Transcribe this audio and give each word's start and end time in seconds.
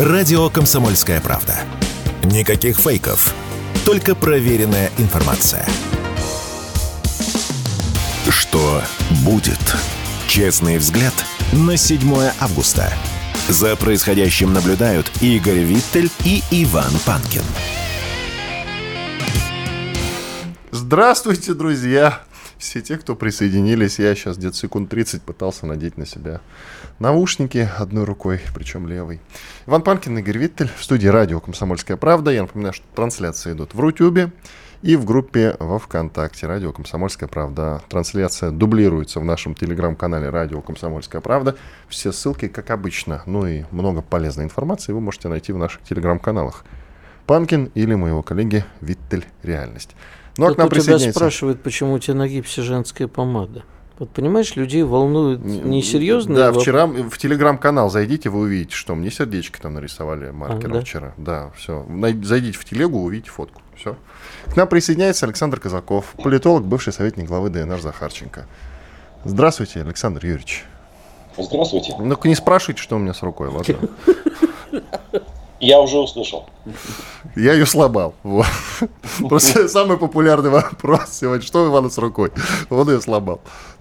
Радио 0.00 0.48
«Комсомольская 0.48 1.20
правда». 1.20 1.58
Никаких 2.24 2.78
фейков, 2.78 3.34
только 3.84 4.14
проверенная 4.14 4.90
информация. 4.96 5.66
Что 8.26 8.80
будет? 9.26 9.60
Честный 10.26 10.78
взгляд 10.78 11.12
на 11.52 11.76
7 11.76 12.30
августа. 12.40 12.90
За 13.50 13.76
происходящим 13.76 14.54
наблюдают 14.54 15.12
Игорь 15.20 15.58
Виттель 15.58 16.10
и 16.24 16.42
Иван 16.50 16.92
Панкин. 17.04 17.42
Здравствуйте, 20.70 21.52
друзья! 21.52 22.22
Все 22.60 22.82
те, 22.82 22.98
кто 22.98 23.16
присоединились, 23.16 23.98
я 23.98 24.14
сейчас 24.14 24.36
где-то 24.36 24.54
секунд 24.54 24.90
30 24.90 25.22
пытался 25.22 25.64
надеть 25.64 25.96
на 25.96 26.04
себя 26.04 26.42
наушники 26.98 27.66
одной 27.78 28.04
рукой, 28.04 28.42
причем 28.54 28.86
левой. 28.86 29.18
Иван 29.66 29.80
Панкин, 29.80 30.18
Игорь 30.18 30.36
Виттель, 30.36 30.70
в 30.76 30.84
студии 30.84 31.08
радио 31.08 31.40
«Комсомольская 31.40 31.96
правда». 31.96 32.30
Я 32.30 32.42
напоминаю, 32.42 32.74
что 32.74 32.84
трансляции 32.94 33.52
идут 33.52 33.72
в 33.72 33.80
Рутюбе 33.80 34.30
и 34.82 34.96
в 34.96 35.06
группе 35.06 35.56
во 35.58 35.78
Вконтакте 35.78 36.46
«Радио 36.46 36.70
Комсомольская 36.74 37.30
правда». 37.30 37.80
Трансляция 37.88 38.50
дублируется 38.50 39.20
в 39.20 39.24
нашем 39.24 39.54
телеграм-канале 39.54 40.28
«Радио 40.28 40.60
Комсомольская 40.60 41.22
правда». 41.22 41.56
Все 41.88 42.12
ссылки, 42.12 42.48
как 42.48 42.70
обычно, 42.70 43.22
ну 43.24 43.46
и 43.46 43.64
много 43.70 44.02
полезной 44.02 44.44
информации 44.44 44.92
вы 44.92 45.00
можете 45.00 45.28
найти 45.28 45.52
в 45.54 45.56
наших 45.56 45.80
телеграм-каналах. 45.84 46.66
Панкин 47.24 47.70
или 47.74 47.94
моего 47.94 48.22
коллеги 48.22 48.66
Виттель 48.82 49.24
«Реальность». 49.42 49.96
Ну, 50.36 50.46
а 50.46 50.54
к 50.54 50.58
нам 50.58 50.68
тебя 50.70 50.98
спрашивают, 50.98 51.62
почему 51.62 51.94
у 51.94 51.98
тебя 51.98 52.14
на 52.14 52.28
гипсе 52.28 52.62
женская 52.62 53.08
помада. 53.08 53.64
Вот 53.98 54.08
понимаешь, 54.10 54.56
людей 54.56 54.82
волнуют 54.82 55.44
несерьезные 55.44 56.38
Да, 56.38 56.52
вчера 56.54 56.86
в 56.86 57.18
телеграм-канал 57.18 57.90
зайдите, 57.90 58.30
вы 58.30 58.40
увидите, 58.40 58.74
что 58.74 58.94
мне 58.94 59.10
сердечко 59.10 59.60
там 59.60 59.74
нарисовали 59.74 60.30
маркером 60.30 60.72
а, 60.72 60.74
да? 60.76 60.80
вчера. 60.80 61.14
Да, 61.18 61.50
все. 61.54 61.84
Зайдите 62.22 62.58
в 62.58 62.64
телегу, 62.64 63.02
увидите 63.02 63.30
фотку. 63.30 63.60
Все. 63.76 63.96
К 64.46 64.56
нам 64.56 64.68
присоединяется 64.68 65.26
Александр 65.26 65.60
Казаков, 65.60 66.14
политолог, 66.22 66.64
бывший 66.64 66.94
советник 66.94 67.26
главы 67.26 67.50
ДНР 67.50 67.80
Захарченко. 67.80 68.46
Здравствуйте, 69.24 69.82
Александр 69.82 70.24
Юрьевич. 70.24 70.64
Здравствуйте. 71.36 71.94
Ну-ка 71.98 72.26
не 72.26 72.34
спрашивайте, 72.34 72.80
что 72.82 72.96
у 72.96 72.98
меня 72.98 73.12
с 73.12 73.22
рукой, 73.22 73.48
ладно? 73.48 73.76
Я 75.60 75.80
уже 75.80 75.98
услышал. 75.98 76.46
Я 77.36 77.52
ее 77.52 77.66
сломал. 77.66 78.14
Вот. 78.22 78.46
Просто 79.28 79.68
самый 79.68 79.98
популярный 79.98 80.50
вопрос 80.50 81.10
сегодня. 81.10 81.46
Что 81.46 81.64
у 81.64 81.68
Ивана 81.68 81.90
с 81.90 81.98
рукой? 81.98 82.32
Он 82.70 82.88
ее 82.88 83.00
сломал. 83.00 83.40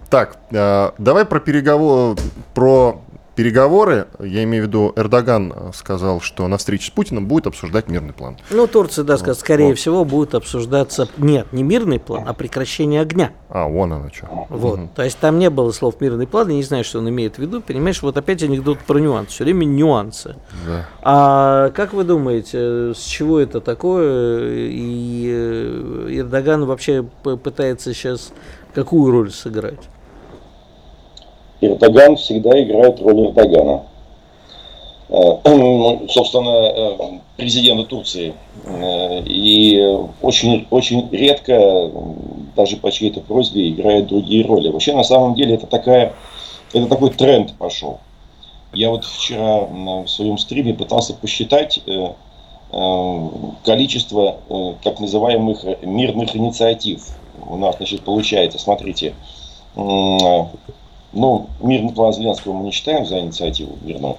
Так, 0.10 0.40
э, 0.52 0.92
давай 0.98 1.24
про 1.26 1.40
переговор, 1.40 2.18
про 2.54 3.02
переговоры, 3.40 4.08
я 4.20 4.44
имею 4.44 4.66
в 4.66 4.68
виду, 4.68 4.92
Эрдоган 4.98 5.72
сказал, 5.74 6.20
что 6.20 6.46
на 6.50 6.58
встрече 6.58 6.88
с 6.88 6.90
Путиным 6.90 7.26
будет 7.26 7.48
обсуждать 7.48 7.88
мирный 7.88 8.12
план. 8.12 8.36
Ну, 8.52 8.68
Турция, 8.68 9.06
да, 9.06 9.16
сказал, 9.16 9.36
скорее 9.36 9.70
вот. 9.70 9.78
всего, 9.78 10.04
будет 10.04 10.36
обсуждаться, 10.36 11.08
нет, 11.18 11.48
не 11.54 11.64
мирный 11.64 12.02
план, 12.02 12.26
а 12.28 12.34
прекращение 12.34 13.00
огня. 13.00 13.32
А, 13.48 13.66
вон 13.66 13.94
оно 13.94 14.10
что. 14.12 14.28
Вот, 14.50 14.80
угу. 14.80 14.90
то 14.94 15.06
есть 15.06 15.18
там 15.20 15.40
не 15.40 15.50
было 15.50 15.72
слов 15.72 16.02
мирный 16.02 16.28
план, 16.28 16.50
я 16.50 16.56
не 16.56 16.64
знаю, 16.64 16.84
что 16.84 17.00
он 17.00 17.08
имеет 17.08 17.38
в 17.38 17.40
виду, 17.40 17.62
понимаешь, 17.62 18.02
вот 18.02 18.18
опять 18.18 18.44
анекдот 18.44 18.80
про 18.80 19.00
нюансы, 19.00 19.32
все 19.32 19.46
время 19.46 19.64
нюансы. 19.64 20.36
Да. 20.68 20.90
А 21.02 21.70
как 21.70 21.94
вы 21.94 22.04
думаете, 22.04 22.94
с 22.94 23.06
чего 23.06 23.40
это 23.40 23.62
такое, 23.62 24.68
и 24.68 25.30
э, 25.32 26.08
Эрдоган 26.10 26.66
вообще 26.66 27.04
пытается 27.24 27.94
сейчас 27.94 28.34
какую 28.74 29.14
роль 29.14 29.32
сыграть? 29.32 29.88
Эрдоган 31.62 32.16
всегда 32.16 32.62
играет 32.62 33.02
роль 33.02 33.28
Эрдогана. 33.28 33.84
Э, 35.10 35.40
собственно, 36.10 36.50
э, 36.50 37.20
президента 37.36 37.84
Турции. 37.86 38.36
Э, 38.66 39.22
и 39.26 39.82
очень, 40.22 40.68
очень 40.70 41.10
редко, 41.12 41.92
даже 42.56 42.78
по 42.78 42.92
чьей-то 42.92 43.22
просьбе, 43.22 43.70
играет 43.70 44.08
другие 44.08 44.46
роли. 44.46 44.70
Вообще, 44.70 44.94
на 44.94 45.04
самом 45.04 45.34
деле, 45.34 45.56
это, 45.56 45.66
такая, 45.66 46.14
это 46.74 46.86
такой 46.86 47.10
тренд 47.10 47.54
пошел. 47.58 48.00
Я 48.72 48.92
вот 48.92 49.04
вчера 49.04 49.62
в 49.62 50.08
своем 50.08 50.38
стриме 50.38 50.76
пытался 50.76 51.16
посчитать 51.16 51.80
количество 53.66 54.38
так 54.84 55.00
называемых 55.00 55.64
мирных 55.82 56.36
инициатив. 56.36 57.02
У 57.50 57.58
нас, 57.58 57.78
значит, 57.78 58.02
получается, 58.02 58.60
смотрите, 58.60 59.16
ну, 61.14 61.50
мирный 61.62 61.94
план 61.94 62.14
Зеленского 62.14 62.54
мы 62.54 62.66
не 62.66 62.72
считаем 62.72 63.06
за 63.06 63.20
инициативу 63.20 63.78
мирную. 63.82 64.18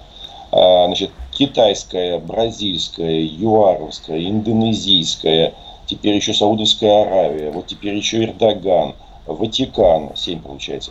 А, 0.53 0.87
значит, 0.87 1.11
китайская, 1.33 2.19
бразильская, 2.19 3.23
юаровская, 3.23 4.21
индонезийская, 4.21 5.55
теперь 5.87 6.17
еще 6.17 6.35
Саудовская 6.35 7.03
Аравия, 7.03 7.51
вот 7.51 7.67
теперь 7.67 7.95
еще 7.95 8.25
Эрдоган, 8.25 8.95
Ватикан, 9.27 10.11
7 10.17 10.41
получается. 10.41 10.91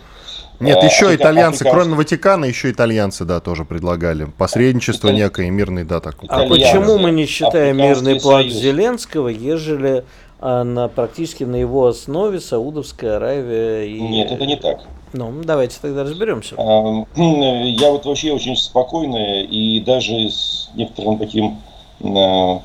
Нет, 0.60 0.78
а, 0.82 0.86
еще 0.86 1.06
Африка, 1.06 1.24
итальянцы, 1.24 1.62
африканский... 1.62 1.82
кроме 1.82 1.96
Ватикана, 1.96 2.46
еще 2.46 2.72
итальянцы, 2.72 3.24
да, 3.24 3.40
тоже 3.40 3.64
предлагали. 3.64 4.26
Посредничество 4.26 5.08
Италь... 5.08 5.20
некое, 5.20 5.50
мирный, 5.50 5.86
да, 5.86 6.02
так. 6.02 6.18
А 6.28 6.46
почему 6.48 6.98
мы 6.98 7.12
не 7.12 7.26
считаем 7.26 7.78
мирный 7.78 8.20
план 8.20 8.44
Союз. 8.44 8.56
Зеленского, 8.56 9.30
ежели 9.30 10.04
а, 10.42 10.64
на, 10.64 10.88
практически 10.88 11.44
на 11.44 11.58
его 11.58 11.88
основе 11.88 12.40
Саудовская 12.40 13.18
Аравия 13.18 13.84
и... 13.84 14.00
Нет, 14.00 14.32
это 14.32 14.46
не 14.46 14.56
так. 14.56 14.82
Ну, 15.12 15.34
давайте 15.44 15.78
тогда 15.82 16.04
разберемся. 16.04 16.56
Я 17.16 17.92
вот 17.92 18.06
вообще 18.06 18.32
очень 18.32 18.56
спокойно 18.56 19.42
и 19.42 19.80
даже 19.82 20.30
с 20.30 20.70
некоторым 20.76 21.18
таким 21.18 21.58
э, 22.00 22.60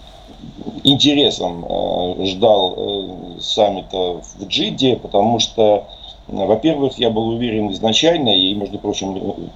интересом 0.84 1.64
э, 1.64 2.26
ждал 2.26 2.74
э, 2.76 3.40
саммита 3.40 4.20
в 4.20 4.46
Джиде, 4.46 4.96
потому 4.96 5.38
что, 5.38 5.88
во-первых, 6.28 6.98
я 6.98 7.10
был 7.10 7.28
уверен 7.28 7.72
изначально 7.72 8.30
и, 8.30 8.54
между 8.54 8.78
прочим, 8.78 9.50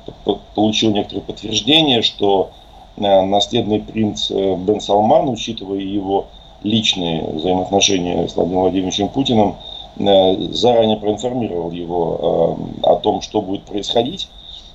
получил 0.55 0.91
некоторые 0.91 1.23
подтверждения, 1.23 2.03
что 2.03 2.51
наследный 2.97 3.81
принц 3.81 4.31
Бен 4.31 4.81
Салман, 4.81 5.29
учитывая 5.29 5.79
его 5.79 6.27
личные 6.63 7.23
взаимоотношения 7.23 8.27
с 8.27 8.35
Владимиром 8.35 8.63
Владимировичем 8.63 9.09
Путиным, 9.09 9.57
Э, 9.99 10.37
заранее 10.53 10.97
проинформировал 10.97 11.71
его 11.73 12.59
э, 12.83 12.87
о 12.87 12.97
том, 12.97 13.21
что 13.21 13.43
будет 13.43 13.65
происходить. 13.65 14.29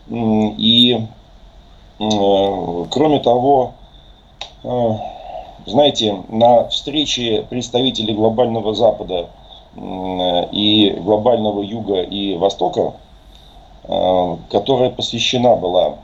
И, 0.10 1.00
э, 2.00 2.86
кроме 2.92 3.20
того, 3.20 3.74
знаете, 5.66 6.24
на 6.30 6.70
встрече 6.70 7.46
представителей 7.50 8.14
глобального 8.14 8.74
Запада 8.74 9.28
и 9.76 10.96
глобального 11.02 11.62
Юга 11.62 12.02
и 12.02 12.38
Востока, 12.38 12.94
которая 13.84 14.90
посвящена 14.90 15.58
была 15.58 15.96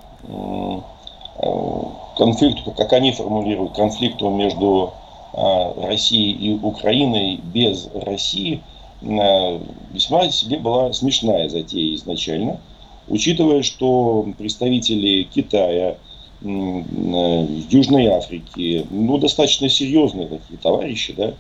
конфликту, 2.18 2.72
как 2.72 2.92
они 2.92 3.14
формулируют, 3.14 3.72
конфликту 3.74 4.30
между 4.30 4.92
Россией 5.34 6.34
и 6.34 6.54
Украиной 6.54 7.40
без 7.54 7.88
России– 7.94 8.62
Э, 9.02 9.60
весьма 9.94 10.30
себе 10.30 10.58
была 10.58 10.92
смешная 10.92 11.48
затея 11.48 11.96
изначально, 11.96 12.60
учитывая, 13.08 13.64
что 13.64 14.28
представители 14.38 15.24
Китая, 15.24 15.98
э, 16.42 17.48
Южной 17.70 18.08
Африки, 18.08 18.86
ну, 18.90 19.18
достаточно 19.18 19.70
серьезные 19.70 20.28
такие 20.28 20.58
товарищи, 20.62 21.14
да, 21.16 21.34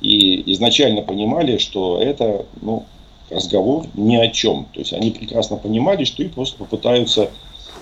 и 0.00 0.52
изначально 0.52 1.02
понимали, 1.02 1.58
что 1.58 1.98
это, 2.00 2.46
ну, 2.60 2.84
разговор 3.30 3.86
ни 3.94 4.16
о 4.16 4.28
чем. 4.28 4.66
То 4.72 4.80
есть 4.80 4.92
они 4.92 5.10
прекрасно 5.10 5.56
понимали, 5.56 6.04
что 6.04 6.22
их 6.22 6.32
просто 6.32 6.58
попытаются 6.58 7.30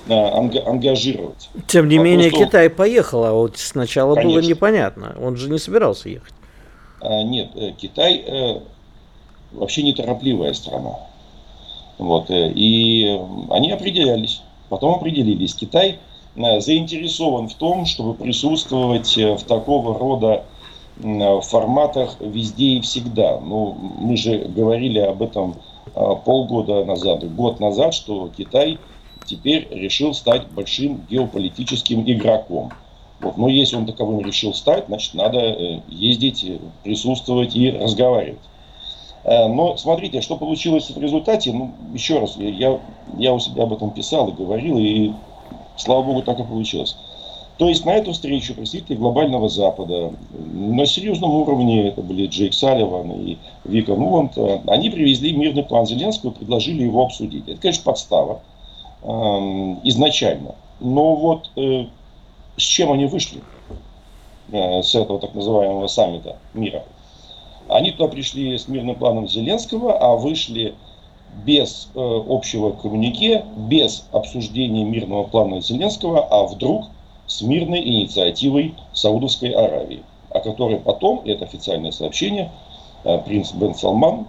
ангажировать. 0.09 1.51
Тем 1.67 1.89
не 1.89 1.99
Вопрос 1.99 2.11
менее, 2.11 2.31
том, 2.31 2.45
Китай 2.45 2.71
поехал, 2.71 3.25
а 3.25 3.33
вот 3.33 3.57
сначала 3.59 4.15
конечно. 4.15 4.41
было 4.41 4.49
непонятно. 4.49 5.17
Он 5.21 5.37
же 5.37 5.51
не 5.51 5.59
собирался 5.59 6.09
ехать. 6.09 6.35
А, 7.01 7.23
нет, 7.23 7.51
Китай 7.79 8.25
вообще 9.53 9.83
неторопливая 9.83 10.53
страна. 10.55 10.97
Вот, 12.01 12.31
э, 12.31 12.51
и 12.55 13.21
они 13.51 13.71
определялись. 13.71 14.43
Потом 14.71 14.95
определились. 14.95 15.55
Китай 15.55 15.99
э, 16.35 16.61
заинтересован 16.61 17.49
в 17.49 17.55
том, 17.55 17.85
чтобы 17.85 18.15
присутствовать 18.15 19.19
э, 19.19 19.37
в 19.37 19.43
такого 19.43 19.99
рода 19.99 20.45
форматах 21.43 22.17
везде 22.21 22.73
и 22.73 22.81
всегда. 22.83 23.41
Ну, 23.41 23.75
мы 24.01 24.19
же 24.19 24.37
говорили 24.55 24.99
об 24.99 25.23
этом 25.23 25.55
полгода 25.95 26.85
назад, 26.85 27.25
год 27.35 27.59
назад, 27.59 27.95
что 27.95 28.29
Китай 28.37 28.79
теперь 29.31 29.69
решил 29.71 30.13
стать 30.13 30.49
большим 30.49 31.07
геополитическим 31.09 32.03
игроком. 32.11 32.73
Вот. 33.21 33.37
Но 33.37 33.49
если 33.49 33.77
он 33.77 33.87
таковым 33.87 34.21
решил 34.25 34.55
стать, 34.55 34.87
значит, 34.89 35.15
надо 35.15 35.83
ездить, 35.89 36.45
присутствовать 36.83 37.55
и 37.55 37.71
разговаривать. 37.71 38.41
Э, 39.25 39.47
но 39.47 39.77
смотрите, 39.77 40.21
что 40.21 40.37
получилось 40.37 40.91
в 40.91 41.01
результате. 41.01 41.53
Ну, 41.53 41.73
еще 41.93 42.19
раз, 42.19 42.37
я, 42.37 42.81
я 43.19 43.35
у 43.35 43.39
себя 43.39 43.65
об 43.65 43.73
этом 43.73 43.91
писал 43.91 44.29
и 44.29 44.33
говорил, 44.33 44.79
и 44.79 45.13
слава 45.77 46.03
богу, 46.03 46.23
так 46.23 46.41
и 46.41 46.45
получилось. 46.45 46.97
То 47.59 47.69
есть 47.69 47.85
на 47.85 47.91
эту 47.91 48.13
встречу 48.13 48.55
представители 48.55 48.97
глобального 48.97 49.51
Запада 49.51 50.15
на 50.31 50.87
серьезном 50.87 51.31
уровне, 51.31 51.89
это 51.89 52.01
были 52.01 52.27
Джейк 52.27 52.55
Салливан 52.55 53.11
и 53.13 53.37
Вика 53.65 53.95
Нуланд, 53.95 54.39
они 54.67 54.89
привезли 54.89 55.35
мирный 55.35 55.63
план 55.63 55.87
Зеленского 55.87 56.31
и 56.31 56.35
предложили 56.37 56.85
его 56.85 57.05
обсудить. 57.05 57.47
Это, 57.47 57.61
конечно, 57.61 57.85
подстава 57.85 58.41
э, 58.41 58.50
изначально. 59.03 60.55
Но 60.81 61.15
вот 61.15 61.51
э, 61.57 61.87
с 62.57 62.63
чем 62.63 62.93
они 62.93 63.07
вышли 63.07 63.43
э, 64.51 64.83
с 64.83 64.95
этого 64.95 65.19
так 65.19 65.35
называемого 65.35 65.87
саммита 65.87 66.37
мира? 66.55 66.85
Они 67.69 67.93
туда 67.93 68.09
пришли 68.09 68.59
с 68.59 68.67
мирным 68.67 68.97
планом 68.97 69.29
Зеленского, 69.29 69.97
а 69.97 70.17
вышли 70.17 70.75
без 71.45 71.89
э, 71.95 71.99
общего 71.99 72.73
коммунике, 72.73 73.45
без 73.57 74.07
обсуждения 74.13 74.85
мирного 74.85 75.25
плана 75.25 75.61
Зеленского, 75.61 76.27
а 76.27 76.45
вдруг 76.45 76.87
с 77.27 77.43
мирной 77.43 77.81
инициативой 77.81 78.75
Саудовской 78.93 79.51
Аравии, 79.51 80.03
о 80.31 80.41
которой 80.41 80.79
потом, 80.79 81.23
это 81.25 81.45
официальное 81.45 81.93
сообщение, 81.93 82.51
принц 83.03 83.53
Бен 83.53 83.75
Салман 83.75 84.27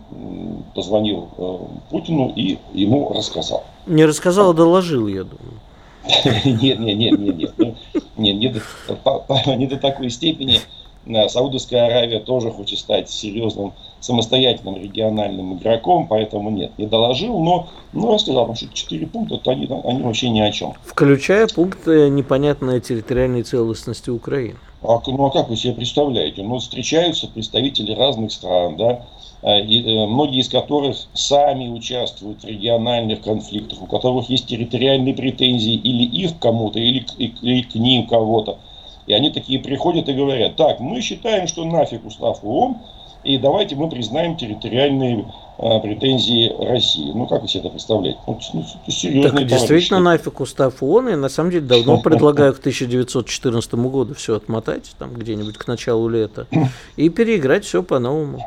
позвонил 0.73 1.29
э, 1.37 1.57
Путину 1.89 2.31
и 2.35 2.57
ему 2.73 3.11
рассказал. 3.13 3.63
Не 3.85 4.05
рассказал, 4.05 4.51
а 4.51 4.53
доложил, 4.53 5.07
я 5.07 5.23
думаю. 5.23 5.59
Нет, 6.45 6.79
нет, 6.79 6.97
нет, 6.97 7.19
нет, 7.19 7.37
нет. 7.37 7.53
Ну, 7.57 7.75
не 8.17 9.67
до 9.67 9.77
такой 9.77 10.09
степени. 10.09 10.59
Э, 11.05 11.29
Саудовская 11.29 11.85
Аравия 11.85 12.19
тоже 12.19 12.51
хочет 12.51 12.79
стать 12.79 13.09
серьезным 13.09 13.73
самостоятельным 13.99 14.77
региональным 14.77 15.57
игроком, 15.57 16.07
поэтому 16.07 16.49
нет, 16.49 16.71
не 16.79 16.87
доложил, 16.87 17.39
но 17.39 17.69
ну, 17.93 18.11
рассказал, 18.11 18.55
что 18.55 18.67
четыре 18.73 19.05
пункта, 19.05 19.37
то 19.37 19.51
они, 19.51 19.69
они 19.83 20.01
вообще 20.01 20.29
ни 20.29 20.39
о 20.39 20.51
чем. 20.51 20.73
Включая 20.83 21.47
пункт 21.47 21.85
непонятной 21.85 22.81
территориальной 22.81 23.43
целостности 23.43 24.09
Украины. 24.09 24.57
А, 24.83 24.99
ну 25.05 25.25
а 25.25 25.29
как 25.29 25.49
вы 25.49 25.55
себе 25.55 25.73
представляете? 25.73 26.41
Ну, 26.41 26.57
встречаются 26.57 27.27
представители 27.27 27.93
разных 27.93 28.31
стран, 28.31 28.77
да, 28.77 29.05
э, 29.43 29.61
и, 29.61 29.83
э, 29.83 30.07
многие 30.07 30.39
из 30.39 30.49
которых 30.49 30.97
сами 31.13 31.67
участвуют 31.67 32.41
в 32.41 32.47
региональных 32.47 33.21
конфликтах, 33.21 33.79
у 33.81 33.85
которых 33.85 34.29
есть 34.29 34.47
территориальные 34.47 35.13
претензии 35.13 35.75
или 35.75 36.03
их 36.03 36.39
кому-то, 36.39 36.79
или, 36.79 37.05
или 37.19 37.61
к 37.61 37.75
ним 37.75 38.07
кого-то. 38.07 38.57
И 39.05 39.13
они 39.13 39.29
такие 39.29 39.59
приходят 39.59 40.09
и 40.09 40.13
говорят, 40.13 40.55
так, 40.55 40.79
мы 40.79 41.01
считаем, 41.01 41.47
что 41.47 41.63
нафиг 41.63 42.03
устав 42.03 42.43
ООН, 42.43 42.77
и 43.23 43.37
давайте 43.37 43.75
мы 43.75 43.89
признаем 43.89 44.35
территориальные 44.35 45.25
а, 45.57 45.79
претензии 45.79 46.51
России. 46.59 47.11
Ну, 47.13 47.27
как 47.27 47.43
вы 47.43 47.47
себе 47.47 47.61
это 47.61 47.69
представляете? 47.69 48.19
Ну, 48.25 48.39
ну, 48.53 48.65
серьезные 48.87 49.31
так, 49.31 49.45
действительно, 49.45 49.99
нафиг 49.99 50.39
устав 50.39 50.81
ООН, 50.81 51.09
и 51.09 51.15
на 51.15 51.29
самом 51.29 51.51
деле 51.51 51.65
давно 51.65 51.97
предлагаю 52.01 52.53
к 52.53 52.59
1914 52.59 53.73
году 53.75 54.15
все 54.15 54.35
отмотать, 54.35 54.91
там 54.97 55.13
где-нибудь 55.13 55.57
к 55.57 55.67
началу 55.67 56.07
лета, 56.09 56.47
и 56.95 57.09
переиграть 57.09 57.63
все 57.63 57.83
по-новому. 57.83 58.43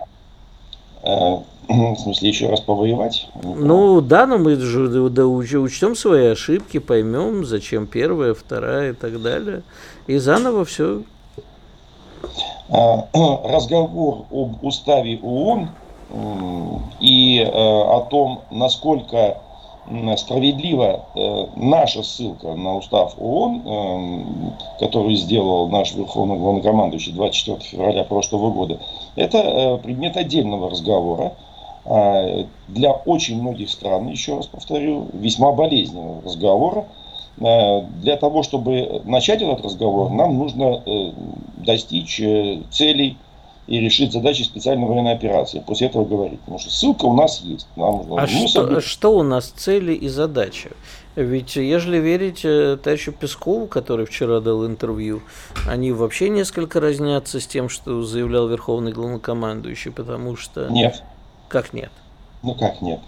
А, 1.04 1.42
в 1.68 1.96
смысле, 1.98 2.28
еще 2.28 2.48
раз 2.50 2.60
повоевать? 2.60 3.28
Ну 3.42 4.00
да, 4.00 4.26
но 4.26 4.38
мы 4.38 4.56
же 4.56 4.88
да, 5.10 5.26
учтем 5.26 5.94
свои 5.94 6.26
ошибки, 6.26 6.78
поймем, 6.78 7.44
зачем 7.44 7.86
первая, 7.86 8.34
вторая 8.34 8.90
и 8.90 8.94
так 8.94 9.22
далее. 9.22 9.62
И 10.06 10.18
заново 10.18 10.64
все 10.64 11.02
разговор 12.68 14.24
об 14.30 14.64
уставе 14.64 15.18
ООН 15.22 15.68
и 17.00 17.40
э, 17.40 17.46
о 17.46 18.06
том, 18.08 18.40
насколько 18.50 19.38
справедлива 20.16 21.04
э, 21.14 21.46
наша 21.56 22.02
ссылка 22.02 22.54
на 22.54 22.76
устав 22.76 23.14
ООН, 23.18 23.62
э, 23.66 24.24
который 24.80 25.14
сделал 25.16 25.68
наш 25.68 25.94
Верховный 25.94 26.36
Главнокомандующий 26.36 27.12
24 27.12 27.60
февраля 27.60 28.04
прошлого 28.04 28.50
года, 28.50 28.78
это 29.16 29.78
предмет 29.82 30.16
отдельного 30.16 30.70
разговора. 30.70 31.32
А, 31.86 32.46
для 32.68 32.92
очень 32.92 33.42
многих 33.42 33.68
стран, 33.68 34.08
еще 34.08 34.36
раз 34.36 34.46
повторю, 34.46 35.08
весьма 35.12 35.52
болезненного 35.52 36.22
разговора, 36.22 36.86
Э, 37.40 37.80
для 38.00 38.16
того, 38.16 38.42
чтобы 38.42 39.02
начать 39.04 39.42
этот 39.42 39.64
разговор, 39.64 40.10
нам 40.10 40.38
нужно 40.38 40.82
э, 40.86 41.10
достичь 41.64 42.20
э, 42.20 42.62
целей 42.70 43.16
и 43.66 43.80
решить 43.80 44.12
задачи 44.12 44.42
специальной 44.42 44.86
военной 44.86 45.12
операции. 45.12 45.62
После 45.66 45.86
этого 45.86 46.04
говорить. 46.04 46.38
Потому 46.40 46.58
что 46.58 46.70
ссылка 46.70 47.06
у 47.06 47.14
нас 47.14 47.40
есть. 47.40 47.66
Нам, 47.76 48.06
а 48.16 48.26
что, 48.26 48.48
собой... 48.48 48.80
что 48.80 49.16
у 49.16 49.22
нас 49.22 49.46
цели 49.48 49.94
и 49.94 50.08
задачи? 50.08 50.70
Ведь, 51.16 51.56
если 51.56 51.98
верить 51.98 52.42
товарищу 52.42 53.12
Пескову, 53.12 53.66
который 53.66 54.04
вчера 54.04 54.40
дал 54.40 54.66
интервью, 54.66 55.22
они 55.68 55.92
вообще 55.92 56.28
несколько 56.28 56.80
разнятся 56.80 57.40
с 57.40 57.46
тем, 57.46 57.68
что 57.68 58.02
заявлял 58.02 58.48
Верховный 58.48 58.92
Главнокомандующий, 58.92 59.92
потому 59.92 60.36
что... 60.36 60.68
Нет. 60.68 61.02
Как 61.48 61.72
нет? 61.72 61.90
Ну 62.42 62.54
как 62.54 62.82
нет? 62.82 63.00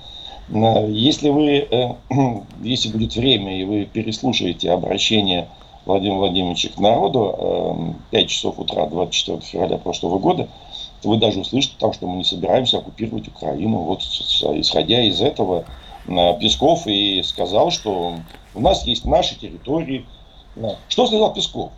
Если 0.49 1.29
вы, 1.29 1.67
э, 1.69 1.94
если 2.62 2.91
будет 2.91 3.17
время, 3.17 3.61
и 3.61 3.64
вы 3.64 3.85
переслушаете 3.85 4.70
обращение 4.70 5.49
Владимира 5.86 6.18
Владимировича 6.18 6.68
к 6.68 6.78
народу 6.78 7.94
5 8.10 8.24
э, 8.24 8.26
часов 8.26 8.58
утра 8.58 8.86
24 8.86 9.40
февраля 9.40 9.78
прошлого 9.78 10.18
года, 10.18 10.48
то 11.00 11.08
вы 11.08 11.16
даже 11.16 11.40
услышите 11.40 11.76
там, 11.78 11.92
что 11.92 12.06
мы 12.06 12.16
не 12.18 12.24
собираемся 12.24 12.78
оккупировать 12.78 13.28
Украину. 13.28 13.78
Вот 13.78 14.02
исходя 14.02 15.02
из 15.02 15.22
этого, 15.22 15.64
э, 16.08 16.38
Песков 16.40 16.86
и 16.86 17.22
сказал, 17.22 17.70
что 17.70 18.14
у 18.54 18.60
нас 18.60 18.84
есть 18.86 19.04
наши 19.04 19.38
территории. 19.38 20.04
Что 20.88 21.06
сказал 21.06 21.32
Песков? 21.32 21.70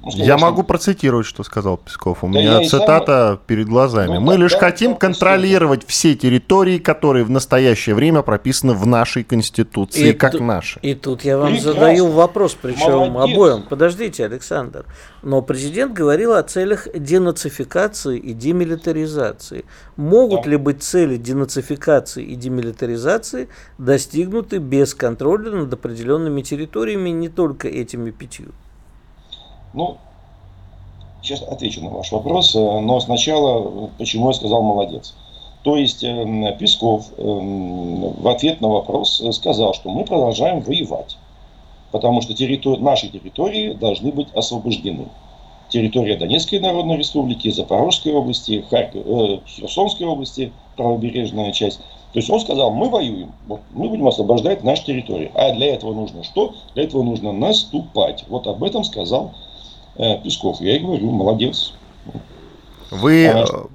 Ну, 0.00 0.10
я 0.14 0.38
могу 0.38 0.62
процитировать, 0.62 1.26
что 1.26 1.42
сказал 1.42 1.76
Песков. 1.76 2.22
У 2.22 2.28
да 2.28 2.38
меня 2.38 2.68
цитата 2.68 3.32
сам... 3.32 3.40
перед 3.46 3.66
глазами. 3.66 4.14
Ну, 4.14 4.20
Мы 4.20 4.34
да, 4.34 4.42
лишь 4.42 4.52
да, 4.52 4.60
хотим 4.60 4.92
да, 4.92 4.98
контролировать 4.98 5.84
все 5.86 6.14
территории, 6.14 6.78
которые 6.78 7.24
в 7.24 7.30
настоящее 7.30 7.96
время 7.96 8.22
прописаны 8.22 8.74
в 8.74 8.86
нашей 8.86 9.24
Конституции, 9.24 10.10
и 10.10 10.12
как 10.12 10.32
ту... 10.32 10.44
наши. 10.44 10.78
И 10.82 10.94
тут 10.94 11.24
я 11.24 11.36
вам 11.36 11.48
Прекрасно. 11.48 11.72
задаю 11.72 12.06
вопрос, 12.08 12.56
причем 12.60 13.12
Молодец. 13.12 13.34
обоим. 13.34 13.62
Подождите, 13.62 14.24
Александр. 14.24 14.84
Но 15.22 15.42
президент 15.42 15.92
говорил 15.94 16.32
о 16.32 16.42
целях 16.44 16.86
денацификации 16.94 18.18
и 18.18 18.32
демилитаризации. 18.34 19.64
Могут 19.96 20.44
да. 20.44 20.50
ли 20.50 20.56
быть 20.56 20.82
цели 20.84 21.16
денацификации 21.16 22.24
и 22.24 22.36
демилитаризации 22.36 23.48
достигнуты 23.78 24.58
без 24.58 24.94
контроля 24.94 25.50
над 25.50 25.72
определенными 25.72 26.42
территориями, 26.42 27.10
не 27.10 27.28
только 27.28 27.66
этими 27.66 28.12
пятью? 28.12 28.52
Ну, 29.72 29.96
сейчас 31.22 31.42
отвечу 31.42 31.82
на 31.82 31.90
ваш 31.90 32.10
вопрос, 32.12 32.54
э, 32.54 32.58
но 32.80 33.00
сначала, 33.00 33.90
почему 33.98 34.28
я 34.28 34.32
сказал 34.32 34.62
молодец. 34.62 35.14
То 35.62 35.76
есть 35.76 36.02
э, 36.04 36.56
Песков 36.58 37.06
э, 37.16 37.22
в 37.22 38.28
ответ 38.28 38.60
на 38.60 38.68
вопрос 38.68 39.22
сказал, 39.32 39.74
что 39.74 39.90
мы 39.90 40.04
продолжаем 40.04 40.60
воевать, 40.60 41.18
потому 41.90 42.22
что 42.22 42.32
территори- 42.32 42.80
наши 42.80 43.08
территории 43.08 43.74
должны 43.74 44.12
быть 44.12 44.32
освобождены. 44.34 45.08
Территория 45.68 46.16
Донецкой 46.16 46.60
Народной 46.60 46.96
Республики, 46.96 47.50
Запорожской 47.50 48.14
области, 48.14 48.64
Харьков, 48.70 49.02
э, 49.04 49.40
Херсонской 49.46 50.06
области, 50.06 50.52
правобережная 50.76 51.52
часть. 51.52 51.80
То 52.12 52.20
есть 52.20 52.30
он 52.30 52.40
сказал, 52.40 52.70
мы 52.70 52.88
воюем, 52.88 53.32
вот, 53.46 53.60
мы 53.70 53.90
будем 53.90 54.08
освобождать 54.08 54.64
наши 54.64 54.86
территории. 54.86 55.30
А 55.34 55.52
для 55.52 55.74
этого 55.74 55.92
нужно 55.92 56.24
что? 56.24 56.54
Для 56.74 56.84
этого 56.84 57.02
нужно 57.02 57.32
наступать. 57.32 58.24
Вот 58.28 58.46
об 58.46 58.64
этом 58.64 58.82
сказал 58.84 59.34
Песков. 59.98 60.60
Я 60.60 60.76
и 60.76 60.78
говорю, 60.78 61.10
молодец. 61.10 61.74
Вы 62.90 63.26
а... 63.26 63.66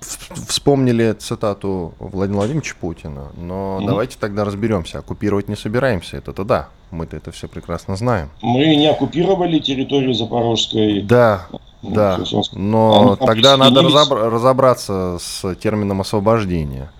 вспомнили 0.00 1.12
цитату 1.12 1.94
Владимира 1.98 2.40
Владимировича 2.40 2.74
Путина, 2.80 3.32
но 3.36 3.80
mm 3.80 3.86
давайте 3.86 4.16
тогда 4.18 4.44
разберемся. 4.44 5.00
Оккупировать 5.00 5.48
не 5.48 5.56
собираемся, 5.56 6.16
это-то 6.16 6.44
да. 6.44 6.68
Мы-то 6.90 7.16
это 7.16 7.32
все 7.32 7.48
прекрасно 7.48 7.96
знаем. 7.96 8.30
Мы 8.40 8.76
не 8.76 8.86
оккупировали 8.86 9.58
территорию 9.58 10.14
Запорожской. 10.14 11.02
Да, 11.02 11.46
ну, 11.82 11.90
да. 11.90 12.18
Но 12.52 13.16
а 13.20 13.26
тогда 13.26 13.56
надо 13.56 13.82
разобр- 13.82 14.30
разобраться 14.30 15.18
с 15.20 15.54
термином 15.56 16.00
освобождения. 16.00 16.90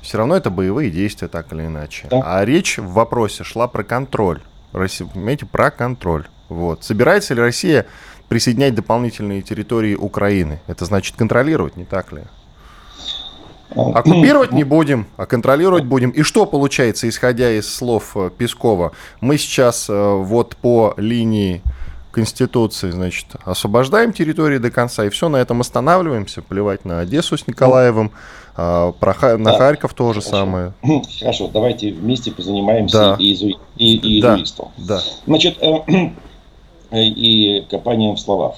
Все 0.00 0.18
равно 0.18 0.36
это 0.36 0.50
боевые 0.50 0.90
действия, 0.90 1.28
так 1.28 1.52
или 1.52 1.66
иначе. 1.66 2.08
Да. 2.10 2.22
А 2.24 2.44
речь 2.44 2.78
в 2.78 2.92
вопросе 2.92 3.44
шла 3.44 3.68
про 3.68 3.84
контроль. 3.84 4.40
Понимаете, 4.72 5.46
про 5.46 5.70
контроль. 5.70 6.26
Вот. 6.48 6.84
Собирается 6.84 7.34
ли 7.34 7.40
Россия 7.40 7.86
присоединять 8.28 8.74
дополнительные 8.74 9.42
территории 9.42 9.94
Украины? 9.94 10.60
Это 10.66 10.84
значит 10.84 11.16
контролировать, 11.16 11.76
не 11.76 11.84
так 11.84 12.12
ли? 12.12 12.22
Оккупировать 13.70 14.52
не 14.52 14.64
будем, 14.64 15.06
а 15.16 15.26
контролировать 15.26 15.84
будем. 15.84 16.10
И 16.10 16.22
что 16.22 16.46
получается, 16.46 17.08
исходя 17.08 17.50
из 17.50 17.72
слов 17.72 18.16
э, 18.16 18.30
Пескова? 18.36 18.92
Мы 19.20 19.36
сейчас 19.36 19.90
э, 19.90 19.92
вот 19.92 20.56
по 20.56 20.94
линии 20.96 21.62
Конституции, 22.10 22.90
значит, 22.90 23.26
освобождаем 23.44 24.12
территории 24.12 24.58
до 24.58 24.70
конца, 24.70 25.04
и 25.04 25.10
все, 25.10 25.28
на 25.28 25.36
этом 25.36 25.60
останавливаемся, 25.60 26.42
плевать 26.42 26.84
на 26.84 27.00
Одессу 27.00 27.36
с 27.36 27.46
Николаевым, 27.46 28.10
а, 28.56 28.92
про, 28.92 29.38
на 29.38 29.52
да. 29.52 29.58
Харьков 29.58 29.94
то 29.94 30.12
же 30.12 30.20
самое. 30.20 30.72
Хорошо, 31.20 31.48
давайте 31.48 31.92
вместе 31.92 32.32
позанимаемся 32.32 32.98
да. 32.98 33.16
и, 33.18 33.32
изу, 33.32 33.50
и, 33.76 33.96
и 33.96 34.20
да. 34.20 34.38
Да. 34.78 35.00
Значит, 35.26 35.58
э, 35.62 35.74
и 36.90 37.64
копанием 37.70 38.16
в 38.16 38.20
словах. 38.20 38.56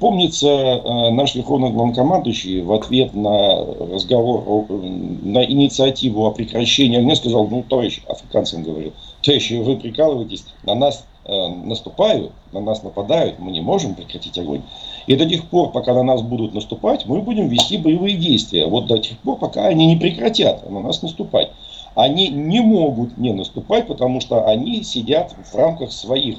Помнится, 0.00 1.10
наш 1.12 1.34
верховный 1.34 1.70
главнокомандующий 1.70 2.62
в 2.62 2.72
ответ 2.72 3.14
на 3.14 3.64
разговор, 3.92 4.66
на 4.68 5.44
инициативу 5.44 6.26
о 6.26 6.32
прекращении 6.32 6.98
огня 6.98 7.14
сказал, 7.14 7.46
ну, 7.46 7.62
товарищ, 7.62 8.02
африканцам 8.08 8.64
говорил, 8.64 8.92
товарищи, 9.22 9.54
вы 9.54 9.76
прикалываетесь, 9.76 10.44
на 10.64 10.74
нас 10.74 11.06
наступают, 11.24 12.32
на 12.52 12.60
нас 12.60 12.82
нападают, 12.82 13.38
мы 13.38 13.52
не 13.52 13.60
можем 13.60 13.94
прекратить 13.94 14.36
огонь. 14.38 14.62
И 15.06 15.14
до 15.14 15.24
тех 15.28 15.48
пор, 15.48 15.70
пока 15.70 15.94
на 15.94 16.02
нас 16.02 16.22
будут 16.22 16.54
наступать, 16.54 17.06
мы 17.06 17.20
будем 17.22 17.48
вести 17.48 17.76
боевые 17.78 18.16
действия. 18.16 18.66
Вот 18.66 18.86
до 18.86 18.98
тех 18.98 19.16
пор, 19.18 19.38
пока 19.38 19.66
они 19.66 19.86
не 19.86 19.96
прекратят 19.96 20.68
на 20.68 20.80
нас 20.80 21.02
наступать. 21.02 21.50
Они 21.94 22.28
не 22.28 22.60
могут 22.60 23.18
не 23.18 23.32
наступать, 23.32 23.86
потому 23.86 24.20
что 24.20 24.46
они 24.46 24.82
сидят 24.82 25.34
в 25.44 25.54
рамках 25.54 25.92
своих 25.92 26.36
э, 26.36 26.38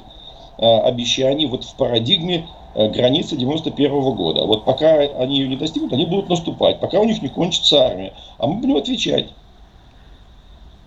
обещаний 0.62 1.46
вот 1.46 1.64
в 1.64 1.74
парадигме 1.76 2.46
э, 2.74 2.88
границы 2.88 3.36
91 3.36 3.92
-го 3.92 4.14
года. 4.14 4.44
Вот 4.44 4.64
пока 4.64 4.98
они 4.98 5.38
ее 5.38 5.48
не 5.48 5.56
достигнут, 5.56 5.92
они 5.92 6.06
будут 6.06 6.28
наступать, 6.28 6.80
пока 6.80 7.00
у 7.00 7.04
них 7.04 7.22
не 7.22 7.28
кончится 7.28 7.86
армия. 7.86 8.12
А 8.38 8.46
мы 8.46 8.60
будем 8.60 8.76
отвечать. 8.76 9.26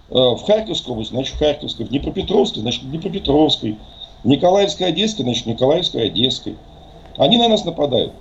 Э, 0.10 0.36
в 0.36 0.44
Харьковской 0.46 0.94
области, 0.94 1.14
значит, 1.14 1.36
в 1.36 1.40
Харьковской, 1.40 1.86
в 1.86 1.90
Днепропетровской, 1.90 2.62
значит, 2.62 2.84
в 2.84 2.90
Днепропетровской, 2.90 3.78
Николаевской, 4.24 4.88
Одесской, 4.88 5.24
значит, 5.24 5.46
Николаевской, 5.46 6.08
Одесской. 6.08 6.56
Они 7.18 7.38
на 7.38 7.48
нас 7.50 7.66
нападают. 7.66 8.14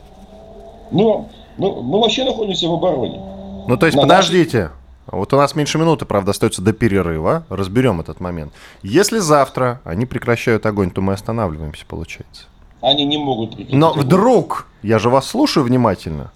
Но 0.90 1.26
мы, 1.56 1.82
мы 1.82 2.00
вообще 2.00 2.24
находимся 2.24 2.68
в 2.68 2.74
обороне. 2.74 3.20
Ну, 3.68 3.76
то 3.76 3.86
есть, 3.86 3.96
на 3.96 4.02
подождите. 4.02 4.70
Вот 5.06 5.32
у 5.32 5.36
нас 5.36 5.54
меньше 5.54 5.78
минуты, 5.78 6.04
правда, 6.04 6.32
остается 6.32 6.62
до 6.62 6.72
перерыва. 6.72 7.44
Разберем 7.48 8.00
этот 8.00 8.20
момент. 8.20 8.52
Если 8.82 9.18
завтра 9.18 9.80
они 9.84 10.06
прекращают 10.06 10.66
огонь, 10.66 10.90
то 10.90 11.00
мы 11.00 11.12
останавливаемся, 11.12 11.84
получается. 11.86 12.44
Они 12.80 13.04
не 13.04 13.18
могут 13.18 13.50
прекратить. 13.50 13.78
Но 13.78 13.92
вдруг, 13.92 14.66
я 14.82 14.98
же 14.98 15.08
вас 15.08 15.26
слушаю 15.26 15.64
внимательно, 15.64 16.32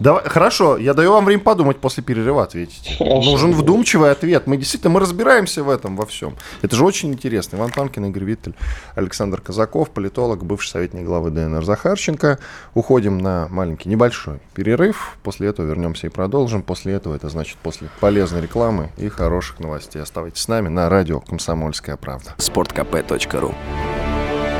Давай, 0.00 0.22
хорошо, 0.24 0.76
я 0.76 0.94
даю 0.94 1.12
вам 1.12 1.24
время 1.24 1.42
подумать 1.42 1.78
после 1.78 2.02
перерыва 2.02 2.42
ответить. 2.42 2.96
Хорошо, 2.98 3.30
Нужен 3.30 3.52
вдумчивый 3.52 4.10
ответ. 4.10 4.46
Мы 4.46 4.56
действительно 4.56 4.92
мы 4.92 5.00
разбираемся 5.00 5.62
в 5.62 5.70
этом 5.70 5.96
во 5.96 6.06
всем. 6.06 6.36
Это 6.62 6.76
же 6.76 6.84
очень 6.84 7.12
интересно. 7.12 7.56
Иван 7.56 7.70
Панкин, 7.70 8.06
Игорь 8.06 8.24
Виттель, 8.24 8.54
Александр 8.94 9.40
Казаков, 9.40 9.90
политолог, 9.90 10.44
бывший 10.44 10.70
советник 10.70 11.04
главы 11.04 11.30
ДНР 11.30 11.64
Захарченко. 11.64 12.38
Уходим 12.74 13.18
на 13.18 13.48
маленький 13.50 13.88
небольшой 13.88 14.40
перерыв. 14.54 15.16
После 15.22 15.48
этого 15.48 15.66
вернемся 15.66 16.06
и 16.06 16.10
продолжим. 16.10 16.62
После 16.62 16.92
этого 16.92 17.14
это 17.14 17.28
значит 17.28 17.56
после 17.62 17.88
полезной 18.00 18.42
рекламы 18.42 18.90
и 18.96 19.08
хороших 19.08 19.60
новостей. 19.60 20.02
Оставайтесь 20.02 20.42
с 20.42 20.48
нами 20.48 20.68
на 20.68 20.88
радио 20.88 21.20
«Комсомольская 21.20 21.96
правда». 21.96 22.34
sportkp.ru 22.38 23.54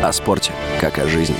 О 0.02 0.12
спорте, 0.12 0.52
как 0.80 0.98
о 0.98 1.06
жизни. 1.06 1.36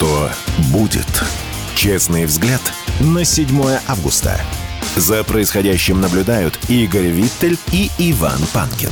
Что 0.00 0.30
будет? 0.72 1.04
Честный 1.74 2.24
взгляд 2.24 2.62
на 3.00 3.22
7 3.22 3.46
августа. 3.86 4.40
За 4.96 5.22
происходящим 5.24 6.00
наблюдают 6.00 6.58
Игорь 6.70 7.08
Виттель 7.08 7.58
и 7.70 7.90
Иван 7.98 8.38
Панкин. 8.54 8.88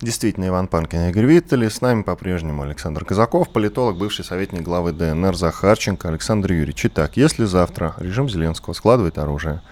Действительно, 0.00 0.46
Иван 0.46 0.68
Панкин 0.68 1.06
и 1.06 1.08
Игорь 1.08 1.26
Виттель. 1.26 1.64
И 1.64 1.68
с 1.68 1.80
нами 1.80 2.02
по-прежнему 2.02 2.62
Александр 2.62 3.04
Казаков, 3.04 3.48
политолог, 3.48 3.98
бывший 3.98 4.24
советник 4.24 4.62
главы 4.62 4.92
ДНР 4.92 5.34
Захарченко 5.34 6.06
Александр 6.10 6.52
Юрьевич. 6.52 6.86
Итак, 6.86 7.16
если 7.16 7.44
завтра 7.44 7.94
режим 7.98 8.28
Зеленского 8.28 8.72
складывает 8.72 9.18
оружие, 9.18 9.62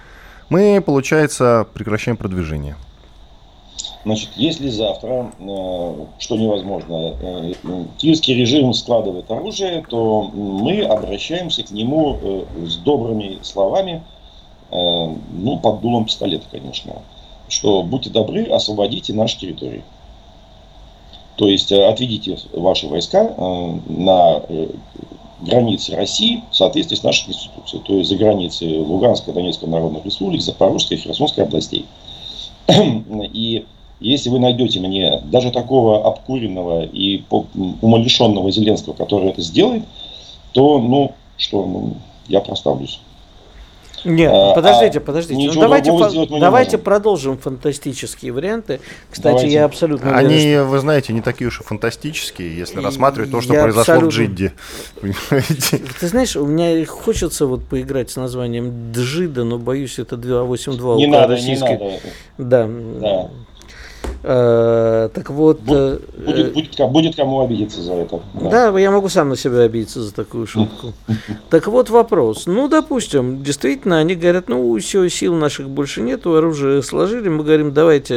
мы, 0.51 0.83
получается, 0.85 1.69
прекращаем 1.73 2.17
продвижение. 2.17 2.75
Значит, 4.07 4.31
если 4.37 4.69
завтра, 4.69 5.33
э, 5.37 5.95
что 6.21 6.37
невозможно, 6.37 7.17
э, 7.21 7.53
киевский 7.99 8.35
режим 8.35 8.73
складывает 8.73 9.29
оружие, 9.33 9.85
то 9.91 10.23
мы 10.33 10.83
обращаемся 10.83 11.65
к 11.65 11.73
нему 11.73 12.17
э, 12.23 12.45
с 12.69 12.77
добрыми 12.77 13.41
словами, 13.43 14.05
ну, 14.71 15.61
под 15.63 15.81
дулом 15.81 16.07
пистолета, 16.07 16.45
конечно, 16.51 17.03
что 17.49 17.85
будьте 17.85 18.11
добры, 18.11 18.45
освободите 18.45 19.13
наши 19.13 19.39
территории. 19.39 19.85
То 21.37 21.49
есть 21.49 21.71
отведите 21.71 22.37
ваши 22.53 22.89
войска 22.89 23.33
на 23.87 24.43
границы 25.41 25.95
России 25.95 26.43
в 26.51 26.57
соответствии 26.57 26.97
с 26.97 27.05
нашей 27.05 27.27
Конституцией, 27.27 27.83
то 27.85 27.95
есть 27.95 28.11
за 28.11 28.17
границы 28.17 28.67
Луганской, 28.81 29.33
Донецкой 29.33 29.69
народных 29.69 30.05
республик, 30.05 30.43
Запорожской 30.43 30.97
и 30.97 31.01
Херсонской 31.01 31.45
областей. 31.45 31.87
И 32.69 33.65
если 34.01 34.29
вы 34.29 34.39
найдете 34.39 34.81
мне 34.81 35.21
даже 35.25 35.51
такого 35.51 36.07
обкуренного 36.07 36.85
и 36.85 37.23
умалишенного 37.31 38.51
Зеленского, 38.51 38.93
который 38.93 39.31
это 39.31 39.43
сделает, 39.43 39.85
то, 40.53 40.79
ну, 40.79 41.13
что, 41.37 41.65
ну, 41.65 41.97
я 42.29 42.41
проставлюсь. 42.41 43.01
Нет, 44.05 44.31
а, 44.33 44.55
подождите, 44.55 45.01
подождите. 45.01 45.51
Ну, 45.53 45.61
давайте 45.61 45.91
по, 45.91 46.39
давайте 46.39 46.79
продолжим 46.79 47.39
фантастические 47.39 48.33
варианты. 48.33 48.81
Кстати, 49.11 49.35
давайте. 49.35 49.53
я 49.53 49.65
абсолютно 49.65 50.17
Они, 50.17 50.53
что... 50.53 50.65
вы 50.65 50.79
знаете, 50.79 51.13
не 51.13 51.23
такие 51.23 51.49
уж 51.49 51.61
и 51.61 51.65
фантастические, 51.65 52.57
если 52.57 52.81
рассматривать 52.81 53.33
то, 53.33 53.41
что 53.41 53.55
я 53.55 53.63
произошло 53.63 53.95
абсолютно... 53.95 54.11
в 54.11 54.15
Джидде. 54.15 54.53
Ты 56.01 56.07
знаешь, 56.07 56.37
у 56.37 56.47
меня 56.47 56.87
хочется 56.87 57.47
вот 57.47 57.65
поиграть 57.65 58.11
с 58.11 58.17
названием 58.17 58.93
Джида, 58.93 59.43
но 59.43 59.59
боюсь, 59.59 59.99
это 59.99 60.17
282 60.17 60.97
не 60.97 61.07
надо, 61.07 61.35
российской... 61.35 61.77
не 61.77 61.85
надо. 61.85 62.01
Да. 62.39 62.69
да. 63.01 63.31
Э, 64.29 65.09
так 65.15 65.31
вот... 65.31 65.61
Будет, 65.61 66.03
э, 66.17 66.51
будет, 66.51 66.91
будет 66.91 67.15
кому 67.15 67.43
обидеться 67.43 67.81
за 67.81 67.93
это. 67.95 68.21
Да. 68.35 68.73
да, 68.73 68.79
я 68.81 68.91
могу 68.91 69.09
сам 69.09 69.29
на 69.29 69.37
себя 69.37 69.61
обидеться 69.61 70.03
за 70.03 70.13
такую 70.13 70.47
шутку. 70.49 70.95
Так 71.49 71.69
вот 71.69 71.91
вопрос. 71.91 72.47
Ну, 72.47 72.67
допустим, 72.67 73.45
действительно, 73.45 73.99
они 73.99 74.17
говорят, 74.17 74.49
ну, 74.49 74.77
все, 74.81 75.09
сил 75.09 75.37
наших 75.37 75.71
больше 75.71 76.03
нету, 76.03 76.35
оружие 76.35 76.83
сложили. 76.83 77.29
Мы 77.29 77.45
говорим, 77.45 77.73
давайте 77.73 78.17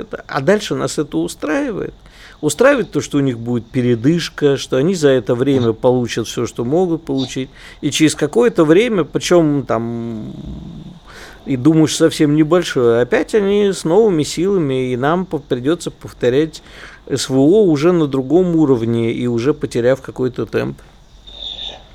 это. 0.00 0.24
А 0.26 0.40
дальше 0.40 0.74
нас 0.74 0.96
это 0.98 1.18
устраивает. 1.18 1.92
Устраивает 2.40 2.90
то, 2.90 3.02
что 3.02 3.18
у 3.18 3.20
них 3.20 3.38
будет 3.38 3.66
передышка, 3.66 4.56
что 4.56 4.78
они 4.78 4.94
за 4.94 5.10
это 5.10 5.34
время 5.34 5.74
получат 5.74 6.28
все, 6.28 6.46
что 6.46 6.64
могут 6.64 7.04
получить. 7.04 7.50
И 7.82 7.90
через 7.90 8.14
какое-то 8.14 8.64
время, 8.64 9.04
причем 9.04 9.66
там 9.66 10.32
и 11.46 11.56
думаешь 11.56 11.96
совсем 11.96 12.34
небольшое, 12.36 13.02
опять 13.02 13.34
они 13.34 13.72
с 13.72 13.84
новыми 13.84 14.22
силами, 14.22 14.92
и 14.92 14.96
нам 14.96 15.26
придется 15.26 15.90
повторять 15.90 16.62
СВО 17.12 17.62
уже 17.62 17.92
на 17.92 18.06
другом 18.06 18.56
уровне 18.56 19.12
и 19.12 19.26
уже 19.26 19.54
потеряв 19.54 20.00
какой-то 20.00 20.46
темп. 20.46 20.78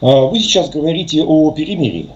А, 0.01 0.25
вы 0.25 0.39
сейчас 0.39 0.69
говорите 0.69 1.23
о 1.23 1.51
перемирии. 1.51 2.09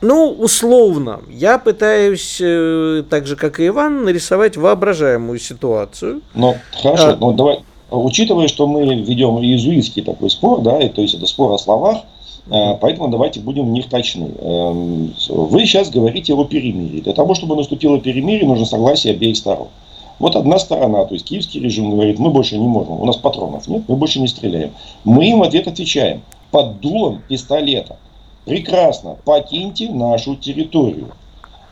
Ну, 0.00 0.30
условно. 0.30 1.20
Я 1.30 1.58
пытаюсь, 1.58 2.38
э, 2.40 3.04
так 3.08 3.26
же 3.26 3.36
как 3.36 3.58
и 3.58 3.68
Иван, 3.68 4.04
нарисовать 4.04 4.56
воображаемую 4.56 5.38
ситуацию. 5.38 6.20
Ну, 6.34 6.56
хорошо, 6.82 7.10
а, 7.10 7.16
ну 7.16 7.32
давай, 7.32 7.60
учитывая, 7.90 8.48
что 8.48 8.66
мы 8.66 8.84
ведем 8.84 9.38
иезуитский 9.38 10.02
такой 10.02 10.30
спор, 10.30 10.60
да, 10.60 10.78
и, 10.80 10.88
то 10.90 11.00
есть 11.00 11.14
это 11.14 11.26
спор 11.26 11.52
о 11.52 11.58
словах, 11.58 11.98
поэтому 12.48 13.08
давайте 13.08 13.40
будем 13.40 13.66
в 13.66 13.70
них 13.70 13.88
точны. 13.88 14.30
Эм, 14.38 15.14
вы 15.28 15.60
сейчас 15.60 15.90
говорите 15.90 16.34
о 16.34 16.44
перемирии. 16.44 17.00
Для 17.00 17.12
того, 17.12 17.34
чтобы 17.34 17.56
наступило 17.56 17.98
перемирие, 17.98 18.46
нужно 18.46 18.66
согласие 18.66 19.14
обеих 19.14 19.36
сторон. 19.36 19.68
Вот 20.18 20.36
одна 20.36 20.58
сторона, 20.58 21.04
то 21.04 21.14
есть 21.14 21.26
киевский 21.26 21.60
режим 21.60 21.90
говорит, 21.90 22.18
мы 22.18 22.30
больше 22.30 22.56
не 22.56 22.66
можем, 22.66 23.00
у 23.00 23.04
нас 23.04 23.16
патронов 23.16 23.66
нет, 23.66 23.82
мы 23.88 23.96
больше 23.96 24.20
не 24.20 24.28
стреляем. 24.28 24.70
Мы 25.02 25.30
им 25.30 25.42
ответ 25.42 25.66
отвечаем, 25.66 26.22
под 26.50 26.80
дулом 26.80 27.22
пистолета. 27.28 27.96
Прекрасно, 28.44 29.16
покиньте 29.24 29.90
нашу 29.90 30.36
территорию. 30.36 31.08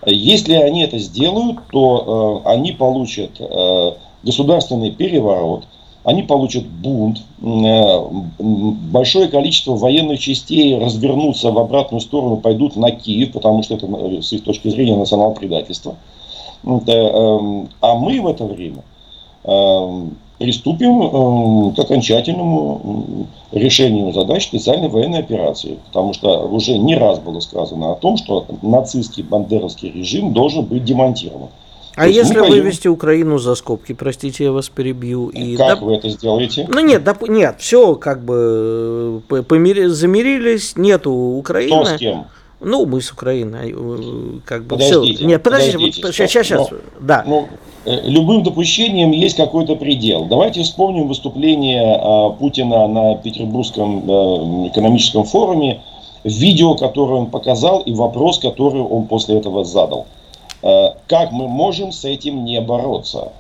Если 0.05 0.55
они 0.55 0.83
это 0.83 0.99
сделают, 0.99 1.61
то 1.71 2.43
э, 2.45 2.49
они 2.51 2.73
получат 2.73 3.41
э, 3.41 3.93
государственный 4.25 4.91
переворот, 4.91 5.67
они 6.05 6.23
получат 6.23 6.65
бунт, 6.67 7.23
э, 7.41 8.01
большое 8.39 9.29
количество 9.29 9.77
военных 9.77 10.19
частей 10.19 10.77
развернутся 10.77 11.53
в 11.53 11.59
обратную 11.59 12.01
сторону, 12.01 12.37
пойдут 12.39 12.77
на 12.77 12.91
Киев, 12.91 13.33
потому 13.33 13.63
что 13.63 13.75
это 13.75 13.87
э, 13.87 14.23
с 14.23 14.33
их 14.33 14.43
точки 14.43 14.69
зрения 14.69 14.97
национальное 14.97 15.37
предательство. 15.37 15.95
Эм, 16.65 17.69
а 17.81 17.95
мы 17.95 18.21
в 18.21 18.27
это 18.27 18.45
время 18.45 18.83
эм, 19.45 20.17
приступим 20.39 21.03
эм, 21.03 21.75
к 21.75 21.79
окончательному 21.79 23.27
решению 23.53 24.13
задач 24.13 24.45
специальной 24.45 24.89
военной 24.89 25.21
операции. 25.21 25.79
Потому 25.87 26.15
что 26.15 26.47
уже 26.47 26.79
не 26.79 26.97
раз 26.97 27.21
было 27.21 27.41
сказано 27.41 27.93
о 27.93 27.95
том, 27.97 28.17
что 28.17 28.45
нацистский 28.63 29.23
бандеровский 29.23 29.91
режим 29.91 30.33
должен 30.33 30.65
быть 30.65 30.85
демонтирован. 30.85 31.49
А 31.97 32.07
если 32.07 32.39
мы 32.41 32.49
вывести 32.49 32.89
Украину 32.89 33.39
за 33.39 33.55
скобки, 33.55 33.93
простите, 33.93 34.45
я 34.45 34.53
вас 34.53 34.69
перебью. 34.69 35.29
И 35.29 35.57
как 35.57 35.81
да... 35.81 35.85
вы 35.85 35.97
это 35.97 36.09
сделаете? 36.09 36.69
Ну 36.73 36.81
нет, 36.81 37.05
доп... 37.05 37.29
нет, 37.29 37.57
все 37.59 37.95
как 37.97 38.25
бы 38.25 39.23
э, 39.31 39.43
помир... 39.43 39.89
замирились, 39.89 40.77
нету 40.77 41.13
Украины. 41.13 41.85
Кто 41.85 41.85
с 41.85 41.99
кем? 41.99 42.27
Ну, 42.65 42.87
мы 42.87 43.01
с 43.01 43.11
Украиной, 43.11 43.75
э, 43.77 44.39
как 44.45 44.63
бы 44.63 44.77
подождите, 44.77 45.17
все. 45.17 45.27
Нет, 45.27 45.43
подождите, 45.43 45.73
подождите 45.79 46.03
вот, 46.07 46.15
сейчас, 46.15 46.31
сейчас, 46.31 46.47
сейчас, 46.47 46.71
но, 46.71 46.77
да. 47.01 47.25
Но, 47.27 47.49
э, 47.85 48.09
любым 48.09 48.45
допущением 48.45 49.11
есть 49.11 49.37
какой-то 49.37 49.75
предел. 49.75 50.27
Давайте 50.27 50.63
вспомним 50.63 51.09
выступление 51.09 51.99
а, 52.01 52.31
Путина 52.31 52.87
на 52.87 53.17
Петербургском 53.17 54.05
а, 54.09 54.69
экономическом 54.69 55.25
форуме, 55.25 55.83
видео, 56.23 56.77
которое 56.77 57.15
он 57.15 57.27
показал, 57.31 57.81
и 57.81 57.93
вопрос, 57.93 58.39
который 58.39 58.81
он 58.81 59.07
после 59.07 59.39
этого 59.39 59.65
задал. 59.65 60.07
А, 60.63 60.97
как 61.09 61.33
мы 61.33 61.49
можем 61.49 61.93
с 61.93 62.05
этим 62.05 62.45
не 62.45 62.61
бороться? 62.61 63.33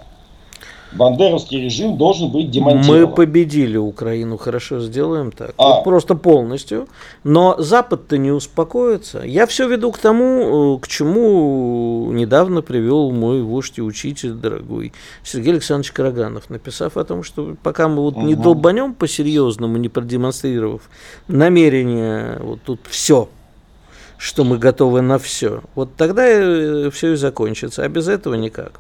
бандеровский 0.95 1.62
режим 1.62 1.97
должен 1.97 2.31
быть 2.31 2.50
демонтирован. 2.50 3.00
Мы 3.00 3.07
победили 3.09 3.76
Украину, 3.76 4.37
хорошо 4.37 4.81
сделаем 4.81 5.33
так. 5.33 5.55
А. 5.57 5.76
Вот 5.76 5.85
просто 5.85 6.14
полностью. 6.14 6.88
Но 7.25 7.57
Запад-то 7.59 8.19
не 8.19 8.31
успокоится. 8.31 9.21
Я 9.21 9.47
все 9.47 9.69
веду 9.69 9.93
к 9.93 9.99
тому, 9.99 10.76
э, 10.76 10.81
к 10.81 10.88
чему 10.88 12.11
недавно 12.12 12.62
привел 12.62 13.11
мой 13.11 13.43
вождь 13.43 13.79
и 13.79 13.83
учитель 13.83 14.33
дорогой 14.33 14.93
Сергей 15.25 15.52
Александрович 15.52 15.93
Караганов, 15.93 16.50
написав 16.50 16.97
о 16.97 17.05
том, 17.05 17.23
что 17.23 17.57
пока 17.62 17.88
мы 17.88 18.02
вот 18.02 18.17
угу. 18.17 18.26
не 18.26 18.35
долбанем 18.35 18.95
по-серьезному, 18.95 19.76
не 19.79 19.88
продемонстрировав 19.88 20.83
намерение, 21.29 22.38
вот 22.41 22.61
тут 22.64 22.81
все, 22.88 23.29
что 24.23 24.45
мы 24.45 24.57
готовы 24.57 25.00
на 25.00 25.19
все, 25.19 25.62
вот 25.75 25.97
тогда 25.97 26.25
э, 26.25 26.91
все 26.93 27.14
и 27.14 27.17
закончится, 27.17 27.83
а 27.83 27.88
без 27.88 28.07
этого 28.07 28.35
никак. 28.35 28.79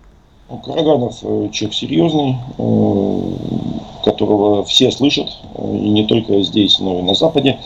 Караганов 0.64 1.18
э, 1.22 1.48
человек 1.50 1.74
серьезный, 1.74 2.36
э, 2.58 4.04
которого 4.04 4.64
все 4.64 4.92
слышат, 4.92 5.28
и 5.58 5.88
не 5.90 6.06
только 6.06 6.40
здесь, 6.42 6.78
но 6.78 7.00
и 7.00 7.02
на 7.02 7.14
Западе. 7.14 7.58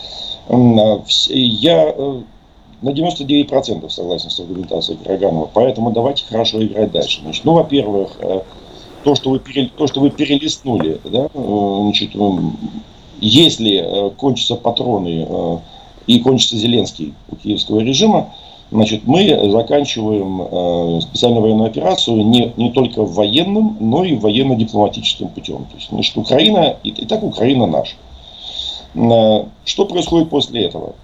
А 0.49 1.03
я 1.29 1.93
на 2.81 2.89
99% 2.89 3.89
согласен 3.91 4.31
с 4.31 4.39
аргументацией 4.39 4.97
Караганова, 5.03 5.47
поэтому 5.53 5.91
давайте 5.91 6.25
хорошо 6.25 6.63
играть 6.63 6.91
дальше. 6.91 7.21
Значит, 7.21 7.45
ну, 7.45 7.53
во-первых, 7.53 8.17
то, 9.03 9.13
что 9.13 9.29
вы, 9.29 9.39
то, 9.39 9.85
что 9.85 9.99
вы 9.99 10.09
перелистнули, 10.09 10.99
да, 11.03 11.29
значит, 11.33 12.11
если 13.19 14.11
кончатся 14.17 14.55
патроны 14.55 15.61
и 16.07 16.19
кончится 16.19 16.57
Зеленский 16.57 17.13
у 17.29 17.35
киевского 17.35 17.81
режима, 17.81 18.33
Значит, 18.69 19.03
мы 19.05 19.49
заканчиваем 19.49 20.41
э, 20.41 21.01
специальную 21.01 21.41
военную 21.41 21.69
операцию 21.69 22.25
не, 22.25 22.51
не 22.57 22.71
только 22.71 23.03
в 23.03 23.13
военном, 23.13 23.77
но 23.79 24.03
и 24.03 24.15
военно-дипломатическим 24.15 25.29
путем. 25.29 25.65
То 25.71 25.75
есть, 25.75 25.87
значит, 25.89 26.17
Украина, 26.17 26.75
и, 26.83 26.89
и 26.89 27.05
так 27.05 27.23
Украина 27.23 27.65
наша. 27.65 27.95
Э, 28.93 29.45
что 29.63 29.85
происходит 29.85 30.29
после 30.29 30.65
этого? 30.65 30.95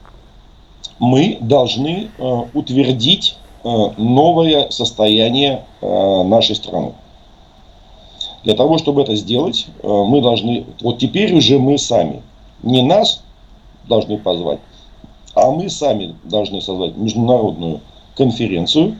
Мы 1.00 1.38
должны 1.40 2.10
э, 2.18 2.42
утвердить 2.54 3.38
э, 3.64 3.70
новое 3.96 4.70
состояние 4.70 5.64
э, 5.80 6.24
нашей 6.24 6.58
страны. 6.58 6.92
Для 8.44 8.56
того, 8.56 8.78
чтобы 8.78 9.04
это 9.04 9.16
сделать, 9.16 9.68
э, 9.82 9.88
мы 9.88 10.22
должны, 10.22 10.66
вот 10.82 10.98
теперь 10.98 11.34
уже 11.34 11.60
мы 11.60 11.78
сами, 11.78 12.24
не 12.62 12.82
нас 12.82 13.24
должны 13.88 14.18
позвать, 14.18 14.60
а 15.34 15.52
мы 15.52 15.70
сами 15.70 16.16
должны 16.24 16.62
создать 16.62 16.98
международную 16.98 17.82
конференцию 18.16 18.98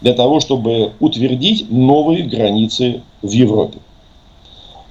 для 0.00 0.14
того, 0.14 0.40
чтобы 0.40 0.92
утвердить 1.00 1.70
новые 1.70 2.24
границы 2.24 3.02
в 3.22 3.30
Европе, 3.30 3.78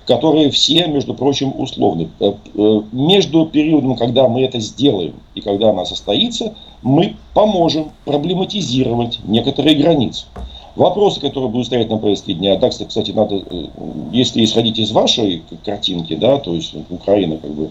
которые 0.05 0.49
все, 0.51 0.87
между 0.87 1.13
прочим, 1.13 1.53
условны. 1.59 2.09
Э, 2.19 2.33
э, 2.55 2.81
между 2.91 3.45
периодом, 3.45 3.95
когда 3.95 4.27
мы 4.27 4.43
это 4.43 4.59
сделаем 4.59 5.15
и 5.35 5.41
когда 5.41 5.71
она 5.71 5.85
состоится, 5.85 6.55
мы 6.81 7.15
поможем 7.33 7.91
проблематизировать 8.05 9.19
некоторые 9.25 9.75
границы. 9.75 10.25
Вопросы, 10.75 11.19
которые 11.19 11.49
будут 11.49 11.67
стоять 11.67 11.89
на 11.89 11.97
повестке 11.97 12.35
дня, 12.35 12.55
да, 12.57 12.69
кстати, 12.69 13.11
надо, 13.11 13.35
э, 13.35 13.65
если 14.13 14.43
исходить 14.45 14.79
из 14.79 14.91
вашей 14.91 15.43
картинки, 15.65 16.15
да, 16.15 16.37
то 16.37 16.53
есть 16.53 16.73
Украина 16.89 17.37
как 17.37 17.51
бы 17.51 17.69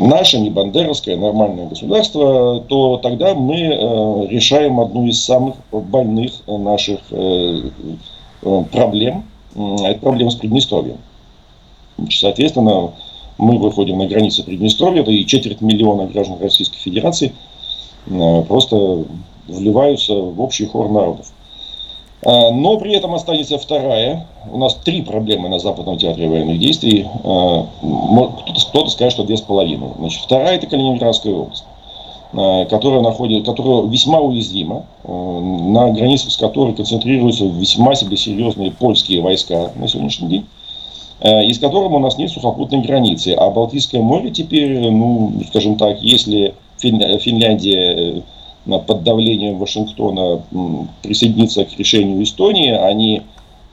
наше, 0.00 0.40
не 0.40 0.50
бандеровское, 0.50 1.16
нормальное 1.16 1.66
государство, 1.66 2.60
то 2.68 2.96
тогда 2.98 3.34
мы 3.34 3.56
э, 3.56 4.26
решаем 4.28 4.80
одну 4.80 5.06
из 5.06 5.22
самых 5.22 5.56
больных 5.70 6.32
наших 6.46 7.00
э, 7.10 7.70
э, 8.42 8.64
проблем. 8.72 9.24
Это 9.54 9.98
проблема 10.00 10.30
с 10.30 10.36
Приднестровьем. 10.36 10.96
Соответственно, 12.08 12.92
мы 13.36 13.58
выходим 13.58 13.98
на 13.98 14.06
границы 14.06 14.42
Приднестровья, 14.42 15.02
и 15.02 15.26
четверть 15.26 15.60
миллиона 15.60 16.06
граждан 16.06 16.38
Российской 16.40 16.78
Федерации 16.78 17.32
просто 18.06 19.04
вливаются 19.48 20.14
в 20.14 20.40
общий 20.40 20.66
хор 20.66 20.88
народов. 20.88 21.32
А, 22.22 22.50
но 22.50 22.76
при 22.78 22.92
этом 22.94 23.14
останется 23.14 23.58
вторая. 23.58 24.26
У 24.50 24.58
нас 24.58 24.74
три 24.74 25.02
проблемы 25.02 25.48
на 25.48 25.58
Западном 25.58 25.98
театре 25.98 26.28
военных 26.28 26.58
действий. 26.58 27.06
А, 27.24 27.66
кто-то 28.68 28.90
скажет, 28.90 29.12
что 29.12 29.24
две 29.24 29.36
с 29.36 29.40
половиной. 29.40 29.88
Значит, 29.98 30.22
вторая 30.22 30.56
это 30.56 30.66
Калининградская 30.66 31.32
область, 31.32 31.64
а, 32.32 32.66
которая, 32.66 33.00
находит, 33.00 33.46
которая 33.46 33.86
весьма 33.86 34.20
уязвима, 34.20 34.84
на 35.04 35.90
границах 35.90 36.30
с 36.30 36.36
которой 36.36 36.74
концентрируются 36.74 37.46
весьма 37.46 37.94
себе 37.94 38.16
серьезные 38.16 38.70
польские 38.70 39.22
войска 39.22 39.72
на 39.76 39.88
сегодняшний 39.88 40.28
день 40.28 40.46
и 41.22 41.52
с 41.52 41.62
у 41.62 41.98
нас 41.98 42.16
нет 42.16 42.30
сухопутной 42.30 42.80
границы. 42.80 43.34
А 43.34 43.50
Балтийское 43.50 44.00
море 44.00 44.30
теперь, 44.30 44.90
ну, 44.90 45.30
скажем 45.48 45.76
так, 45.76 46.00
если 46.00 46.54
Финляндия 46.78 48.22
под 48.78 49.02
давлением 49.02 49.58
Вашингтона 49.58 50.42
присоединиться 51.02 51.64
к 51.64 51.76
решению 51.78 52.22
Эстонии, 52.22 52.70
они, 52.70 53.22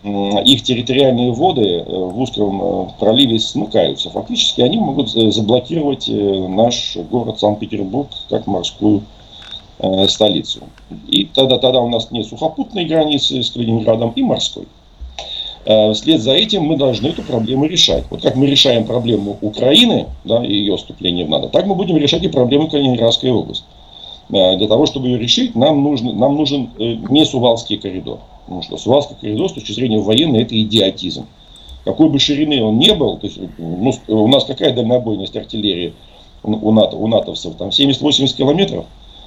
их 0.03 0.63
территориальные 0.63 1.31
воды 1.31 1.61
э, 1.61 1.83
в 1.85 2.19
узком 2.19 2.61
э, 2.61 2.87
проливе 2.99 3.39
смыкаются. 3.39 4.09
Фактически 4.09 4.61
они 4.61 4.77
могут 4.77 5.09
заблокировать 5.09 6.07
э, 6.09 6.47
наш 6.47 6.97
город 7.09 7.39
Санкт-Петербург 7.39 8.09
как 8.29 8.47
морскую 8.47 9.03
столицу. 10.07 10.61
И 11.07 11.25
тогда, 11.25 11.59
тогда 11.59 11.81
у 11.81 11.87
нас 11.87 12.09
нет 12.09 12.25
сухопутной 12.25 12.85
границы 12.85 13.43
с 13.43 13.51
Калининградом 13.51 14.09
и 14.15 14.23
морской. 14.23 14.65
Вслед 15.93 16.19
за 16.19 16.31
этим 16.31 16.63
мы 16.63 16.77
должны 16.77 17.09
эту 17.09 17.21
проблему 17.21 17.65
решать. 17.65 18.05
Вот 18.09 18.23
как 18.23 18.35
мы 18.35 18.47
решаем 18.47 18.85
проблему 18.85 19.37
Украины 19.41 20.07
да, 20.23 20.43
и 20.43 20.51
ее 20.51 20.77
вступления 20.77 21.25
в 21.25 21.29
НАТО, 21.29 21.49
так 21.49 21.67
мы 21.67 21.75
будем 21.75 21.95
решать 21.97 22.23
и 22.23 22.27
проблему 22.27 22.69
Калининградской 22.69 23.29
области. 23.29 23.65
Э, 24.29 24.57
для 24.57 24.67
того, 24.67 24.85
чтобы 24.85 25.07
ее 25.07 25.17
решить, 25.17 25.55
нам, 25.55 25.83
нужно, 25.83 26.13
нам 26.13 26.35
нужен 26.35 26.69
э, 26.77 26.95
не 27.09 27.25
Сувалский 27.25 27.77
коридор. 27.77 28.19
Потому 28.45 28.61
что 28.63 28.77
Сувалский 28.77 29.15
коридор 29.19 29.49
с 29.49 29.53
точки 29.53 29.71
зрения 29.71 29.99
военной 29.99 30.43
это 30.43 30.59
идиотизм. 30.59 31.25
Какой 31.85 32.09
бы 32.09 32.19
ширины 32.19 32.61
он 32.63 32.79
не 32.79 32.93
был, 32.93 33.17
то 33.17 33.27
есть, 33.27 33.39
ну, 33.57 33.93
у 34.07 34.27
нас 34.27 34.43
какая 34.43 34.73
дальнобойность 34.73 35.37
артиллерии 35.37 35.93
у, 36.43 36.71
НАТО, 36.71 36.97
у 36.97 37.07
натовцев, 37.07 37.55
там 37.55 37.69
70-80 37.69 38.35
километров, 38.35 38.85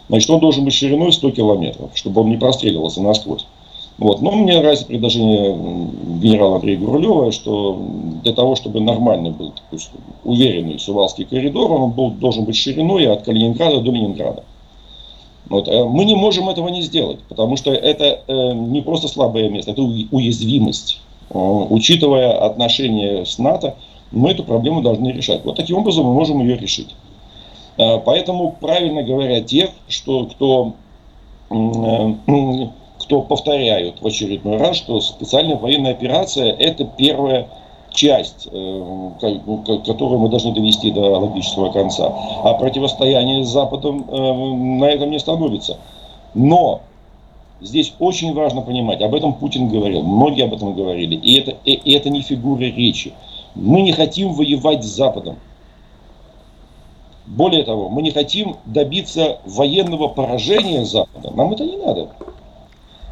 значит 0.08 0.28
он 0.28 0.40
должен 0.40 0.64
быть 0.64 0.74
шириной 0.74 1.12
100 1.12 1.30
километров, 1.30 1.90
чтобы 1.94 2.20
он 2.20 2.28
не 2.28 2.36
простреливался 2.36 3.00
насквозь. 3.00 3.46
Вот. 3.96 4.22
Но 4.22 4.32
мне 4.32 4.58
нравится 4.58 4.86
предложение 4.86 5.56
генерала 6.20 6.56
Андрея 6.56 6.78
Гурулева, 6.78 7.32
что 7.32 7.78
для 8.22 8.32
того, 8.32 8.56
чтобы 8.56 8.80
нормальный 8.80 9.30
был 9.30 9.52
такой 9.52 9.78
уверенный 10.24 10.78
Сувалский 10.78 11.24
коридор, 11.24 11.70
он 11.72 11.90
был, 11.90 12.10
должен 12.10 12.44
быть 12.44 12.56
шириной 12.56 13.06
от 13.06 13.22
Калининграда 13.22 13.80
до 13.80 13.90
Ленинграда. 13.90 14.44
Вот. 15.50 15.68
Э, 15.68 15.84
мы 15.84 16.04
не 16.04 16.14
можем 16.14 16.48
этого 16.48 16.68
не 16.68 16.80
сделать, 16.80 17.18
потому 17.28 17.56
что 17.56 17.72
это 17.72 18.20
э, 18.26 18.52
не 18.52 18.80
просто 18.80 19.08
слабое 19.08 19.50
место, 19.50 19.72
это 19.72 19.82
уязвимость. 19.82 21.02
Э, 21.28 21.36
учитывая 21.36 22.46
отношения 22.46 23.26
с 23.26 23.36
НАТО, 23.38 23.74
мы 24.12 24.30
эту 24.30 24.44
проблему 24.44 24.80
должны 24.80 25.08
решать. 25.08 25.44
Вот 25.44 25.56
таким 25.56 25.76
образом 25.76 26.06
мы 26.06 26.14
можем 26.14 26.40
ее 26.40 26.56
решить. 26.56 26.94
Поэтому 27.76 28.56
правильно 28.60 29.02
говорят 29.02 29.46
те, 29.46 29.70
что 29.88 30.26
кто, 30.26 30.74
кто 32.98 33.22
повторяют 33.22 34.02
в 34.02 34.06
очередной 34.06 34.58
раз, 34.58 34.76
что 34.76 35.00
специальная 35.00 35.56
военная 35.56 35.92
операция 35.92 36.52
это 36.52 36.84
первая 36.84 37.48
часть, 37.90 38.48
э, 38.50 39.10
которую 39.86 40.20
мы 40.20 40.28
должны 40.28 40.52
довести 40.52 40.90
до 40.90 41.18
логического 41.18 41.70
конца. 41.70 42.12
А 42.44 42.54
противостояние 42.54 43.44
с 43.44 43.48
Западом 43.48 44.06
э, 44.08 44.14
на 44.80 44.84
этом 44.84 45.10
не 45.10 45.18
становится. 45.18 45.78
Но 46.34 46.82
здесь 47.60 47.92
очень 47.98 48.34
важно 48.34 48.62
понимать, 48.62 49.02
об 49.02 49.14
этом 49.14 49.34
Путин 49.34 49.68
говорил, 49.68 50.02
многие 50.02 50.44
об 50.44 50.54
этом 50.54 50.74
говорили, 50.74 51.14
и 51.14 51.40
это, 51.40 51.56
и 51.64 51.92
это 51.92 52.08
не 52.10 52.22
фигура 52.22 52.60
речи. 52.60 53.12
Мы 53.54 53.82
не 53.82 53.92
хотим 53.92 54.32
воевать 54.32 54.84
с 54.84 54.88
Западом. 54.88 55.36
Более 57.26 57.62
того, 57.64 57.88
мы 57.88 58.02
не 58.02 58.10
хотим 58.10 58.56
добиться 58.64 59.38
военного 59.44 60.08
поражения 60.08 60.84
Запада. 60.84 61.30
Нам 61.30 61.52
это 61.52 61.64
не 61.64 61.76
надо. 61.76 62.08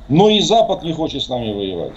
Но 0.09 0.29
и 0.29 0.41
Запад 0.41 0.83
не 0.83 0.93
хочет 0.93 1.23
с 1.23 1.29
нами 1.29 1.53
воевать. 1.53 1.93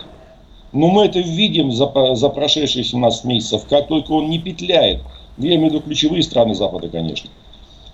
Но 0.74 0.88
мы 0.88 1.06
это 1.06 1.20
видим 1.20 1.72
за, 1.72 1.92
за 2.16 2.30
прошедшие 2.30 2.84
17 2.84 3.26
месяцев, 3.26 3.66
как 3.68 3.88
только 3.88 4.12
он 4.12 4.30
не 4.30 4.40
петляет. 4.40 5.02
Я 5.38 5.56
имею 5.56 5.72
в 5.72 5.74
виду 5.74 5.82
ключевые 5.82 6.24
страны 6.24 6.56
Запада, 6.56 6.88
конечно. 6.90 7.30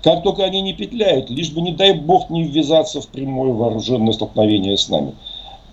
Как 0.03 0.23
только 0.23 0.43
они 0.43 0.61
не 0.61 0.73
петляют, 0.73 1.29
лишь 1.29 1.51
бы, 1.51 1.61
не 1.61 1.71
дай 1.71 1.93
бог, 1.93 2.29
не 2.29 2.43
ввязаться 2.43 3.01
в 3.01 3.07
прямое 3.07 3.51
вооруженное 3.51 4.13
столкновение 4.13 4.77
с 4.77 4.89
нами. 4.89 5.15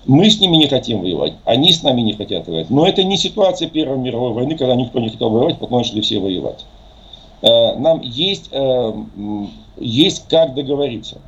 Мы 0.06 0.28
с 0.28 0.40
ними 0.40 0.56
не 0.56 0.66
хотим 0.66 1.00
воевать, 1.00 1.34
они 1.44 1.72
с 1.72 1.82
нами 1.82 2.00
не 2.02 2.12
хотят 2.12 2.46
воевать. 2.46 2.70
Но 2.70 2.86
это 2.86 3.02
не 3.04 3.16
ситуация 3.16 3.68
Первой 3.68 3.98
мировой 3.98 4.32
войны, 4.32 4.56
когда 4.56 4.74
никто 4.74 4.98
не 4.98 5.08
хотел 5.08 5.30
воевать, 5.30 5.58
потом 5.58 5.78
начали 5.78 6.00
все 6.00 6.18
воевать. 6.18 6.64
Э, 7.42 7.76
нам 7.76 8.00
есть, 8.00 8.48
э, 8.50 8.92
есть 9.78 10.28
как 10.28 10.54
договориться. 10.54 11.20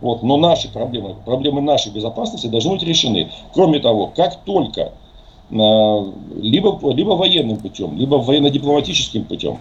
Вот, 0.00 0.22
но 0.22 0.36
наши 0.36 0.70
проблемы, 0.70 1.14
проблемы 1.24 1.62
нашей 1.62 1.90
безопасности 1.90 2.46
должны 2.46 2.72
быть 2.72 2.82
решены. 2.82 3.30
Кроме 3.52 3.80
того, 3.80 4.12
как 4.14 4.44
только 4.44 4.92
либо, 5.50 6.78
либо 6.92 7.10
военным 7.10 7.58
путем, 7.58 7.96
либо 7.96 8.16
военно-дипломатическим 8.16 9.24
путем 9.24 9.58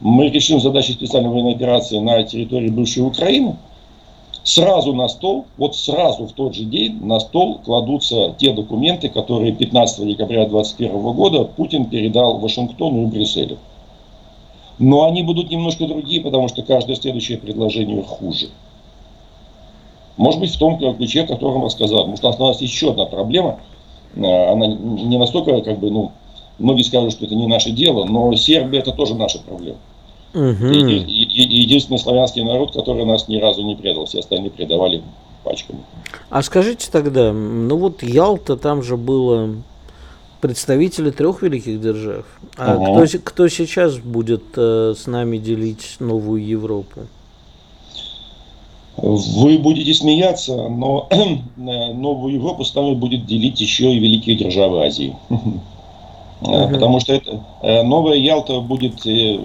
мы 0.00 0.28
решим 0.28 0.60
задачи 0.60 0.92
специальной 0.92 1.30
военной 1.30 1.54
операции 1.54 1.98
на 1.98 2.22
территории 2.22 2.68
бывшей 2.68 3.02
Украины, 3.06 3.56
сразу 4.44 4.92
на 4.92 5.08
стол, 5.08 5.46
вот 5.56 5.74
сразу 5.74 6.26
в 6.26 6.32
тот 6.32 6.54
же 6.54 6.64
день 6.64 7.04
на 7.04 7.18
стол 7.18 7.60
кладутся 7.64 8.34
те 8.38 8.52
документы, 8.52 9.08
которые 9.08 9.52
15 9.52 10.06
декабря 10.06 10.46
2021 10.46 11.12
года 11.12 11.44
Путин 11.44 11.86
передал 11.86 12.38
Вашингтону 12.38 13.04
и 13.04 13.06
Брюсселю. 13.06 13.58
Но 14.78 15.06
они 15.06 15.22
будут 15.22 15.50
немножко 15.50 15.86
другие, 15.86 16.20
потому 16.20 16.48
что 16.48 16.62
каждое 16.62 16.96
следующее 16.96 17.38
предложение 17.38 18.02
хуже. 18.02 18.48
Может 20.18 20.40
быть, 20.40 20.54
в 20.54 20.58
том 20.58 20.78
ключе, 20.96 21.22
о 21.22 21.26
котором 21.26 21.62
я 21.62 21.70
сказал. 21.70 22.10
Потому 22.10 22.16
что 22.16 22.44
у 22.44 22.48
нас 22.48 22.60
еще 22.60 22.90
одна 22.90 23.06
проблема. 23.06 23.58
Э, 24.16 24.52
она 24.52 24.66
не 24.66 25.18
настолько, 25.18 25.60
как 25.62 25.78
бы, 25.78 25.90
ну, 25.90 26.12
многие 26.58 26.82
скажут, 26.82 27.12
что 27.12 27.26
это 27.26 27.34
не 27.34 27.46
наше 27.46 27.70
дело, 27.70 28.04
но 28.04 28.34
Сербия 28.34 28.80
это 28.80 28.92
тоже 28.92 29.14
наша 29.14 29.38
проблема. 29.40 29.78
Угу. 30.34 30.66
Единственный 30.66 31.98
славянский 31.98 32.42
народ, 32.42 32.72
который 32.72 33.04
нас 33.04 33.28
ни 33.28 33.38
разу 33.38 33.62
не 33.62 33.74
предал, 33.74 34.04
все 34.04 34.20
остальные 34.20 34.50
предавали 34.50 35.02
пачками. 35.44 35.80
А 36.28 36.42
скажите 36.42 36.88
тогда, 36.90 37.32
ну 37.32 37.76
вот 37.76 38.02
Ялта, 38.02 38.56
там 38.56 38.82
же 38.82 38.96
было 38.96 39.54
представители 40.40 41.10
трех 41.10 41.42
великих 41.42 41.80
держав. 41.80 42.24
А 42.56 42.76
угу. 42.76 43.06
кто, 43.06 43.18
кто 43.18 43.48
сейчас 43.48 43.96
будет 43.96 44.44
э, 44.56 44.94
с 44.96 45.06
нами 45.06 45.38
делить 45.38 45.96
новую 46.00 46.44
Европу? 46.44 47.06
Вы 48.96 49.58
будете 49.58 49.92
смеяться, 49.92 50.68
но 50.68 51.08
новую 51.56 52.34
Европу 52.34 52.64
с 52.64 52.74
нами 52.74 52.94
будет 52.94 53.26
делить 53.26 53.60
еще 53.60 53.92
и 53.92 53.98
великие 53.98 54.36
державы 54.36 54.84
Азии. 54.84 55.16
Угу. 56.38 56.68
Потому 56.74 57.00
что 57.00 57.14
это, 57.14 57.42
э, 57.62 57.82
новая 57.82 58.16
Ялта 58.16 58.60
будет 58.60 59.06
э, 59.06 59.38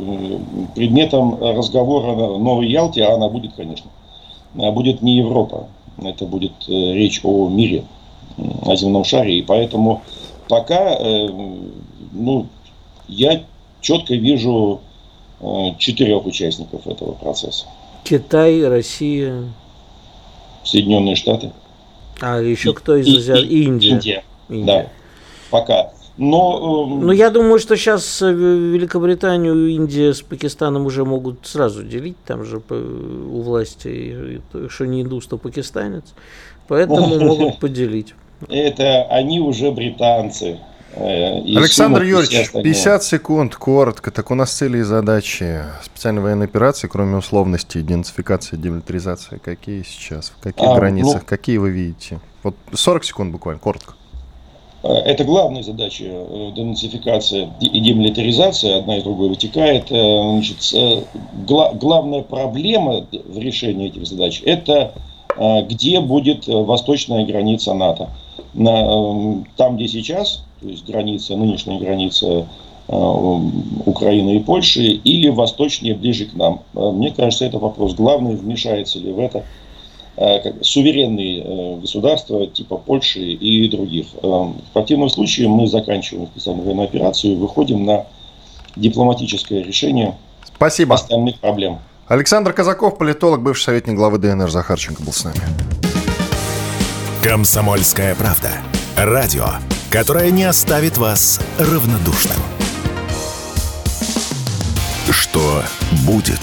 предметом 0.76 1.42
разговора 1.42 2.38
новой 2.38 2.70
Ялте, 2.70 3.06
а 3.06 3.16
она 3.16 3.30
будет, 3.30 3.54
конечно, 3.54 3.90
будет 4.54 5.02
не 5.02 5.16
Европа. 5.16 5.68
Это 6.04 6.26
будет 6.26 6.52
речь 6.68 7.22
о 7.24 7.48
мире, 7.48 7.86
о 8.66 8.76
земном 8.76 9.06
шаре. 9.06 9.40
И 9.40 9.42
поэтому 9.42 10.02
пока 10.50 11.00
ну, 12.12 12.48
я 13.08 13.42
четко 13.80 14.16
вижу 14.16 14.82
четырех 15.78 16.26
участников 16.26 16.88
этого 16.88 17.14
процесса. 17.14 17.68
Китай, 18.04 18.68
Россия. 18.68 19.44
Соединенные 20.64 21.16
Штаты. 21.16 21.52
А 22.20 22.40
еще 22.40 22.74
кто 22.74 22.96
из 22.96 23.30
Азии? 23.30 23.46
Индия. 23.46 23.90
Индия. 23.90 24.24
Индия. 24.50 24.66
Да. 24.66 24.90
Пока. 25.50 25.92
Но, 26.18 26.88
э, 26.88 27.04
ну, 27.04 27.12
я 27.12 27.30
думаю, 27.30 27.58
что 27.58 27.76
сейчас 27.76 28.22
э, 28.22 28.32
Великобританию, 28.32 29.70
Индия 29.70 30.14
с 30.14 30.22
Пакистаном 30.22 30.86
уже 30.86 31.06
могут 31.06 31.48
сразу 31.48 31.84
делить, 31.84 32.18
там 32.26 32.44
же 32.44 32.62
у 32.70 33.42
власти, 33.42 34.42
что 34.70 34.86
не 34.86 35.02
индус, 35.02 35.26
то 35.26 35.38
пакистанец, 35.38 36.04
поэтому 36.68 37.20
могут 37.26 37.60
поделить. 37.60 38.14
Это 38.50 39.04
они 39.04 39.40
уже 39.40 39.72
британцы. 39.72 40.60
Э, 40.94 41.40
и 41.40 41.56
Александр 41.56 42.04
Юрьевич, 42.04 42.52
50 42.52 43.04
секунд, 43.04 43.56
коротко. 43.56 44.12
Так 44.12 44.32
у 44.32 44.36
нас 44.36 44.52
цели 44.52 44.80
и 44.80 44.82
задачи 44.82 45.64
специальной 45.84 46.22
военной 46.22 46.46
операции, 46.46 46.88
кроме 46.88 47.18
условности, 47.18 47.78
идентификации, 47.78 48.58
демилитаризации, 48.58 49.38
какие 49.38 49.84
сейчас? 49.84 50.30
В 50.30 50.42
каких 50.42 50.68
а, 50.68 50.76
границах? 50.76 51.22
Ну, 51.22 51.28
какие 51.28 51.58
вы 51.58 51.70
видите? 51.70 52.20
Вот 52.44 52.56
40 52.74 53.06
секунд 53.06 53.32
буквально, 53.32 53.60
коротко. 53.60 53.94
Э, 54.84 54.90
это 54.90 55.24
главная 55.24 55.64
задача 55.64 56.04
э, 56.06 56.52
денацификация 56.56 57.54
и 57.62 57.80
демилитаризация, 57.80 58.80
одна 58.80 58.98
и 58.98 59.02
другая 59.02 59.30
вытекает. 59.30 59.88
Значит, 59.88 60.58
гла- 61.48 61.74
главная 61.74 62.22
проблема 62.22 63.06
в 63.12 63.38
решении 63.38 63.88
этих 63.88 64.06
задач– 64.06 64.42
это 64.46 64.94
где 65.70 66.02
будет 66.02 66.46
восточная 66.48 67.26
граница 67.26 67.74
НАТО. 67.74 68.10
На, 68.54 69.42
там, 69.56 69.78
где 69.78 69.88
сейчас 69.88 70.44
то 70.62 70.68
есть 70.68 70.86
граница, 70.86 71.36
нынешняя 71.36 71.80
граница 71.80 72.48
э, 72.88 72.94
Украины 73.86 74.38
и 74.38 74.40
Польши, 74.40 74.82
или 74.82 75.30
восточнее, 75.30 75.96
ближе 75.96 76.26
к 76.26 76.34
нам. 76.34 76.62
Э, 76.76 76.92
мне 76.92 77.12
кажется, 77.12 77.46
это 77.46 77.58
вопрос 77.58 77.96
главный, 77.96 78.36
вмешается 78.36 79.00
ли 79.00 79.12
в 79.12 79.20
это 79.20 79.44
э, 80.18 80.54
суверенные 80.62 81.78
государства 81.78 82.46
типа 82.46 82.78
Польши 82.78 83.22
и 83.22 83.68
других. 83.70 84.08
В 84.22 84.54
противном 84.74 85.10
случае 85.10 85.48
мы 85.48 85.68
заканчиваем 85.68 86.28
специальную 86.28 86.66
военную 86.66 86.88
операцию 86.88 87.34
и 87.34 87.36
выходим 87.36 87.86
на 87.86 88.06
дипломатическое 88.76 89.64
решение 89.64 90.16
Спасибо. 90.46 90.96
остальных 90.96 91.40
проблем. 91.40 91.80
Александр 92.08 92.54
Казаков, 92.54 92.98
политолог, 92.98 93.42
бывший 93.42 93.64
советник 93.64 93.96
главы 93.96 94.18
ДНР 94.20 94.50
Захарченко 94.50 95.02
был 95.02 95.14
с 95.14 95.24
нами. 95.24 95.40
Комсомольская 97.24 98.16
правда. 98.16 98.50
Радио 98.98 99.46
которая 99.92 100.32
не 100.32 100.46
оставит 100.46 100.98
вас 100.98 101.42
равнодушным. 101.60 102.38
Что 105.12 105.64
будет? 106.06 106.40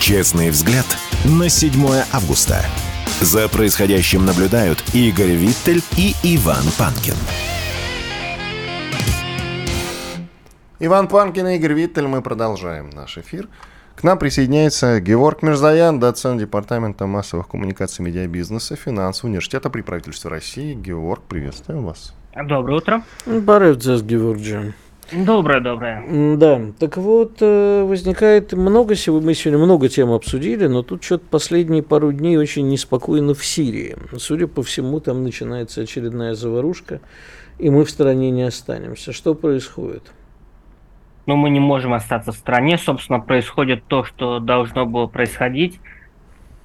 Честный 0.00 0.50
взгляд 0.50 0.84
на 1.24 1.48
7 1.48 1.72
августа. 2.12 2.64
За 3.20 3.48
происходящим 3.48 4.26
наблюдают 4.26 4.82
Игорь 4.94 5.36
Виттель 5.36 5.80
и 5.96 6.16
Иван 6.24 6.64
Панкин. 6.76 7.14
Иван 10.80 11.06
Панкин 11.06 11.46
и 11.46 11.56
Игорь 11.56 11.74
Виттель. 11.74 12.08
Мы 12.08 12.20
продолжаем 12.20 12.90
наш 12.90 13.16
эфир. 13.16 13.48
К 13.94 14.02
нам 14.02 14.18
присоединяется 14.18 15.00
Георг 15.00 15.42
Мирзаян, 15.42 16.00
доцент 16.00 16.40
Департамента 16.40 17.06
массовых 17.06 17.46
коммуникаций 17.46 18.04
медиабизнеса 18.04 18.74
Финансового 18.74 19.30
университета 19.30 19.70
при 19.70 19.82
правительстве 19.82 20.30
России. 20.30 20.74
Георг, 20.74 21.22
приветствуем 21.28 21.84
вас. 21.84 22.12
Доброе 22.34 22.78
утро. 22.78 23.02
Баревцес, 23.26 24.02
Георгий. 24.02 24.72
Доброе, 25.12 25.60
доброе. 25.60 26.36
Да, 26.38 26.60
так 26.78 26.96
вот, 26.96 27.36
э, 27.42 27.84
возникает 27.84 28.54
много, 28.54 28.94
мы 28.94 29.34
сегодня 29.34 29.58
много 29.58 29.90
тем 29.90 30.10
обсудили, 30.10 30.66
но 30.66 30.82
тут 30.82 31.04
что-то 31.04 31.26
последние 31.30 31.82
пару 31.82 32.10
дней 32.10 32.38
очень 32.38 32.66
неспокойно 32.68 33.34
в 33.34 33.44
Сирии. 33.44 33.96
Судя 34.16 34.46
по 34.46 34.62
всему, 34.62 35.00
там 35.00 35.22
начинается 35.22 35.82
очередная 35.82 36.32
заварушка, 36.32 37.02
и 37.58 37.68
мы 37.68 37.84
в 37.84 37.90
стране 37.90 38.30
не 38.30 38.44
останемся. 38.44 39.12
Что 39.12 39.34
происходит? 39.34 40.10
Ну, 41.26 41.36
мы 41.36 41.50
не 41.50 41.60
можем 41.60 41.92
остаться 41.92 42.32
в 42.32 42.36
стране. 42.36 42.78
Собственно, 42.78 43.20
происходит 43.20 43.84
то, 43.86 44.04
что 44.04 44.38
должно 44.38 44.86
было 44.86 45.06
происходить. 45.06 45.78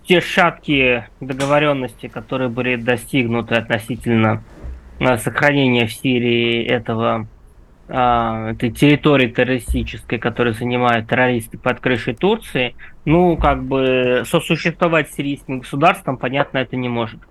Те 0.06 0.22
шаткие 0.22 1.10
договоренности, 1.20 2.08
которые 2.08 2.48
были 2.48 2.78
достигнуты 2.78 3.56
относительно 3.56 4.42
сохранения 5.00 5.88
в 5.88 5.94
Сирии 5.94 6.66
этого 6.66 7.28
а, 7.90 8.52
этой 8.52 8.70
территории 8.72 9.28
террористической, 9.28 10.20
которую 10.20 10.54
занимают 10.54 11.08
террористы 11.08 11.58
под 11.58 11.80
крышей 11.80 12.16
Турции, 12.16 12.76
ну, 13.06 13.38
как 13.38 13.64
бы 13.64 14.24
сосуществовать 14.26 15.10
с 15.10 15.16
сирийским 15.16 15.60
государством, 15.60 16.18
понятно, 16.18 16.58
это 16.58 16.76
не 16.76 16.90
может. 16.90 17.22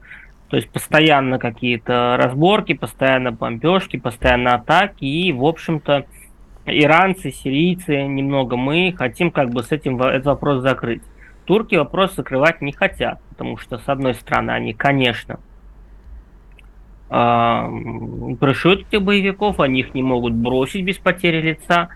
То 0.48 0.56
есть 0.56 0.70
постоянно 0.70 1.38
какие-то 1.38 2.16
разборки, 2.16 2.72
постоянно 2.72 3.32
бомбежки, 3.32 3.98
постоянно 3.98 4.54
атаки, 4.54 5.04
и, 5.04 5.30
в 5.32 5.44
общем-то, 5.44 6.06
иранцы, 6.64 7.32
сирийцы, 7.32 8.04
немного 8.04 8.56
мы 8.56 8.94
хотим 8.96 9.30
как 9.30 9.50
бы 9.50 9.62
с 9.62 9.72
этим 9.72 10.00
этот 10.00 10.24
вопрос 10.24 10.62
закрыть. 10.62 11.02
Турки 11.44 11.74
вопрос 11.74 12.14
закрывать 12.14 12.62
не 12.62 12.72
хотят, 12.72 13.20
потому 13.28 13.58
что, 13.58 13.76
с 13.78 13.88
одной 13.88 14.14
стороны, 14.14 14.52
они, 14.52 14.72
конечно, 14.72 15.38
а, 17.08 17.68
пришьют 18.40 18.86
этих 18.88 19.02
боевиков, 19.02 19.60
они 19.60 19.80
их 19.80 19.94
не 19.94 20.02
могут 20.02 20.34
бросить 20.34 20.84
без 20.84 20.98
потери 20.98 21.40
лица. 21.40 21.88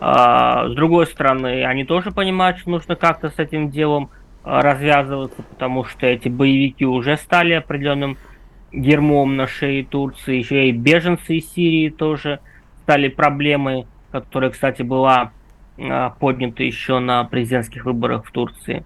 А, 0.00 0.68
с 0.68 0.74
другой 0.74 1.06
стороны, 1.06 1.64
они 1.64 1.84
тоже 1.84 2.10
понимают, 2.10 2.58
что 2.58 2.70
нужно 2.70 2.96
как-то 2.96 3.30
с 3.30 3.38
этим 3.38 3.70
делом 3.70 4.10
а, 4.44 4.62
развязываться, 4.62 5.42
потому 5.42 5.84
что 5.84 6.06
эти 6.06 6.28
боевики 6.28 6.86
уже 6.86 7.16
стали 7.16 7.52
определенным 7.52 8.16
гермом 8.72 9.36
на 9.36 9.46
шее 9.46 9.84
Турции, 9.84 10.38
еще 10.38 10.68
и 10.68 10.72
беженцы 10.72 11.36
из 11.36 11.52
Сирии 11.52 11.88
тоже 11.88 12.40
стали 12.82 13.08
проблемой, 13.08 13.86
которая, 14.10 14.50
кстати, 14.50 14.82
была 14.82 15.32
поднята 16.18 16.62
еще 16.62 16.98
на 17.00 17.24
президентских 17.24 17.84
выборах 17.84 18.24
в 18.24 18.32
Турции. 18.32 18.84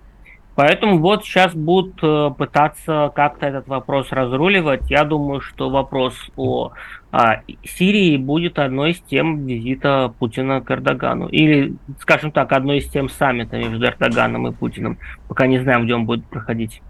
Поэтому 0.60 0.98
вот 0.98 1.24
сейчас 1.24 1.54
будут 1.54 1.94
э, 2.02 2.30
пытаться 2.36 3.10
как-то 3.16 3.46
этот 3.46 3.66
вопрос 3.66 4.08
разруливать. 4.10 4.90
Я 4.90 5.04
думаю, 5.04 5.40
что 5.40 5.70
вопрос 5.70 6.12
о 6.36 6.72
а, 7.10 7.40
Сирии 7.64 8.18
будет 8.18 8.58
одной 8.58 8.90
из 8.90 9.00
тем 9.00 9.46
визита 9.46 10.12
Путина 10.18 10.60
к 10.60 10.70
Эрдогану. 10.70 11.28
Или, 11.28 11.76
скажем 11.98 12.30
так, 12.30 12.52
одной 12.52 12.80
из 12.80 12.90
тем 12.90 13.08
саммита 13.08 13.56
между 13.56 13.86
Эрдоганом 13.86 14.48
и 14.48 14.52
Путиным. 14.52 14.98
Пока 15.28 15.46
не 15.46 15.58
знаем, 15.60 15.84
где 15.84 15.94
он 15.94 16.04
будет 16.04 16.26
проходить. 16.26 16.82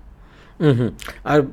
Угу. 0.59 0.95
А 1.23 1.47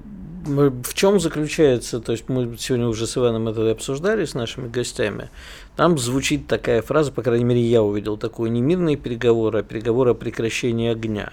в 0.48 0.94
чем 0.96 1.20
заключается, 1.20 2.00
то 2.00 2.14
есть 2.14 2.30
мы 2.30 2.56
сегодня 2.58 2.88
уже 2.88 3.06
с 3.06 3.16
Иваном 3.16 3.48
это 3.48 3.70
обсуждали 3.70 4.26
с 4.26 4.34
нашими 4.34 4.70
гостями, 4.70 5.30
там 5.76 5.98
звучит 5.98 6.48
такая 6.48 6.82
фраза, 6.82 7.12
по 7.12 7.22
крайней 7.22 7.44
мере 7.44 7.62
я 7.62 7.84
увидел 7.84 8.18
такую, 8.18 8.52
не 8.52 8.62
мирные 8.62 8.96
переговоры, 8.96 9.60
а 9.60 9.64
переговоры 9.64 10.12
о 10.12 10.14
прекращении 10.14 10.90
огня. 10.90 11.32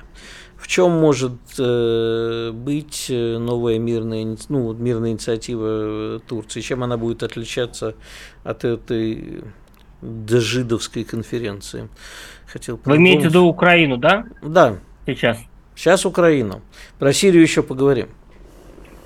В 0.64 0.66
чем 0.66 0.92
может 0.92 1.34
э, 1.58 2.50
быть 2.50 3.08
э, 3.10 3.36
новая 3.36 3.78
мирная, 3.78 4.34
ну, 4.48 4.72
мирная 4.72 5.10
инициатива 5.10 6.20
Турции? 6.26 6.62
Чем 6.62 6.82
она 6.82 6.96
будет 6.96 7.22
отличаться 7.22 7.94
от 8.44 8.64
этой 8.64 9.42
дожидовской 10.00 11.04
конференции? 11.04 11.90
Хотел 12.46 12.80
Вы 12.82 12.96
имеете 12.96 13.24
в 13.24 13.30
виду 13.30 13.44
Украину, 13.44 13.98
да? 13.98 14.24
Да. 14.40 14.76
Сейчас. 15.04 15.38
Сейчас 15.76 16.06
Украину. 16.06 16.62
Про 16.98 17.12
Сирию 17.12 17.42
еще 17.42 17.62
поговорим. 17.62 18.08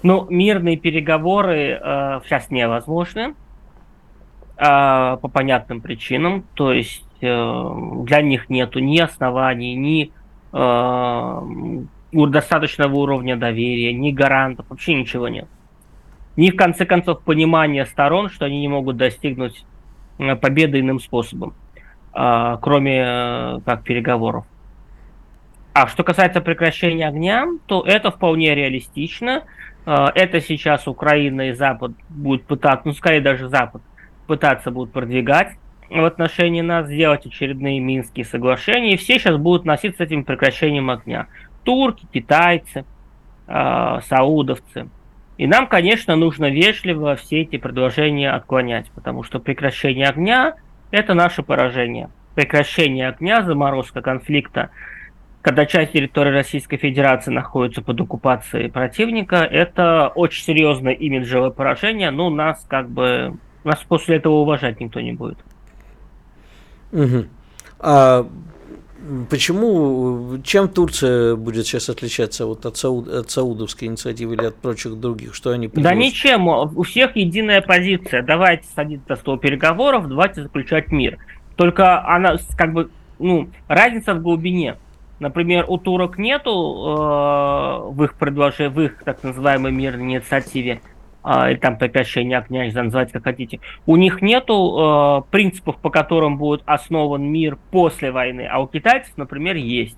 Ну, 0.04 0.28
мирные 0.30 0.76
переговоры 0.76 1.70
э, 1.72 2.20
сейчас 2.24 2.52
невозможны 2.52 3.34
э, 4.56 4.60
по 4.60 5.28
понятным 5.28 5.80
причинам. 5.80 6.44
То 6.54 6.72
есть 6.72 7.02
э, 7.20 7.70
для 8.04 8.22
них 8.22 8.48
нету 8.48 8.78
ни 8.78 9.00
оснований, 9.00 9.74
ни 9.74 10.04
э, 10.04 10.17
достаточного 12.12 12.94
уровня 12.94 13.36
доверия, 13.36 13.92
ни 13.92 14.12
гарантов, 14.12 14.66
вообще 14.68 14.94
ничего 14.94 15.28
нет. 15.28 15.46
Ни 16.36 16.50
в 16.50 16.56
конце 16.56 16.86
концов 16.86 17.20
понимания 17.22 17.84
сторон, 17.84 18.30
что 18.30 18.46
они 18.46 18.60
не 18.60 18.68
могут 18.68 18.96
достигнуть 18.96 19.64
э, 20.18 20.36
победы 20.36 20.80
иным 20.80 21.00
способом, 21.00 21.54
э, 22.14 22.56
кроме 22.62 23.02
э, 23.04 23.60
как 23.64 23.82
переговоров. 23.82 24.46
А 25.74 25.88
что 25.88 26.04
касается 26.04 26.40
прекращения 26.40 27.08
огня, 27.08 27.46
то 27.66 27.82
это 27.84 28.10
вполне 28.10 28.54
реалистично. 28.54 29.44
Э, 29.84 30.06
это 30.14 30.40
сейчас 30.40 30.86
Украина 30.86 31.48
и 31.48 31.52
Запад 31.52 31.92
будут 32.08 32.44
пытаться, 32.44 32.82
ну 32.86 32.94
скорее 32.94 33.20
даже 33.20 33.48
Запад, 33.48 33.82
пытаться 34.28 34.70
будут 34.70 34.92
продвигать 34.92 35.56
в 35.90 36.04
отношении 36.04 36.60
нас, 36.60 36.86
сделать 36.86 37.26
очередные 37.26 37.80
Минские 37.80 38.24
соглашения, 38.24 38.94
и 38.94 38.96
все 38.96 39.18
сейчас 39.18 39.36
будут 39.36 39.64
носиться 39.64 39.98
с 40.02 40.06
этим 40.06 40.24
прекращением 40.24 40.90
огня. 40.90 41.26
Турки, 41.64 42.06
китайцы, 42.12 42.84
э, 43.46 43.98
саудовцы. 44.06 44.88
И 45.36 45.46
нам, 45.46 45.66
конечно, 45.66 46.16
нужно 46.16 46.50
вежливо 46.50 47.16
все 47.16 47.42
эти 47.42 47.58
предложения 47.58 48.30
отклонять, 48.30 48.90
потому 48.94 49.22
что 49.22 49.38
прекращение 49.38 50.08
огня– 50.08 50.54
это 50.90 51.14
наше 51.14 51.42
поражение. 51.42 52.10
Прекращение 52.34 53.08
огня, 53.08 53.42
заморозка 53.42 54.02
конфликта– 54.02 54.70
когда 55.48 55.66
часть 55.66 55.92
территории 55.92 56.30
Российской 56.30 56.76
Федерации 56.76 57.30
находится 57.30 57.80
под 57.80 58.00
оккупацией 58.00 58.70
противника, 58.70 59.36
это 59.36 60.08
очень 60.14 60.44
серьезное 60.44 60.92
имиджевое 60.92 61.50
поражение, 61.50 62.10
но 62.10 62.28
нас 62.28 62.66
как 62.68 62.90
бы 62.90 63.38
нас 63.64 63.82
после 63.84 64.16
этого 64.16 64.34
уважать 64.34 64.80
никто 64.80 65.00
не 65.00 65.12
будет. 65.12 65.38
Угу. 66.92 67.24
А 67.80 68.26
почему, 69.30 70.38
чем 70.42 70.68
Турция 70.68 71.36
будет 71.36 71.66
сейчас 71.66 71.88
отличаться 71.88 72.46
вот 72.46 72.66
от, 72.66 72.76
сауд, 72.76 73.08
от 73.08 73.30
саудовской 73.30 73.88
инициативы 73.88 74.34
или 74.34 74.46
от 74.46 74.56
прочих 74.56 74.96
других? 74.96 75.34
Что 75.34 75.50
они 75.50 75.68
предложат? 75.68 75.98
Да 75.98 76.04
ничем, 76.04 76.48
у 76.48 76.82
всех 76.82 77.16
единая 77.16 77.60
позиция. 77.60 78.22
Давайте 78.22 78.66
садиться 78.74 79.14
за 79.14 79.16
стол 79.16 79.38
переговоров, 79.38 80.08
давайте 80.08 80.42
заключать 80.42 80.90
мир. 80.90 81.18
Только 81.56 82.06
она 82.06 82.36
как 82.56 82.72
бы, 82.72 82.90
ну, 83.18 83.48
разница 83.68 84.14
в 84.14 84.22
глубине. 84.22 84.76
Например, 85.20 85.64
у 85.66 85.78
турок 85.78 86.16
нету 86.16 86.50
э, 86.50 87.90
в 87.90 88.04
их 88.04 88.14
предложении, 88.14 88.70
в 88.70 88.80
их 88.80 89.02
так 89.04 89.24
называемой 89.24 89.72
мирной 89.72 90.04
инициативе, 90.04 90.80
или 91.24 91.56
там 91.56 91.76
прекращение 91.76 92.38
огня, 92.38 92.64
не 92.64 92.70
знаю, 92.70 92.86
называть 92.86 93.12
как 93.12 93.24
хотите, 93.24 93.60
у 93.86 93.96
них 93.96 94.22
нету 94.22 95.24
э, 95.26 95.30
принципов, 95.30 95.76
по 95.76 95.90
которым 95.90 96.38
будет 96.38 96.62
основан 96.64 97.24
мир 97.24 97.58
после 97.70 98.10
войны, 98.10 98.48
а 98.50 98.60
у 98.60 98.66
китайцев, 98.66 99.12
например, 99.16 99.56
есть. 99.56 99.96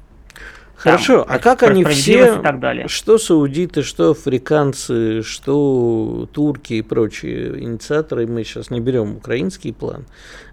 Хорошо, 0.77 1.25
там, 1.25 1.37
а 1.37 1.39
как 1.39 1.63
они 1.63 1.85
все, 1.85 2.39
и 2.39 2.43
так 2.43 2.59
далее. 2.59 2.89
что 2.89 3.19
саудиты, 3.19 3.83
что 3.83 4.13
африканцы, 4.13 5.23
что 5.23 6.27
турки 6.33 6.75
и 6.75 6.83
прочие 6.83 7.63
инициаторы, 7.63 8.27
мы 8.27 8.45
сейчас 8.45 8.71
не 8.71 8.81
берем 8.81 9.17
украинский 9.17 9.75
план, 9.75 10.07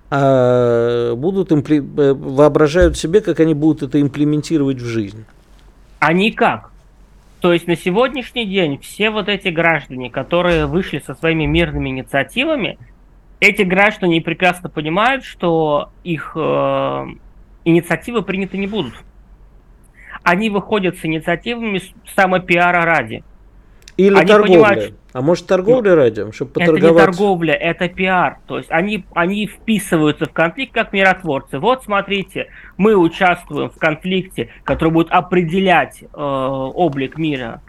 а 0.09 1.15
будут 1.15 1.53
импли... 1.53 1.77
Э, 1.77 2.13
воображают 2.13 2.97
себе, 2.97 3.21
как 3.21 3.39
они 3.39 3.53
будут 3.53 3.83
это 3.83 4.01
имплементировать 4.01 4.81
в 4.81 4.85
жизнь. 4.85 5.23
А 5.99 6.11
никак. 6.11 6.71
То 7.41 7.53
есть 7.53 7.67
на 7.67 7.75
сегодняшний 7.75 8.45
день 8.45 8.79
все 8.79 9.11
вот 9.11 9.29
эти 9.29 9.49
граждане, 9.49 10.09
которые 10.09 10.65
вышли 10.65 10.99
со 10.99 11.13
своими 11.13 11.45
мирными 11.45 11.89
инициативами, 11.89 12.79
эти 13.39 13.61
граждане 13.61 14.21
прекрасно 14.21 14.69
понимают, 14.69 15.23
что 15.23 15.91
их 16.03 16.31
э, 16.35 17.05
инициативы 17.65 18.23
приняты 18.23 18.57
не 18.57 18.65
будут. 18.65 18.95
Они 20.23 20.49
выходят 20.49 20.97
с 20.97 21.05
инициативами 21.05 21.81
самопиара 22.15 22.83
ради. 22.83 23.23
Или 23.97 24.15
они 24.15 24.27
торговля. 24.27 24.51
Понимают, 24.51 24.93
а 25.13 25.21
может 25.21 25.47
торговля 25.47 25.91
ну, 25.91 25.95
ради, 25.95 26.31
чтобы 26.31 26.51
поторговать? 26.51 26.83
Это 26.83 26.91
не 26.93 26.99
торговля, 26.99 27.53
это 27.55 27.89
пиар. 27.89 28.37
То 28.45 28.57
есть 28.59 28.69
они, 28.71 29.03
они 29.15 29.47
вписываются 29.47 30.25
в 30.25 30.31
конфликт 30.31 30.73
как 30.73 30.93
миротворцы. 30.93 31.57
Вот 31.57 31.83
смотрите, 31.83 32.49
мы 32.77 32.95
участвуем 32.95 33.71
в 33.71 33.77
конфликте, 33.77 34.49
который 34.63 34.89
будет 34.89 35.09
определять 35.09 36.03
э, 36.03 36.07
облик 36.13 37.17
мира 37.17 37.61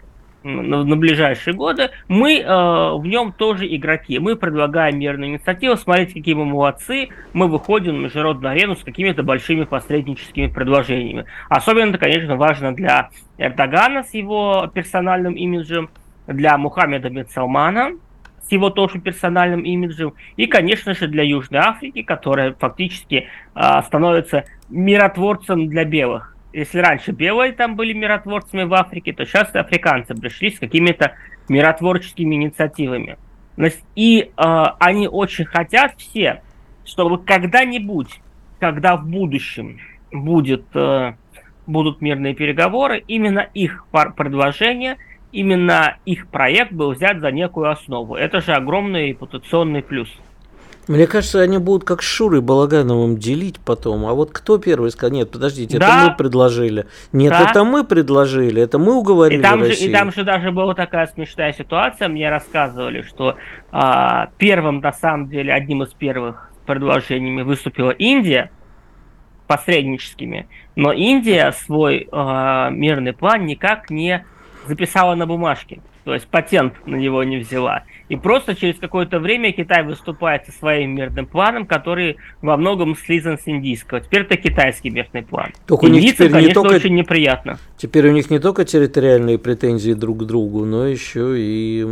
на, 0.43 0.83
на 0.83 0.95
ближайшие 0.95 1.55
годы. 1.55 1.89
Мы 2.07 2.39
э, 2.39 2.45
в 2.45 3.03
нем 3.05 3.31
тоже 3.31 3.65
игроки. 3.75 4.19
Мы 4.19 4.35
предлагаем 4.35 4.99
мирную 4.99 5.31
инициативу. 5.31 5.75
Смотрите, 5.75 6.13
какие 6.13 6.35
мы 6.35 6.45
молодцы. 6.45 7.09
Мы 7.33 7.47
выходим 7.47 7.97
на 7.97 8.05
международную 8.05 8.51
арену 8.51 8.75
с 8.75 8.83
какими-то 8.83 9.23
большими 9.23 9.63
посредническими 9.63 10.47
предложениями. 10.47 11.25
Особенно 11.49 11.89
это, 11.89 11.97
конечно, 11.97 12.35
важно 12.35 12.75
для 12.75 13.09
Эрдогана 13.37 14.03
с 14.03 14.13
его 14.13 14.69
персональным 14.73 15.33
имиджем 15.33 15.89
для 16.33 16.57
Мухаммеда 16.57 17.09
бен 17.09 17.27
Салмана 17.27 17.93
с 18.41 18.51
его 18.51 18.69
тоже 18.69 18.99
персональным 18.99 19.61
имиджем, 19.61 20.13
и, 20.35 20.47
конечно 20.47 20.95
же, 20.95 21.07
для 21.07 21.23
Южной 21.23 21.59
Африки, 21.59 22.01
которая 22.01 22.53
фактически 22.53 23.27
э, 23.53 23.81
становится 23.85 24.45
миротворцем 24.69 25.67
для 25.67 25.85
белых. 25.85 26.35
Если 26.51 26.79
раньше 26.79 27.11
белые 27.11 27.51
там 27.51 27.75
были 27.75 27.93
миротворцами 27.93 28.63
в 28.63 28.73
Африке, 28.73 29.13
то 29.13 29.23
сейчас 29.25 29.53
африканцы 29.53 30.15
пришли 30.15 30.49
с 30.49 30.59
какими-то 30.59 31.13
миротворческими 31.47 32.35
инициативами. 32.35 33.17
И 33.95 34.31
э, 34.35 34.63
они 34.79 35.07
очень 35.07 35.45
хотят 35.45 35.93
все, 35.97 36.41
чтобы 36.85 37.19
когда-нибудь, 37.19 38.19
когда 38.59 38.95
в 38.95 39.05
будущем 39.05 39.79
будет, 40.11 40.65
э, 40.73 41.13
будут 41.67 42.01
мирные 42.01 42.33
переговоры, 42.33 43.03
именно 43.07 43.47
их 43.53 43.85
предложения– 44.15 44.97
именно 45.31 45.97
их 46.05 46.27
проект 46.27 46.71
был 46.71 46.93
взят 46.93 47.19
за 47.19 47.31
некую 47.31 47.69
основу. 47.69 48.15
Это 48.15 48.41
же 48.41 48.53
огромный 48.53 49.09
репутационный 49.09 49.81
плюс. 49.81 50.09
Мне 50.87 51.05
кажется, 51.05 51.41
они 51.41 51.59
будут 51.59 51.83
как 51.83 52.01
с 52.01 52.05
Шурой 52.05 52.41
Балагановым 52.41 53.15
делить 53.17 53.59
потом. 53.59 54.07
А 54.07 54.13
вот 54.13 54.31
кто 54.31 54.57
первый 54.57 54.89
сказал, 54.89 55.15
нет, 55.15 55.29
подождите, 55.29 55.77
да. 55.77 55.85
это 55.85 56.09
мы 56.09 56.17
предложили. 56.17 56.87
Нет, 57.13 57.29
да. 57.29 57.47
это 57.47 57.63
мы 57.63 57.83
предложили, 57.83 58.59
это 58.59 58.79
мы 58.79 58.95
уговорили 58.95 59.39
и 59.39 59.43
там 59.43 59.59
Россию. 59.59 59.77
Же, 59.77 59.85
и 59.85 59.93
там 59.93 60.11
же 60.11 60.23
даже 60.23 60.51
была 60.51 60.73
такая 60.73 61.05
смешная 61.05 61.53
ситуация, 61.53 62.07
мне 62.07 62.27
рассказывали, 62.31 63.03
что 63.03 63.35
а, 63.71 64.29
первым, 64.39 64.79
на 64.79 64.91
самом 64.91 65.29
деле, 65.29 65.53
одним 65.53 65.83
из 65.83 65.89
первых 65.89 66.49
предложениями 66.65 67.43
выступила 67.43 67.91
Индия, 67.91 68.49
посредническими, 69.45 70.47
но 70.75 70.91
Индия 70.91 71.51
свой 71.51 72.07
э, 72.11 72.67
мирный 72.71 73.13
план 73.13 73.47
никак 73.47 73.89
не 73.89 74.23
записала 74.69 75.15
на 75.15 75.25
бумажке, 75.25 75.81
то 76.05 76.13
есть 76.13 76.27
патент 76.27 76.73
на 76.85 76.95
него 76.95 77.23
не 77.23 77.37
взяла. 77.37 77.83
И 78.07 78.15
просто 78.15 78.55
через 78.55 78.79
какое-то 78.79 79.19
время 79.19 79.51
Китай 79.51 79.83
выступает 79.83 80.45
со 80.45 80.51
своим 80.51 80.95
мирным 80.95 81.25
планом, 81.25 81.65
который 81.65 82.17
во 82.41 82.55
многом 82.55 82.95
слизан 82.95 83.37
с 83.37 83.47
индийского. 83.47 83.99
Теперь 83.99 84.21
это 84.21 84.37
китайский 84.37 84.89
мирный 84.89 85.23
план. 85.23 85.51
Только 85.67 85.85
у 85.85 85.87
них 85.87 86.13
теперь 86.13 86.31
конечно, 86.31 86.47
не 86.47 86.53
только, 86.53 86.75
очень 86.75 86.95
неприятно. 86.95 87.59
Теперь 87.77 88.07
у 88.07 88.11
них 88.11 88.29
не 88.29 88.39
только 88.39 88.63
территориальные 88.63 89.37
претензии 89.39 89.93
друг 89.93 90.19
к 90.19 90.23
другу, 90.23 90.65
но 90.65 90.85
еще 90.85 91.33
и 91.35 91.85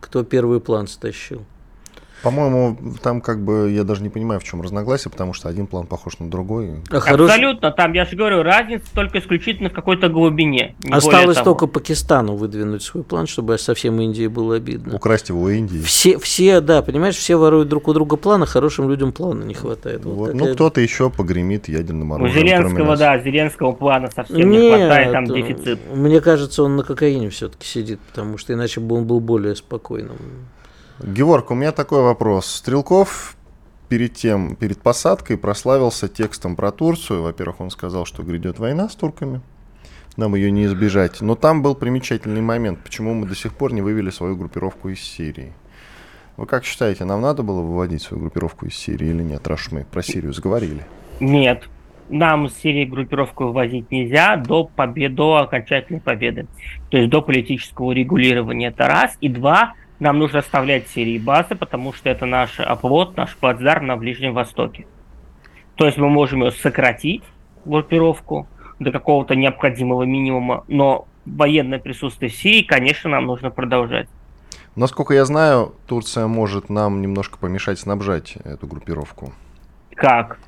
кто 0.00 0.24
первый 0.24 0.60
план 0.60 0.86
стащил. 0.86 1.44
По-моему, 2.22 2.76
там 3.02 3.20
как 3.20 3.42
бы 3.42 3.70
я 3.70 3.84
даже 3.84 4.02
не 4.02 4.08
понимаю, 4.08 4.40
в 4.40 4.44
чем 4.44 4.62
разногласие, 4.62 5.10
потому 5.10 5.32
что 5.32 5.48
один 5.48 5.66
план 5.66 5.86
похож 5.86 6.18
на 6.18 6.30
другой. 6.30 6.76
А 6.90 7.00
хорош... 7.00 7.30
Абсолютно, 7.30 7.70
там, 7.72 7.92
я 7.92 8.04
же 8.04 8.16
говорю, 8.16 8.42
разница 8.42 8.84
только 8.94 9.18
исключительно 9.18 9.70
в 9.70 9.72
какой-то 9.72 10.08
глубине. 10.08 10.74
Осталось 10.90 11.38
только 11.38 11.66
Пакистану 11.66 12.36
выдвинуть 12.36 12.82
свой 12.82 13.02
план, 13.02 13.26
чтобы 13.26 13.58
совсем 13.58 14.00
Индии 14.00 14.26
было 14.26 14.56
обидно. 14.56 14.94
Украсть 14.94 15.28
его 15.28 15.42
у 15.42 15.48
Индии. 15.48 15.82
Все, 15.82 16.18
все, 16.18 16.60
да, 16.60 16.82
понимаешь, 16.82 17.16
все 17.16 17.36
воруют 17.36 17.68
друг 17.68 17.88
у 17.88 17.92
друга 17.92 18.16
планы, 18.16 18.46
хорошим 18.46 18.88
людям 18.88 19.12
плана 19.12 19.44
не 19.44 19.54
хватает. 19.54 20.04
Вот 20.04 20.20
вот, 20.20 20.34
ну, 20.34 20.52
кто-то 20.54 20.80
еще 20.80 21.08
погремит 21.08 21.68
ядерным 21.68 22.12
оружием. 22.12 22.44
У 22.44 22.48
Зеленского, 22.48 22.96
да, 22.96 23.18
Зеленского 23.18 23.72
плана 23.72 24.10
совсем 24.14 24.36
Нет, 24.36 24.46
не 24.46 24.68
хватает, 24.68 25.12
там 25.12 25.24
дефицит. 25.24 25.78
Мне 25.94 26.20
кажется, 26.20 26.62
он 26.62 26.76
на 26.76 26.82
кокаине 26.82 27.30
все-таки 27.30 27.66
сидит, 27.66 28.00
потому 28.00 28.36
что 28.38 28.52
иначе 28.52 28.80
бы 28.80 28.96
он 28.96 29.06
был 29.06 29.20
более 29.20 29.56
спокойным. 29.56 30.16
Георг, 31.02 31.50
у 31.50 31.54
меня 31.54 31.72
такой 31.72 32.02
вопрос. 32.02 32.46
Стрелков 32.46 33.36
перед 33.88 34.12
тем, 34.14 34.54
перед 34.54 34.82
посадкой 34.82 35.38
прославился 35.38 36.08
текстом 36.08 36.56
про 36.56 36.72
Турцию. 36.72 37.22
Во-первых, 37.22 37.60
он 37.60 37.70
сказал, 37.70 38.04
что 38.04 38.22
грядет 38.22 38.58
война 38.58 38.88
с 38.88 38.94
турками. 38.94 39.40
Нам 40.16 40.34
ее 40.34 40.50
не 40.50 40.66
избежать. 40.66 41.22
Но 41.22 41.36
там 41.36 41.62
был 41.62 41.74
примечательный 41.74 42.42
момент, 42.42 42.80
почему 42.84 43.14
мы 43.14 43.26
до 43.26 43.34
сих 43.34 43.54
пор 43.54 43.72
не 43.72 43.80
вывели 43.80 44.10
свою 44.10 44.36
группировку 44.36 44.90
из 44.90 45.00
Сирии. 45.00 45.54
Вы 46.36 46.46
как 46.46 46.64
считаете, 46.64 47.04
нам 47.04 47.22
надо 47.22 47.42
было 47.42 47.62
выводить 47.62 48.02
свою 48.02 48.22
группировку 48.22 48.66
из 48.66 48.74
Сирии 48.74 49.08
или 49.08 49.22
нет, 49.22 49.46
раз 49.46 49.72
мы 49.72 49.84
про 49.84 50.02
Сирию 50.02 50.34
заговорили? 50.34 50.84
Нет. 51.18 51.68
Нам 52.10 52.48
с 52.48 52.54
Сирии 52.56 52.84
группировку 52.84 53.44
вывозить 53.44 53.90
нельзя 53.90 54.36
до, 54.36 54.64
побед, 54.64 55.14
до 55.14 55.36
окончательной 55.36 56.00
победы. 56.00 56.46
То 56.90 56.98
есть 56.98 57.08
до 57.08 57.22
политического 57.22 57.92
регулирования. 57.92 58.68
Это 58.68 58.86
раз. 58.86 59.16
И 59.20 59.28
два, 59.28 59.74
нам 60.00 60.18
нужно 60.18 60.40
оставлять 60.40 60.88
Сирии 60.88 61.18
базы, 61.18 61.54
потому 61.54 61.92
что 61.92 62.08
это 62.08 62.26
наш 62.26 62.58
оплот, 62.58 63.16
наш 63.16 63.36
плацдарм 63.36 63.86
на 63.86 63.96
Ближнем 63.96 64.34
Востоке. 64.34 64.86
То 65.76 65.86
есть 65.86 65.98
мы 65.98 66.08
можем 66.08 66.42
ее 66.42 66.50
сократить, 66.50 67.22
группировку, 67.64 68.48
до 68.78 68.90
какого-то 68.90 69.36
необходимого 69.36 70.02
минимума, 70.04 70.64
но 70.66 71.06
военное 71.26 71.78
присутствие 71.78 72.30
в 72.30 72.34
Сирии, 72.34 72.62
конечно, 72.62 73.10
нам 73.10 73.26
нужно 73.26 73.50
продолжать. 73.50 74.08
Насколько 74.74 75.14
я 75.14 75.24
знаю, 75.26 75.74
Турция 75.86 76.26
может 76.26 76.70
нам 76.70 77.02
немножко 77.02 77.38
помешать 77.38 77.78
снабжать 77.78 78.36
эту 78.44 78.66
группировку. 78.66 79.32
Как? 79.94 80.38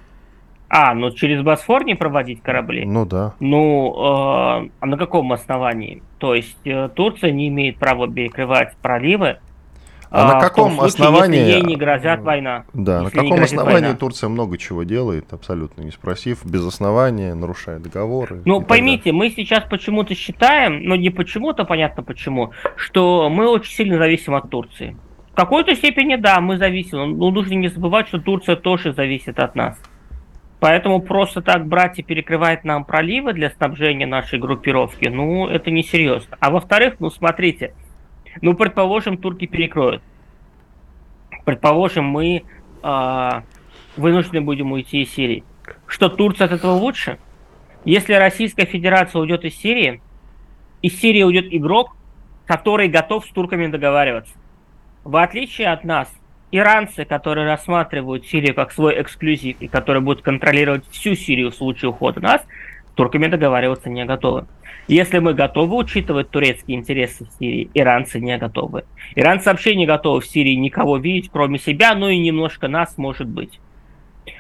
А, 0.75 0.95
ну 0.95 1.11
через 1.11 1.43
Босфор 1.43 1.85
не 1.85 1.95
проводить 1.95 2.43
корабли? 2.43 2.87
Ну 2.87 3.05
да. 3.05 3.35
Ну, 3.41 3.93
э, 3.95 4.71
а 4.81 4.87
на 4.87 4.97
каком 4.97 5.31
основании? 5.35 6.03
То 6.17 6.35
есть 6.35 6.57
э, 6.65 6.89
Турция 6.95 7.31
не 7.31 7.49
имеет 7.49 7.77
права 7.77 8.11
перекрывать 8.11 8.75
проливы, 8.81 9.37
а, 10.11 10.31
а 10.31 10.35
на 10.35 10.41
каком 10.41 10.73
случае, 10.73 10.89
основании... 10.89 11.39
Если 11.41 11.53
ей 11.53 11.63
не 11.63 11.77
грозят 11.77 12.23
война. 12.23 12.65
Да, 12.73 13.03
на 13.03 13.11
каком 13.11 13.43
основании 13.43 13.81
война. 13.81 13.95
Турция 13.97 14.31
много 14.31 14.57
чего 14.57 14.85
делает, 14.85 15.31
абсолютно 15.35 15.83
не 15.83 15.91
спросив, 15.91 16.43
без 16.43 16.67
основания, 16.67 17.35
нарушая 17.35 17.79
договоры? 17.79 18.41
Ну, 18.47 18.63
поймите, 18.63 19.13
мы 19.13 19.29
сейчас 19.29 19.65
почему-то 19.69 20.15
считаем, 20.15 20.85
но 20.85 20.97
не 20.97 21.11
почему-то, 21.11 21.67
понятно 21.67 22.03
почему, 22.03 22.53
что 22.77 23.29
мы 23.29 23.47
очень 23.47 23.75
сильно 23.75 23.99
зависим 23.99 24.35
от 24.35 24.49
Турции. 24.49 24.97
В 25.33 25.35
какой-то 25.35 25.75
степени, 25.75 26.17
да, 26.17 26.41
мы 26.41 26.57
зависим, 26.57 27.19
но 27.19 27.31
нужно 27.31 27.53
не 27.53 27.69
забывать, 27.69 28.09
что 28.09 28.19
Турция 28.19 28.57
тоже 28.57 28.95
зависит 28.95 29.39
от 29.39 29.55
нас. 29.55 29.79
Поэтому 30.63 31.03
просто 31.03 31.43
так 31.43 31.67
брать 31.67 31.99
и 31.99 32.05
перекрывать 32.05 32.63
нам 32.63 32.85
проливы 32.85 33.33
для 33.33 33.51
снабжения 33.51 34.07
нашей 34.07 34.39
группировки, 34.39 35.09
ну, 35.09 35.49
это 35.49 35.73
несерьезно. 35.73 36.37
А 36.39 36.51
во-вторых, 36.51 37.01
ну, 37.01 37.11
смотрите, 37.11 37.75
ну, 38.43 38.55
предположим, 38.55 39.17
турки 39.17 39.49
перекроют. 39.49 40.05
Предположим, 41.45 42.05
мы 42.05 42.45
э, 42.81 43.31
вынуждены 43.97 44.41
будем 44.41 44.71
уйти 44.71 45.03
из 45.03 45.13
Сирии. 45.13 45.43
Что 45.89 46.09
Турция 46.09 46.45
от 46.45 46.53
этого 46.53 46.75
лучше? 46.75 47.19
Если 47.85 48.13
Российская 48.13 48.65
Федерация 48.65 49.21
уйдет 49.21 49.45
из 49.45 49.57
Сирии, 49.57 50.01
из 50.81 50.97
Сирии 50.97 51.25
уйдет 51.25 51.47
игрок, 51.51 51.97
который 52.47 52.87
готов 52.87 53.27
с 53.27 53.31
турками 53.31 53.67
договариваться. 53.67 54.35
В 55.03 55.17
отличие 55.17 55.73
от 55.73 55.83
нас, 55.83 56.09
иранцы, 56.53 57.05
которые 57.05 57.47
рассматривают 57.47 58.27
Сирию 58.27 58.55
как 58.55 58.71
свой 58.71 59.01
эксклюзив 59.01 59.57
и 59.61 59.67
которые 59.67 60.03
будут 60.03 60.23
контролировать 60.23 60.85
всю 60.91 61.17
Сирию 61.17 61.51
в 61.51 61.55
случае 61.55 61.91
ухода 61.91 62.21
нас, 62.21 62.43
с 62.43 62.95
турками 62.95 63.27
договариваться 63.27 63.91
не 63.91 64.05
готовы. 64.05 64.47
Если 64.87 65.19
мы 65.19 65.33
готовы 65.33 65.77
учитывать 65.77 66.31
турецкие 66.31 66.77
интересы 66.77 67.25
в 67.25 67.33
Сирии, 67.39 67.71
иранцы 67.73 68.21
не 68.21 68.37
готовы. 68.37 68.85
Иранцы 69.15 69.49
вообще 69.49 69.75
не 69.75 69.87
готовы 69.87 70.21
в 70.21 70.27
Сирии 70.27 70.55
никого 70.55 70.99
видеть, 70.99 71.31
кроме 71.33 71.59
себя, 71.59 71.95
ну 71.95 72.09
и 72.09 72.19
немножко 72.19 72.69
нас, 72.69 72.99
может 72.99 73.29
быть. 73.29 73.59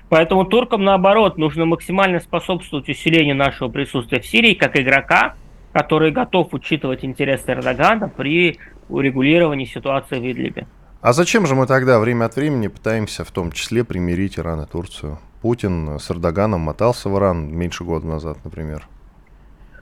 Поэтому 0.08 0.44
туркам, 0.44 0.84
наоборот, 0.84 1.38
нужно 1.38 1.64
максимально 1.64 2.20
способствовать 2.20 2.88
усилению 2.88 3.36
нашего 3.36 3.68
присутствия 3.68 4.20
в 4.20 4.26
Сирии 4.26 4.54
как 4.54 4.78
игрока, 4.78 5.36
который 5.72 6.10
готов 6.10 6.52
учитывать 6.52 7.04
интересы 7.04 7.52
Эрдогана 7.52 8.08
при 8.08 8.58
урегулировании 8.90 9.64
ситуации 9.64 10.18
в 10.18 10.30
Идлибе. 10.30 10.66
А 11.02 11.12
зачем 11.12 11.46
же 11.46 11.56
мы 11.56 11.66
тогда 11.66 11.98
время 11.98 12.26
от 12.26 12.36
времени 12.36 12.68
пытаемся 12.68 13.24
в 13.24 13.32
том 13.32 13.50
числе 13.50 13.82
примирить 13.82 14.38
Иран 14.38 14.62
и 14.62 14.66
Турцию? 14.66 15.18
Путин 15.40 15.98
с 15.98 16.08
Эрдоганом 16.08 16.60
мотался 16.60 17.08
в 17.08 17.18
Иран 17.18 17.52
меньше 17.52 17.82
года 17.82 18.06
назад, 18.06 18.38
например. 18.44 18.86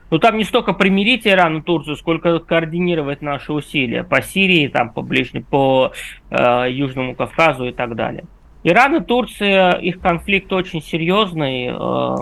Ну 0.09 0.17
там 0.17 0.35
не 0.35 0.43
столько 0.43 0.73
примирить 0.73 1.27
Иран 1.27 1.59
и 1.59 1.61
Турцию, 1.61 1.95
сколько 1.97 2.39
координировать 2.39 3.21
наши 3.21 3.53
усилия 3.53 4.03
по 4.03 4.23
Сирии, 4.23 4.67
там 4.67 4.89
по 4.89 5.03
ближнему, 5.03 5.45
по 5.45 5.93
э, 6.31 6.65
Южному 6.71 7.13
Кавказу 7.13 7.65
и 7.65 7.71
так 7.71 7.95
далее. 7.95 8.25
Иран 8.63 8.95
и 8.95 9.05
Турция, 9.05 9.73
их 9.73 9.99
конфликт 9.99 10.51
очень 10.51 10.81
серьезный. 10.81 11.67
Э, 11.67 12.15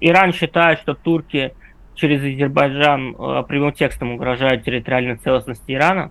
Иран 0.00 0.34
считает, 0.34 0.80
что 0.80 0.92
турки 0.92 1.54
через 1.94 2.20
Азербайджан 2.20 3.16
э, 3.18 3.42
прямым 3.48 3.72
текстом 3.72 4.12
угрожают 4.12 4.64
территориальной 4.64 5.16
целостности 5.16 5.72
Ирана. 5.72 6.10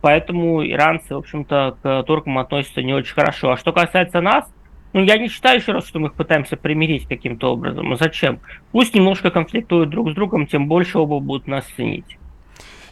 Поэтому 0.00 0.66
иранцы, 0.66 1.14
в 1.14 1.18
общем-то, 1.18 1.76
к 1.82 2.02
туркам 2.04 2.38
относятся 2.38 2.82
не 2.82 2.94
очень 2.94 3.14
хорошо. 3.14 3.52
А 3.52 3.56
что 3.56 3.72
касается 3.72 4.20
нас, 4.20 4.44
ну, 4.92 5.02
я 5.02 5.18
не 5.18 5.28
считаю 5.28 5.60
еще 5.60 5.72
раз, 5.72 5.86
что 5.86 5.98
мы 5.98 6.08
их 6.08 6.14
пытаемся 6.14 6.56
примирить 6.56 7.06
каким-то 7.06 7.52
образом. 7.52 7.92
А 7.92 7.96
зачем? 7.96 8.40
Пусть 8.72 8.94
немножко 8.94 9.30
конфликтуют 9.30 9.90
друг 9.90 10.10
с 10.10 10.14
другом, 10.14 10.46
тем 10.46 10.66
больше 10.66 10.98
оба 10.98 11.20
будут 11.20 11.46
нас 11.46 11.64
ценить. 11.76 12.18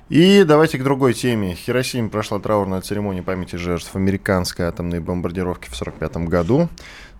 И 0.08 0.44
давайте 0.44 0.78
к 0.78 0.84
другой 0.84 1.12
теме. 1.12 1.54
В 1.54 1.58
Хиросиме 1.58 2.08
прошла 2.08 2.38
траурная 2.38 2.80
церемония 2.80 3.22
памяти 3.22 3.56
жертв 3.56 3.94
американской 3.94 4.66
атомной 4.66 5.00
бомбардировки 5.00 5.68
в 5.68 5.74
1945 5.74 6.28
году. 6.28 6.68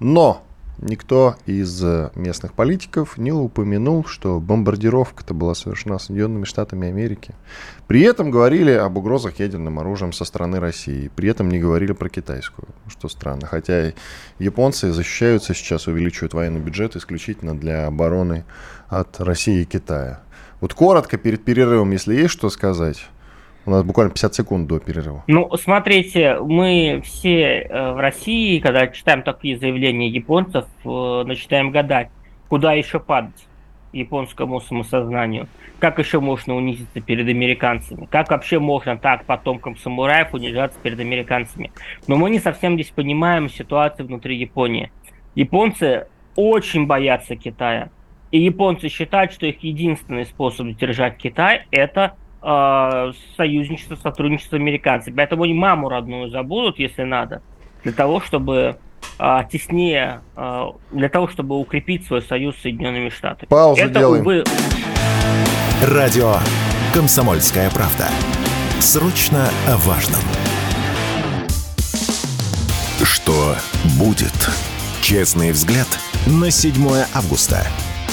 Но 0.01 0.43
Никто 0.81 1.35
из 1.45 1.83
э, 1.83 2.11
местных 2.15 2.53
политиков 2.53 3.19
не 3.19 3.33
упомянул, 3.33 4.05
что 4.05 4.39
бомбардировка-то 4.39 5.35
была 5.35 5.55
совершена 5.55 5.99
Соединенными 5.99 6.45
Штатами 6.45 6.87
Америки. 6.87 7.35
При 7.89 8.03
этом 8.03 8.31
говорили 8.31 8.71
об 8.71 8.97
угрозах 8.97 9.41
ядерным 9.41 9.81
оружием 9.81 10.13
со 10.13 10.25
стороны 10.25 10.61
России. 10.61 11.11
При 11.17 11.29
этом 11.31 11.49
не 11.49 11.59
говорили 11.59 11.93
про 11.93 12.09
китайскую, 12.09 12.69
что 12.87 13.09
странно. 13.09 13.47
Хотя 13.47 13.93
японцы 14.39 14.93
защищаются 14.93 15.53
сейчас, 15.53 15.89
увеличивают 15.89 16.35
военный 16.35 16.61
бюджет 16.61 16.95
исключительно 16.95 17.59
для 17.59 17.87
обороны 17.89 18.45
от 18.89 19.21
России 19.21 19.63
и 19.63 19.65
Китая. 19.65 20.21
Вот 20.61 20.75
коротко 20.75 21.19
перед 21.19 21.45
перерывом, 21.45 21.91
если 21.91 22.15
есть 22.15 22.31
что 22.31 22.51
сказать. 22.51 23.09
У 23.69 23.71
нас 23.71 23.85
буквально 23.85 24.13
50 24.13 24.35
секунд 24.35 24.67
до 24.67 24.79
перерыва. 24.79 25.25
Ну, 25.27 25.55
смотрите, 25.59 26.39
мы 26.41 27.03
все 27.05 27.67
э, 27.69 27.93
в 27.93 28.01
России, 28.01 28.61
когда 28.61 28.87
читаем 28.87 29.23
такие 29.23 29.59
заявления 29.59 30.09
японцев, 30.09 30.65
э, 30.87 31.23
начинаем 31.27 31.71
гадать, 31.71 32.09
куда 32.49 32.73
еще 32.73 32.99
падать 32.99 33.47
японскому 33.93 34.63
самосознанию. 34.63 35.49
Как 35.81 35.99
еще 35.99 36.19
можно 36.19 36.57
унизиться 36.57 37.03
перед 37.03 37.29
американцами? 37.29 38.07
Как 38.07 38.31
вообще 38.31 38.59
можно 38.59 38.97
так 38.97 39.27
потомкам 39.27 39.77
самураев 39.77 40.33
унижаться 40.33 40.79
перед 40.83 40.99
американцами? 40.99 41.71
Но 42.07 42.17
мы 42.17 42.31
не 42.31 42.39
совсем 42.39 42.73
здесь 42.73 42.89
понимаем 42.89 43.51
ситуацию 43.51 44.07
внутри 44.07 44.39
Японии. 44.39 44.91
Японцы 45.35 46.07
очень 46.37 46.87
боятся 46.87 47.37
Китая. 47.37 47.91
И 48.31 48.41
японцы 48.41 48.89
считают, 48.89 49.31
что 49.33 49.45
их 49.45 49.63
единственный 49.63 50.25
способ 50.25 50.69
держать 50.69 51.19
Китай– 51.19 51.67
это 51.71 52.15
э, 52.43 53.13
союзничество, 53.37 53.97
сотрудничество 53.97 54.57
с 54.57 54.61
американцами. 54.61 55.15
Поэтому 55.17 55.45
они 55.45 55.55
маму 55.55 55.89
родную 55.89 56.31
забудут, 56.31 56.79
если 56.79 57.03
надо, 57.03 57.43
для 57.85 57.93
того, 57.93 58.21
чтобы 58.21 58.77
э, 59.19 59.39
теснее, 59.51 60.21
э, 60.37 60.65
для 60.93 61.09
того, 61.09 61.29
чтобы 61.29 61.59
укрепить 61.59 62.07
свой 62.07 62.23
союз 62.23 62.57
с 62.57 62.63
Соединенными 62.63 63.09
Штатами. 63.09 63.49
Паузу 63.49 63.83
Это, 63.83 63.99
делаем. 63.99 64.23
Увы... 64.23 64.45
Радио 65.83 66.35
«Комсомольская 66.93 67.71
правда». 67.71 68.07
Срочно 68.81 69.49
о 69.67 69.77
важном. 69.79 70.21
Что 73.03 73.55
будет? 73.99 74.51
Честный 75.01 75.53
взгляд 75.53 75.87
на 76.27 76.51
7 76.51 76.75
августа. 77.15 77.67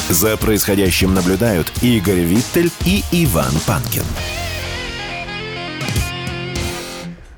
За 0.10 0.38
происходящим 0.38 1.16
наблюдают 1.16 1.72
Игорь 1.82 2.20
Виттель 2.20 2.70
и 2.86 3.01
Иван 3.12 3.51
Панкин. 3.66 4.03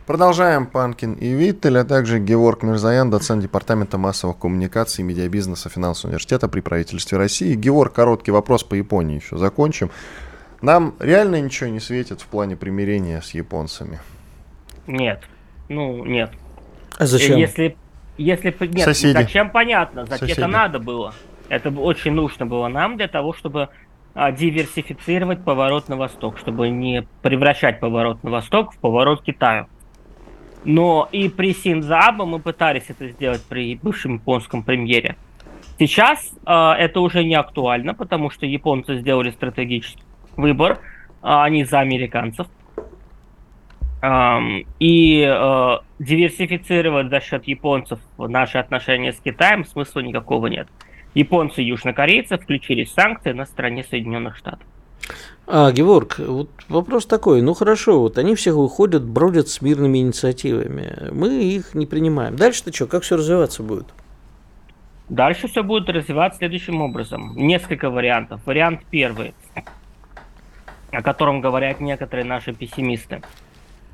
Продолжаем. 0.06 0.66
Панкин 0.66 1.14
и 1.14 1.30
Виттель, 1.30 1.78
а 1.78 1.86
также 1.86 2.20
Георг 2.20 2.64
Мирзаян, 2.64 3.10
доцент 3.10 3.42
Департамента 3.42 3.98
массовых 3.98 4.38
коммуникаций 4.38 5.02
и 5.02 5.06
медиабизнеса 5.06 5.70
Финансового 5.70 6.10
университета 6.10 6.50
при 6.50 6.60
правительстве 6.60 7.18
России. 7.18 7.56
Георг, 7.56 7.94
короткий 7.94 8.32
вопрос 8.32 8.66
по 8.66 8.76
Японии 8.76 9.22
еще 9.22 9.38
закончим. 9.38 9.90
Нам 10.62 10.96
реально 11.00 11.40
ничего 11.40 11.70
не 11.70 11.80
светит 11.80 12.20
в 12.20 12.26
плане 12.26 12.58
примирения 12.58 13.22
с 13.22 13.32
японцами? 13.32 14.00
Нет. 14.88 15.24
Ну, 15.70 16.04
нет. 16.04 16.32
А 16.98 17.06
зачем? 17.06 17.38
Если, 17.38 17.78
если 18.18 18.54
нет, 18.68 18.84
Соседи. 18.84 19.14
зачем 19.14 19.52
понятно, 19.52 20.06
зачем 20.06 20.28
Соседи. 20.28 20.40
это 20.40 20.48
надо 20.48 20.80
было. 20.80 21.14
Это 21.50 21.70
очень 21.70 22.12
нужно 22.12 22.46
было 22.46 22.68
нам 22.68 22.98
для 22.98 23.08
того, 23.08 23.34
чтобы 23.34 23.70
а, 24.14 24.32
диверсифицировать 24.32 25.44
поворот 25.44 25.90
на 25.90 25.96
восток, 25.96 26.38
чтобы 26.38 26.70
не 26.70 27.08
превращать 27.22 27.80
поворот 27.80 28.24
на 28.24 28.32
восток 28.32 28.74
в 28.74 28.78
поворот 28.80 29.22
к 29.22 29.26
Китаю. 29.26 29.68
Но 30.64 31.08
и 31.12 31.30
при 31.30 31.54
Синдзабе 31.54 32.26
мы 32.26 32.40
пытались 32.40 32.86
это 32.90 33.08
сделать 33.10 33.44
при 33.48 33.76
бывшем 33.76 34.16
японском 34.16 34.64
премьере. 34.64 35.16
Сейчас 35.80 36.32
а, 36.46 36.76
это 36.76 37.00
уже 37.00 37.24
не 37.24 37.36
актуально, 37.36 37.94
потому 37.94 38.32
что 38.32 38.46
японцы 38.46 38.98
сделали 38.98 39.30
стратегический 39.30 40.04
выбор, 40.36 40.80
а, 41.22 41.44
они 41.44 41.64
за 41.64 41.80
американцев. 41.80 42.48
Ам, 44.00 44.64
и 44.80 45.24
э, 45.28 45.78
диверсифицировать 45.98 47.10
за 47.10 47.20
счет 47.20 47.48
японцев 47.48 48.00
наши 48.20 48.60
отношения 48.60 49.12
с 49.12 49.20
Китаем 49.20 49.66
смысла 49.66 50.02
никакого 50.02 50.48
нет. 50.48 50.68
Японцы 51.18 51.64
и 51.64 51.66
южнокорейцы 51.66 52.38
включили 52.38 52.84
санкции 52.84 53.32
на 53.32 53.46
стороне 53.48 53.84
Соединенных 53.84 54.38
Штатов. 54.38 54.62
А, 55.48 55.72
Георг, 55.72 56.20
вот 56.20 56.52
вопрос 56.70 57.08
такой. 57.08 57.42
Ну 57.42 57.56
хорошо, 57.56 58.02
вот 58.02 58.20
они 58.20 58.36
все 58.36 58.52
выходят, 58.52 59.04
бродят 59.04 59.48
с 59.48 59.64
мирными 59.64 59.98
инициативами. 59.98 61.10
Мы 61.12 61.44
их 61.44 61.74
не 61.74 61.88
принимаем. 61.88 62.36
Дальше-то 62.36 62.72
что, 62.72 62.86
как 62.86 63.02
все 63.02 63.18
развиваться 63.18 63.64
будет? 63.64 63.88
Дальше 65.10 65.48
все 65.48 65.64
будет 65.64 65.90
развиваться 65.90 66.38
следующим 66.38 66.82
образом. 66.82 67.34
Несколько 67.36 67.90
вариантов. 67.90 68.42
Вариант 68.46 68.82
первый, 68.92 69.34
о 70.92 71.02
котором 71.02 71.42
говорят 71.42 71.80
некоторые 71.80 72.26
наши 72.26 72.54
пессимисты. 72.54 73.24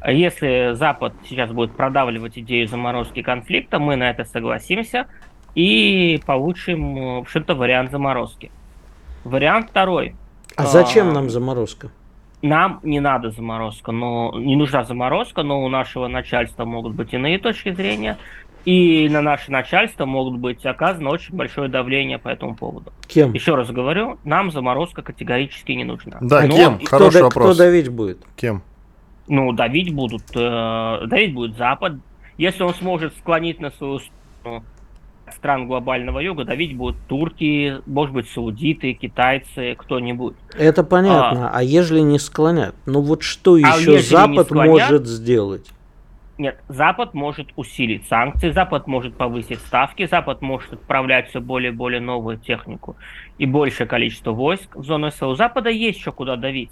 Если 0.06 0.74
Запад 0.74 1.14
сейчас 1.30 1.52
будет 1.52 1.72
продавливать 1.72 2.38
идею 2.38 2.68
заморозки 2.68 3.22
конфликта, 3.22 3.80
мы 3.80 3.96
на 3.96 4.10
это 4.10 4.26
согласимся 4.26 5.08
и 5.56 6.20
получим, 6.26 6.98
э, 6.98 7.16
в 7.16 7.22
общем-то, 7.22 7.56
вариант 7.56 7.92
заморозки. 7.92 8.52
Вариант 9.24 9.70
второй. 9.70 10.16
А 10.56 10.66
зачем 10.66 11.10
А, 11.10 11.14
нам 11.14 11.30
заморозка? 11.30 11.90
Нам 12.42 12.80
не 12.84 13.00
надо 13.00 13.32
заморозка, 13.32 13.92
но 13.92 14.34
не 14.38 14.56
нужна 14.56 14.84
заморозка, 14.84 15.44
но 15.44 15.64
у 15.64 15.70
нашего 15.70 16.08
начальства 16.08 16.66
могут 16.66 16.94
быть 16.94 17.14
иные 17.14 17.40
точки 17.40 17.72
зрения, 17.74 18.18
и 18.66 19.08
на 19.10 19.22
наше 19.22 19.50
начальство 19.52 20.06
могут 20.06 20.40
быть 20.40 20.66
оказано 20.66 21.10
очень 21.10 21.36
большое 21.36 21.70
давление 21.70 22.18
по 22.20 22.28
этому 22.28 22.56
поводу. 22.56 22.92
Кем? 23.08 23.34
Еще 23.34 23.56
раз 23.56 23.70
говорю, 23.72 24.18
нам 24.26 24.52
заморозка 24.52 25.02
категорически 25.02 25.72
не 25.72 25.86
нужна. 25.86 26.18
Да, 26.22 26.42
Но- 26.42 26.56
кем? 26.56 26.78
И 26.78 26.86
Хороший 26.86 27.10
кто, 27.10 27.20
да- 27.20 27.24
вопрос. 27.26 27.56
кто 27.56 27.64
давить 27.64 27.88
будет? 27.90 28.20
Кем? 28.36 28.62
Ну, 29.30 29.54
давить 29.54 29.94
будут, 29.94 30.24
э, 30.36 31.06
давить 31.08 31.34
будет 31.34 31.56
Запад. 31.58 31.94
Если 32.38 32.64
он 32.64 32.74
сможет 32.74 33.16
склонить 33.18 33.62
на 33.62 33.72
свою 33.72 34.00
сторону 34.42 34.64
стран 35.44 35.68
глобального 35.68 36.20
юга, 36.20 36.46
давить 36.46 36.74
будут 36.78 36.96
турки, 37.10 37.82
может 37.86 38.16
быть, 38.16 38.30
саудиты, 38.30 38.94
китайцы, 38.94 39.76
кто-нибудь. 39.78 40.36
Это 40.58 40.86
понятно. 40.86 41.52
А, 41.54 41.62
ежели 41.62 42.00
не 42.00 42.18
склонят? 42.18 42.74
Ну 42.86 43.02
вот 43.02 43.24
что 43.24 43.56
А 43.56 43.58
еще 43.58 44.00
Запад 44.00 44.46
склонят? 44.46 44.72
может 44.72 45.06
сделать? 45.06 45.70
Нет, 46.38 46.62
Запад 46.70 47.14
может 47.14 47.50
усилить 47.58 48.08
санкции, 48.08 48.52
Запад 48.52 48.88
может 48.88 49.18
повысить 49.18 49.60
ставки, 49.60 50.08
Запад 50.08 50.42
может 50.42 50.72
отправлять 50.72 51.30
все 51.30 51.42
более 51.42 51.74
и 51.74 51.76
более 51.76 52.00
новую 52.00 52.38
технику 52.38 52.96
и 53.38 53.46
большее 53.46 53.86
количество 53.86 54.32
войск 54.32 54.78
в 54.78 54.86
зону 54.86 55.12
СВО. 55.12 55.28
У 55.28 55.36
Запада 55.36 55.70
есть 55.70 56.00
еще 56.00 56.14
куда 56.14 56.38
давить. 56.38 56.72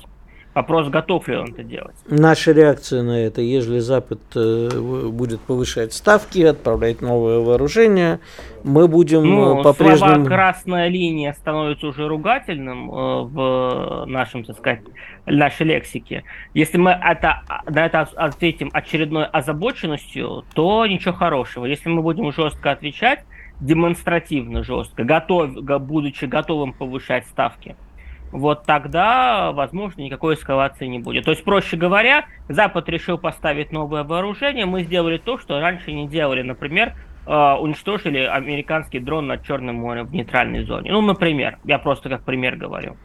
Вопрос, 0.54 0.90
готов 0.90 1.28
ли 1.30 1.38
он 1.38 1.52
это 1.52 1.64
делать. 1.64 1.96
Наша 2.10 2.52
реакция 2.52 3.04
на 3.04 3.24
это, 3.26 3.42
ежели 3.42 3.80
Запад 3.80 4.20
э, 4.36 4.70
будет 5.10 5.40
повышать 5.40 5.94
ставки, 5.94 6.42
отправлять 6.42 7.02
новое 7.02 7.40
вооружение, 7.40 8.20
мы 8.64 8.90
будем 8.90 9.24
Ну, 9.24 9.60
э, 9.60 9.62
слова 9.62 9.64
по-прежнему... 9.64 10.26
«красная 10.26 10.90
линия» 10.90 11.34
становится 11.34 11.88
уже 11.88 12.06
ругательным 12.08 12.92
э, 12.92 13.22
в 13.24 14.06
нашем, 14.08 14.44
так 14.44 14.58
сказать, 14.58 14.82
нашей 15.26 15.68
лексике. 15.68 16.24
Если 16.54 16.78
мы 16.78 16.92
это, 16.92 17.44
на 17.70 17.86
это 17.86 18.02
ответим 18.16 18.70
очередной 18.74 19.26
озабоченностью, 19.26 20.44
то 20.54 20.86
ничего 20.86 21.14
хорошего. 21.14 21.66
Если 21.66 21.88
мы 21.88 22.02
будем 22.02 22.30
жестко 22.34 22.72
отвечать, 22.72 23.24
демонстративно 23.62 24.64
жестко, 24.64 25.04
готов, 25.04 25.54
го- 25.54 25.80
будучи 25.80 26.26
готовым 26.26 26.74
повышать 26.74 27.26
ставки, 27.28 27.76
вот 28.32 28.66
тогда, 28.66 29.52
возможно, 29.52 30.02
никакой 30.02 30.36
эскалации 30.36 30.88
не 30.88 31.00
будет. 31.00 31.26
То 31.26 31.32
есть, 31.32 31.44
проще 31.44 31.78
говоря, 31.78 32.26
Запад 32.50 32.88
решил 32.90 33.18
поставить 33.18 33.72
новое 33.72 34.04
вооружение, 34.04 34.66
мы 34.66 34.84
сделали 34.84 35.18
то, 35.18 35.38
что 35.38 35.60
раньше 35.60 35.92
не 35.92 36.08
делали. 36.08 36.42
Например, 36.42 36.94
э, 37.26 37.54
уничтожили 37.60 38.20
американский 38.20 39.00
дрон 39.00 39.28
над 39.28 39.46
Черным 39.46 39.76
морем 39.76 40.08
в 40.08 40.14
нейтральной 40.14 40.64
зоне. 40.64 40.92
Ну, 40.92 41.02
например, 41.02 41.60
я 41.66 41.80
просто 41.80 42.10
как 42.10 42.24
пример 42.24 42.56
говорю, 42.56 42.96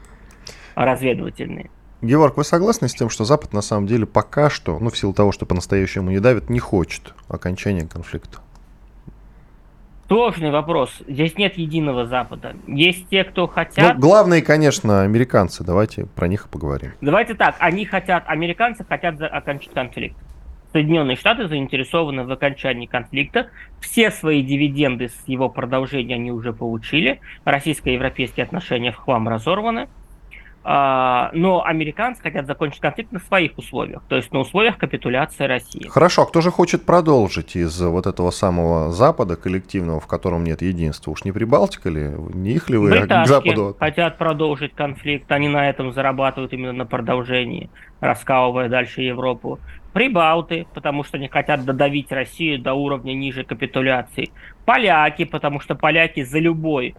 разведывательный. 0.74 1.70
Георг, 2.02 2.36
вы 2.36 2.44
согласны 2.44 2.88
с 2.88 2.94
тем, 2.94 3.08
что 3.08 3.24
Запад 3.24 3.52
на 3.54 3.62
самом 3.62 3.86
деле 3.86 4.04
пока 4.04 4.50
что, 4.50 4.78
ну 4.78 4.90
в 4.90 4.98
силу 4.98 5.14
того, 5.14 5.32
что 5.32 5.46
по-настоящему 5.46 6.10
не 6.10 6.20
давит, 6.20 6.50
не 6.50 6.58
хочет 6.58 7.14
окончания 7.28 7.86
конфликта? 7.86 8.40
Сложный 10.08 10.50
вопрос. 10.50 11.02
Здесь 11.08 11.36
нет 11.36 11.58
единого 11.58 12.06
Запада. 12.06 12.54
Есть 12.68 13.08
те, 13.08 13.24
кто 13.24 13.48
хотят... 13.48 13.94
Ну, 13.94 14.00
главные, 14.00 14.40
конечно, 14.40 15.02
американцы. 15.02 15.64
Давайте 15.64 16.06
про 16.06 16.28
них 16.28 16.48
поговорим. 16.48 16.92
Давайте 17.00 17.34
так, 17.34 17.56
они 17.58 17.84
хотят, 17.84 18.22
американцы 18.26 18.84
хотят 18.84 19.20
окончить 19.20 19.72
конфликт. 19.72 20.16
Соединенные 20.72 21.16
Штаты 21.16 21.48
заинтересованы 21.48 22.24
в 22.24 22.30
окончании 22.30 22.86
конфликта. 22.86 23.48
Все 23.80 24.10
свои 24.10 24.42
дивиденды 24.42 25.08
с 25.08 25.26
его 25.26 25.48
продолжения 25.48 26.14
они 26.14 26.30
уже 26.30 26.52
получили. 26.52 27.20
Российско-европейские 27.44 28.44
отношения 28.44 28.92
в 28.92 28.96
хлам 28.96 29.28
разорваны. 29.28 29.88
А, 30.68 31.30
Но 31.32 31.64
американцы 31.64 32.20
хотят 32.20 32.48
закончить 32.48 32.80
конфликт 32.80 33.12
на 33.12 33.20
своих 33.20 33.56
условиях, 33.56 34.02
то 34.08 34.16
есть 34.16 34.32
на 34.32 34.40
условиях 34.40 34.78
капитуляции 34.78 35.44
России. 35.44 35.86
Хорошо, 35.86 36.22
а 36.22 36.26
кто 36.26 36.40
же 36.40 36.50
хочет 36.50 36.84
продолжить 36.84 37.54
из 37.54 37.80
вот 37.80 38.08
этого 38.08 38.32
самого 38.32 38.90
Запада 38.90 39.36
коллективного, 39.36 40.00
в 40.00 40.08
котором 40.08 40.42
нет 40.42 40.62
единства? 40.62 41.12
Уж 41.12 41.22
не 41.22 41.30
Прибалтика 41.30 41.88
ли? 41.88 42.10
Не 42.34 42.50
их 42.50 42.68
ли 42.68 42.78
вы 42.78 42.98
а 42.98 43.06
к 43.06 43.28
Западу? 43.28 43.76
хотят 43.78 44.18
продолжить 44.18 44.74
конфликт, 44.74 45.30
они 45.30 45.48
на 45.48 45.70
этом 45.70 45.92
зарабатывают 45.92 46.52
именно 46.52 46.72
на 46.72 46.84
продолжении, 46.84 47.70
раскалывая 48.00 48.68
дальше 48.68 49.02
Европу. 49.02 49.60
Прибалты, 49.92 50.66
потому 50.74 51.04
что 51.04 51.16
они 51.16 51.28
хотят 51.28 51.64
додавить 51.64 52.10
Россию 52.10 52.60
до 52.60 52.74
уровня 52.74 53.12
ниже 53.12 53.44
капитуляции. 53.44 54.30
Поляки, 54.64 55.26
потому 55.26 55.60
что 55.60 55.76
поляки 55.76 56.24
за 56.24 56.40
любой, 56.40 56.96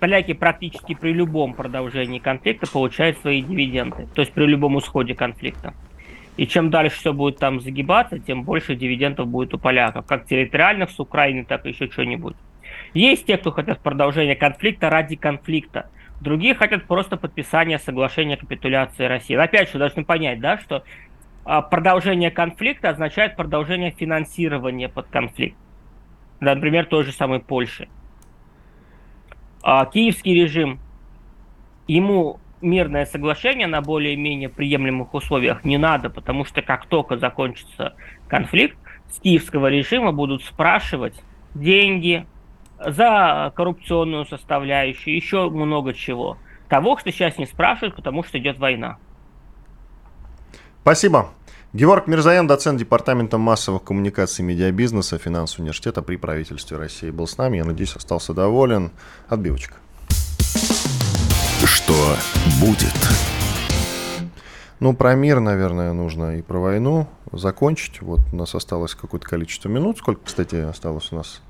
поляки 0.00 0.32
практически 0.32 0.94
при 0.94 1.12
любом 1.12 1.52
продолжении 1.52 2.18
конфликта 2.18 2.66
получают 2.70 3.18
свои 3.18 3.42
дивиденды, 3.42 4.08
то 4.14 4.22
есть 4.22 4.32
при 4.32 4.46
любом 4.46 4.78
исходе 4.78 5.14
конфликта. 5.14 5.74
И 6.36 6.46
чем 6.46 6.70
дальше 6.70 6.96
все 6.96 7.12
будет 7.12 7.38
там 7.38 7.60
загибаться, 7.60 8.18
тем 8.18 8.42
больше 8.42 8.74
дивидендов 8.74 9.28
будет 9.28 9.52
у 9.54 9.58
поляков, 9.58 10.06
как 10.06 10.26
территориальных 10.26 10.90
с 10.90 10.98
Украины, 10.98 11.44
так 11.44 11.66
и 11.66 11.68
еще 11.68 11.90
что-нибудь. 11.90 12.36
Есть 12.94 13.26
те, 13.26 13.36
кто 13.36 13.52
хотят 13.52 13.80
продолжения 13.80 14.34
конфликта 14.34 14.88
ради 14.88 15.16
конфликта. 15.16 15.90
Другие 16.20 16.54
хотят 16.54 16.84
просто 16.84 17.16
подписания 17.16 17.78
соглашения 17.78 18.34
о 18.34 18.38
капитуляции 18.38 19.04
России. 19.04 19.36
Опять 19.36 19.70
же, 19.70 19.78
должны 19.78 20.04
понять, 20.04 20.40
да, 20.40 20.58
что 20.58 20.84
а, 21.44 21.60
продолжение 21.60 22.30
конфликта 22.30 22.88
означает 22.88 23.36
продолжение 23.36 23.90
финансирования 23.90 24.88
под 24.88 25.06
конфликт. 25.08 25.58
Например, 26.40 26.86
той 26.86 27.04
же 27.04 27.12
самой 27.12 27.40
Польши. 27.40 27.88
А, 29.66 29.86
Киевский 29.86 30.34
режим, 30.34 30.78
ему 31.88 32.38
мирное 32.60 33.06
соглашение 33.06 33.66
на 33.66 33.80
более-менее 33.80 34.50
приемлемых 34.50 35.14
условиях 35.14 35.64
не 35.64 35.78
надо, 35.78 36.10
потому 36.10 36.44
что 36.44 36.60
как 36.60 36.84
только 36.84 37.16
закончится 37.16 37.94
конфликт, 38.28 38.76
с 39.10 39.20
киевского 39.20 39.68
режима 39.68 40.12
будут 40.12 40.44
спрашивать 40.44 41.14
деньги 41.54 42.26
за 42.78 43.54
коррупционную 43.56 44.26
составляющую, 44.26 45.16
еще 45.16 45.48
много 45.48 45.94
чего. 45.94 46.36
Того, 46.68 46.98
что 46.98 47.10
сейчас 47.10 47.38
не 47.38 47.46
спрашивают, 47.46 47.96
потому 47.96 48.22
что 48.22 48.38
идет 48.38 48.58
война. 48.58 48.98
Спасибо. 50.82 51.30
Георг 51.74 52.06
Мирзаян, 52.06 52.46
доцент 52.46 52.78
Департамента 52.78 53.36
массовых 53.36 53.82
коммуникаций 53.82 54.44
и 54.44 54.46
медиабизнеса 54.46 55.18
Финансового 55.18 55.62
университета 55.64 56.02
при 56.02 56.14
правительстве 56.14 56.76
России 56.76 57.10
был 57.10 57.26
с 57.26 57.36
нами. 57.36 57.56
Я 57.56 57.64
надеюсь, 57.64 57.96
остался 57.96 58.32
доволен. 58.32 58.92
Отбивочка. 59.26 59.74
Что 61.64 62.16
будет? 62.60 62.94
Ну, 64.78 64.94
про 64.94 65.16
мир, 65.16 65.40
наверное, 65.40 65.92
нужно 65.92 66.38
и 66.38 66.42
про 66.42 66.60
войну 66.60 67.08
закончить. 67.32 68.00
Вот 68.02 68.20
у 68.30 68.36
нас 68.36 68.54
осталось 68.54 68.94
какое-то 68.94 69.26
количество 69.26 69.68
минут. 69.68 69.98
Сколько, 69.98 70.26
кстати, 70.26 70.54
осталось 70.54 71.10
у 71.10 71.16
нас? 71.16 71.42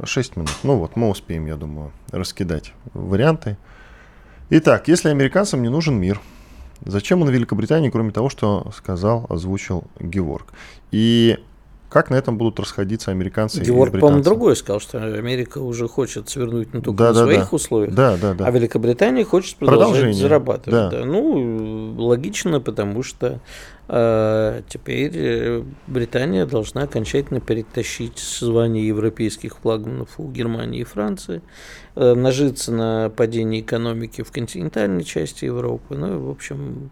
6 0.00 0.36
минут. 0.36 0.54
Ну 0.62 0.76
вот, 0.76 0.94
мы 0.94 1.08
успеем, 1.08 1.46
я 1.46 1.56
думаю, 1.56 1.90
раскидать 2.12 2.72
варианты. 2.92 3.56
Итак, 4.50 4.86
если 4.86 5.08
американцам 5.08 5.60
не 5.60 5.70
нужен 5.70 5.96
мир, 5.96 6.20
зачем 6.84 7.22
он 7.22 7.28
Великобритании, 7.30 7.90
кроме 7.90 8.10
того, 8.12 8.28
что 8.28 8.70
сказал, 8.76 9.26
озвучил 9.28 9.84
Геворг? 10.00 10.52
И 10.90 11.38
как 11.90 12.10
на 12.10 12.16
этом 12.16 12.36
будут 12.38 12.58
расходиться 12.58 13.12
американцы 13.12 13.60
Георг, 13.60 13.90
и 13.90 13.92
британцы? 13.92 14.00
по-моему, 14.00 14.24
другой 14.24 14.56
сказал, 14.56 14.80
что 14.80 14.98
Америка 14.98 15.58
уже 15.58 15.86
хочет 15.86 16.28
свернуть 16.28 16.74
не 16.74 16.80
только 16.80 16.98
Да, 16.98 17.08
на 17.08 17.14
да, 17.14 17.22
своих 17.22 17.40
да. 17.42 17.48
условиях, 17.56 17.94
Да, 17.94 18.16
да, 18.16 18.34
да. 18.34 18.46
а 18.46 18.50
Великобритания 18.50 19.24
хочет 19.24 19.56
продолжать 19.58 19.86
Продолжение, 19.90 20.20
зарабатывать. 20.20 20.90
да. 20.90 20.98
да. 21.00 21.04
Ну, 21.04 21.94
логично, 21.96 22.60
потому 22.60 23.04
что 23.04 23.40
теперь 23.86 25.12
э, 25.14 25.62
Британия 25.86 26.46
должна 26.46 26.82
окончательно 26.82 27.40
перетащить 27.40 28.18
звание 28.18 28.86
европейских 28.86 29.58
флагманов 29.58 30.18
у 30.18 30.30
Германии 30.30 30.80
и 30.80 30.84
Франции, 30.84 31.42
э, 31.94 32.14
нажиться 32.14 32.72
на 32.72 33.10
падении 33.10 33.60
экономики 33.60 34.22
в 34.22 34.32
континентальной 34.32 35.04
части 35.04 35.44
Европы. 35.44 35.96
Ну, 35.96 36.14
и, 36.14 36.16
в 36.16 36.30
общем, 36.30 36.90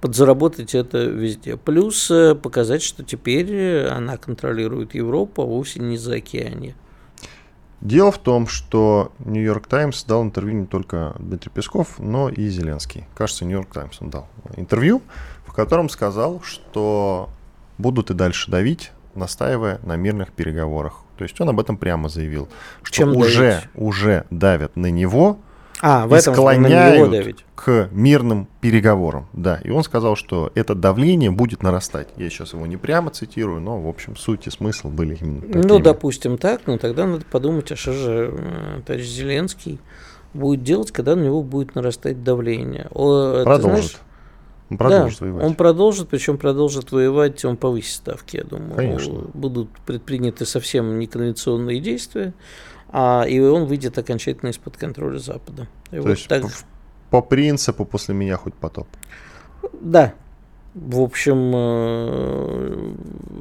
подзаработать 0.00 0.74
это 0.74 1.04
везде. 1.04 1.56
Плюс 1.56 2.10
э, 2.10 2.34
показать, 2.34 2.82
что 2.82 3.04
теперь 3.04 3.86
она 3.86 4.16
контролирует 4.16 4.94
Европу, 4.94 5.42
а 5.42 5.46
вовсе 5.46 5.80
не 5.80 5.96
за 5.96 6.16
океане. 6.16 6.74
Дело 7.80 8.10
в 8.10 8.18
том, 8.18 8.46
что 8.46 9.12
Нью-Йорк 9.18 9.66
Таймс 9.66 10.04
дал 10.04 10.24
интервью 10.24 10.60
не 10.60 10.66
только 10.66 11.14
Дмитрий 11.18 11.50
Песков, 11.50 11.98
но 11.98 12.30
и 12.30 12.48
Зеленский. 12.48 13.04
Кажется, 13.14 13.44
Нью-Йорк 13.44 13.74
Таймс 13.74 14.00
он 14.00 14.08
дал 14.08 14.26
интервью, 14.56 15.02
в 15.54 15.56
котором 15.56 15.88
сказал, 15.88 16.40
что 16.42 17.28
будут 17.78 18.10
и 18.10 18.14
дальше 18.14 18.50
давить, 18.50 18.90
настаивая 19.14 19.78
на 19.84 19.94
мирных 19.94 20.32
переговорах. 20.32 20.94
То 21.16 21.22
есть 21.22 21.40
он 21.40 21.48
об 21.48 21.60
этом 21.60 21.76
прямо 21.76 22.08
заявил, 22.08 22.48
что 22.82 22.92
Чем 22.96 23.16
уже, 23.16 23.50
давить? 23.52 23.64
уже 23.76 24.24
давят 24.30 24.74
на 24.74 24.90
него 24.90 25.38
А, 25.80 26.08
в 26.08 26.12
и 26.14 26.18
этом 26.18 26.34
склоняют 26.34 27.08
давить. 27.12 27.44
к 27.54 27.88
мирным 27.92 28.48
переговорам. 28.60 29.28
Да, 29.32 29.60
и 29.62 29.70
он 29.70 29.84
сказал, 29.84 30.16
что 30.16 30.50
это 30.56 30.74
давление 30.74 31.30
будет 31.30 31.62
нарастать. 31.62 32.08
Я 32.16 32.28
сейчас 32.30 32.52
его 32.52 32.66
не 32.66 32.76
прямо 32.76 33.10
цитирую, 33.12 33.60
но, 33.60 33.80
в 33.80 33.86
общем, 33.86 34.16
суть 34.16 34.48
и 34.48 34.50
смысл 34.50 34.88
были 34.88 35.14
именно 35.20 35.42
такими. 35.42 35.62
Ну, 35.62 35.78
допустим, 35.78 36.36
так, 36.36 36.62
но 36.66 36.78
тогда 36.78 37.06
надо 37.06 37.24
подумать, 37.30 37.70
а 37.70 37.76
что 37.76 37.92
же 37.92 38.34
э, 38.36 38.80
товарищ 38.84 39.06
Зеленский 39.06 39.78
будет 40.32 40.64
делать, 40.64 40.90
когда 40.90 41.14
на 41.14 41.22
него 41.22 41.44
будет 41.44 41.76
нарастать 41.76 42.24
давление. 42.24 42.88
О, 42.90 43.38
ты 43.38 43.44
Продолжит. 43.44 43.62
знаешь, 43.90 43.96
Он 44.70 44.78
продолжит 44.78 45.18
да, 45.20 45.26
воевать. 45.26 45.44
Он 45.44 45.54
продолжит, 45.54 46.08
причем 46.08 46.38
продолжит 46.38 46.92
воевать, 46.92 47.44
он 47.44 47.56
повысит 47.56 47.94
ставки, 47.94 48.36
я 48.36 48.44
думаю. 48.44 48.74
Конечно. 48.74 49.24
Будут 49.34 49.68
предприняты 49.86 50.46
совсем 50.46 50.98
неконвенционные 50.98 51.80
действия, 51.80 52.32
а, 52.88 53.24
и 53.28 53.38
он 53.40 53.66
выйдет 53.66 53.98
окончательно 53.98 54.50
из-под 54.50 54.76
контроля 54.76 55.18
Запада. 55.18 55.68
И 55.90 55.96
То 55.96 56.02
вот 56.02 56.10
есть 56.10 56.28
так- 56.28 56.42
по, 57.10 57.20
по 57.20 57.22
принципу 57.22 57.84
после 57.84 58.14
меня 58.14 58.36
хоть 58.36 58.54
потоп. 58.54 58.88
Да. 59.80 60.14
В 60.74 61.00
общем, 61.00 61.52
э, 61.54 62.94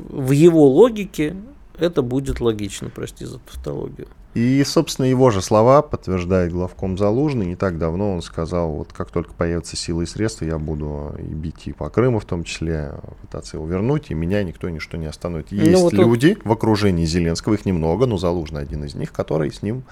в 0.09 0.31
его 0.31 0.67
логике 0.67 1.35
это 1.79 2.01
будет 2.01 2.41
логично, 2.41 2.89
прости 2.89 3.25
за 3.25 3.39
тавтологию. 3.39 4.07
И, 4.33 4.63
собственно, 4.63 5.05
его 5.05 5.29
же 5.29 5.41
слова 5.43 5.83
подтверждает 5.83 6.51
главком 6.51 6.97
Залужный. 6.97 7.45
Не 7.45 7.55
так 7.55 7.77
давно 7.77 8.13
он 8.13 8.21
сказал, 8.23 8.71
вот 8.71 8.91
как 8.91 9.11
только 9.11 9.33
появятся 9.33 9.75
силы 9.75 10.03
и 10.03 10.07
средства, 10.07 10.45
я 10.45 10.57
буду 10.57 11.15
и 11.19 11.21
бить 11.21 11.67
и 11.67 11.73
по 11.73 11.89
Крыму 11.89 12.19
в 12.19 12.25
том 12.25 12.43
числе, 12.43 12.93
пытаться 13.21 13.57
его 13.57 13.67
вернуть, 13.67 14.09
и 14.09 14.15
меня 14.15 14.43
никто 14.43 14.69
ничто 14.69 14.97
не 14.97 15.05
остановит. 15.05 15.51
Ну, 15.51 15.61
Есть 15.61 15.81
вот 15.83 15.91
тут- 15.91 15.99
люди 15.99 16.37
в 16.43 16.51
окружении 16.51 17.05
Зеленского, 17.05 17.53
их 17.53 17.65
немного, 17.65 18.07
но 18.07 18.17
Залужный 18.17 18.61
один 18.61 18.83
из 18.85 18.95
них, 18.95 19.11
которые 19.11 19.51
с 19.51 19.61
ним 19.61 19.83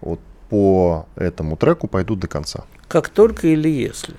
вот 0.00 0.20
по 0.48 1.06
этому 1.16 1.56
треку 1.56 1.86
пойдут 1.86 2.20
до 2.20 2.28
конца. 2.28 2.64
Как 2.88 3.10
только 3.10 3.48
или 3.48 3.68
если. 3.68 4.14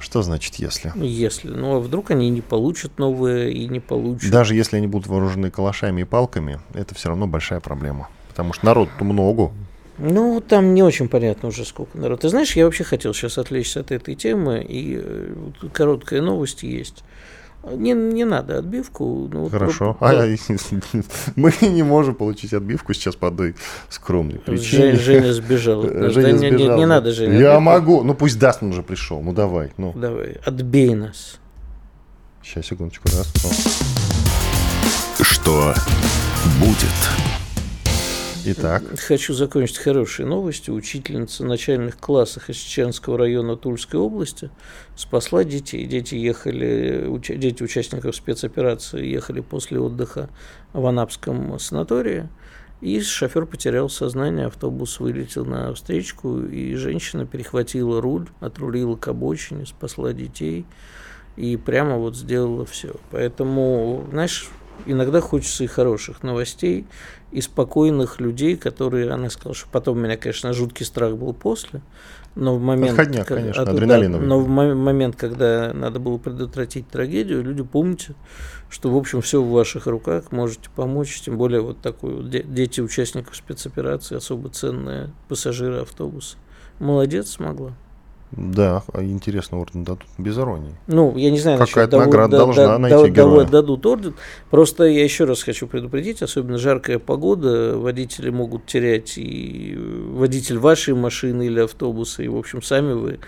Что 0.00 0.22
значит 0.22 0.54
если? 0.54 0.92
Ну, 0.94 1.04
Если. 1.04 1.48
Ну, 1.48 1.76
а 1.76 1.80
вдруг 1.80 2.10
они 2.10 2.30
не 2.30 2.40
получат 2.40 2.98
новые 2.98 3.52
и 3.52 3.68
не 3.68 3.80
получат. 3.80 4.30
Даже 4.30 4.54
если 4.54 4.78
они 4.78 4.86
будут 4.86 5.06
вооружены 5.06 5.50
калашами 5.50 6.00
и 6.00 6.04
палками, 6.04 6.58
это 6.72 6.94
все 6.94 7.10
равно 7.10 7.26
большая 7.26 7.60
проблема. 7.60 8.08
Потому 8.30 8.52
что 8.52 8.64
народу 8.66 8.90
много. 9.00 9.50
Ну, 9.98 10.40
там 10.40 10.72
не 10.72 10.82
очень 10.82 11.08
понятно 11.08 11.48
уже, 11.48 11.64
сколько 11.66 11.98
народ. 11.98 12.20
Ты 12.22 12.30
знаешь, 12.30 12.56
я 12.56 12.64
вообще 12.64 12.84
хотел 12.84 13.12
сейчас 13.12 13.36
отвлечься 13.36 13.80
от 13.80 13.90
этой 13.90 14.14
темы, 14.14 14.64
и 14.66 14.96
э, 15.02 15.34
вот 15.60 15.70
короткая 15.72 16.22
новость 16.22 16.62
есть. 16.62 17.04
Не, 17.70 17.92
не 17.92 18.24
надо 18.24 18.56
отбивку. 18.60 19.28
ну, 19.30 19.40
вот 19.42 19.50
Хорошо. 19.52 19.92
про- 19.92 20.08
А, 20.22 20.26
мы 21.36 21.52
не 21.60 21.82
можем 21.82 22.14
получить 22.14 22.54
отбивку 22.54 22.94
сейчас 22.94 23.14
по 23.16 23.28
одной 23.28 23.54
скромной 23.90 24.36
Жень- 24.36 24.44
причине. 24.46 24.94
Женя 24.96 25.32
сбежал. 25.34 25.82
Женя 26.10 26.12
Да 26.14 26.32
не- 26.32 26.32
не, 26.32 26.48
сбежал, 26.56 26.76
не 26.76 26.82
да. 26.84 26.86
надо, 26.88 27.12
Женя. 27.12 27.32
Я 27.38 27.56
отбивку. 27.56 27.60
могу. 27.60 28.02
Ну 28.02 28.14
пусть 28.14 28.38
даст, 28.38 28.62
он 28.62 28.70
уже 28.70 28.82
пришел. 28.82 29.20
Ну 29.20 29.34
давай. 29.34 29.72
Ну, 29.76 29.92
Давай, 29.94 30.38
отбей 30.46 30.94
нас. 30.94 31.38
сейчас, 32.42 32.64
секундочку. 32.64 33.08
Раз. 33.08 33.30
Ну. 33.44 33.50
Что 35.22 35.74
будет? 36.58 37.29
Итак, 38.42 38.82
Хочу 39.06 39.34
закончить 39.34 39.76
хорошей 39.76 40.24
новостью. 40.24 40.74
Учительница 40.74 41.44
начальных 41.44 41.98
классов 41.98 42.48
из 42.48 42.56
Чеченского 42.56 43.18
района 43.18 43.56
Тульской 43.56 44.00
области 44.00 44.50
спасла 44.96 45.44
детей. 45.44 45.84
Дети 45.86 46.14
ехали, 46.14 47.04
уча- 47.06 47.36
дети 47.36 47.62
участников 47.62 48.16
спецоперации 48.16 49.04
ехали 49.06 49.40
после 49.40 49.78
отдыха 49.78 50.30
в 50.72 50.86
Анапском 50.86 51.58
санатории. 51.58 52.28
И 52.80 52.98
шофер 53.02 53.44
потерял 53.44 53.90
сознание, 53.90 54.46
автобус 54.46 55.00
вылетел 55.00 55.44
на 55.44 55.74
встречку, 55.74 56.40
и 56.40 56.74
женщина 56.76 57.26
перехватила 57.26 58.00
руль, 58.00 58.26
отрулила 58.40 58.96
к 58.96 59.06
обочине, 59.08 59.66
спасла 59.66 60.14
детей 60.14 60.64
и 61.36 61.58
прямо 61.58 61.96
вот 61.96 62.16
сделала 62.16 62.64
все. 62.64 62.94
Поэтому, 63.10 64.06
знаешь, 64.10 64.48
иногда 64.86 65.20
хочется 65.20 65.64
и 65.64 65.66
хороших 65.66 66.22
новостей, 66.22 66.86
и 67.32 67.40
спокойных 67.40 68.20
людей, 68.20 68.56
которые, 68.56 69.10
она 69.10 69.30
сказала, 69.30 69.54
что 69.54 69.68
потом 69.70 69.98
у 69.98 70.00
меня, 70.00 70.16
конечно, 70.16 70.52
жуткий 70.52 70.84
страх 70.84 71.16
был 71.16 71.32
после, 71.32 71.80
но 72.34 72.56
в 72.56 72.60
момент... 72.60 72.92
Отходняк, 72.98 73.26
как- 73.26 73.38
конечно, 73.38 73.62
а 73.62 73.66
то- 73.66 73.72
адреналиновый. 73.72 74.26
но 74.26 74.40
в 74.40 74.48
мо- 74.48 74.74
момент, 74.74 75.16
когда 75.16 75.72
надо 75.72 75.98
было 76.00 76.18
предотвратить 76.18 76.88
трагедию, 76.88 77.42
люди 77.42 77.62
помните, 77.62 78.14
что, 78.68 78.90
в 78.90 78.96
общем, 78.96 79.20
все 79.20 79.42
в 79.42 79.50
ваших 79.50 79.86
руках, 79.86 80.32
можете 80.32 80.70
помочь, 80.74 81.20
тем 81.20 81.36
более 81.38 81.60
вот 81.60 81.80
такой 81.80 82.14
вот 82.16 82.30
де- 82.30 82.42
дети 82.42 82.80
участников 82.80 83.36
спецоперации, 83.36 84.16
особо 84.16 84.48
ценные 84.48 85.10
пассажиры 85.28 85.80
автобуса. 85.82 86.36
Молодец, 86.78 87.30
смогла. 87.30 87.72
Да, 88.32 88.82
а 88.92 89.02
интересно, 89.02 89.58
орден 89.60 89.82
дадут 89.84 90.06
без 90.18 90.38
иронии. 90.38 90.74
Ну, 90.86 91.16
я 91.16 91.30
не 91.30 91.38
знаю, 91.40 91.58
Какая-то 91.58 91.98
награда 91.98 92.32
да- 92.38 92.44
должна 92.44 92.66
да- 92.66 92.78
найти 92.78 92.96
да- 92.96 93.08
героя. 93.08 93.44
дадут 93.46 93.84
орден. 93.86 94.14
Просто 94.50 94.84
я 94.84 95.02
еще 95.02 95.24
раз 95.24 95.42
хочу 95.42 95.66
предупредить, 95.66 96.22
особенно 96.22 96.56
жаркая 96.58 96.98
погода, 96.98 97.76
водители 97.76 98.30
могут 98.30 98.66
терять 98.66 99.14
и 99.18 99.76
водитель 100.12 100.58
вашей 100.58 100.94
машины 100.94 101.46
или 101.46 101.60
автобуса, 101.60 102.22
и, 102.22 102.28
в 102.28 102.36
общем, 102.36 102.62
сами 102.62 102.92
вы 102.92 103.18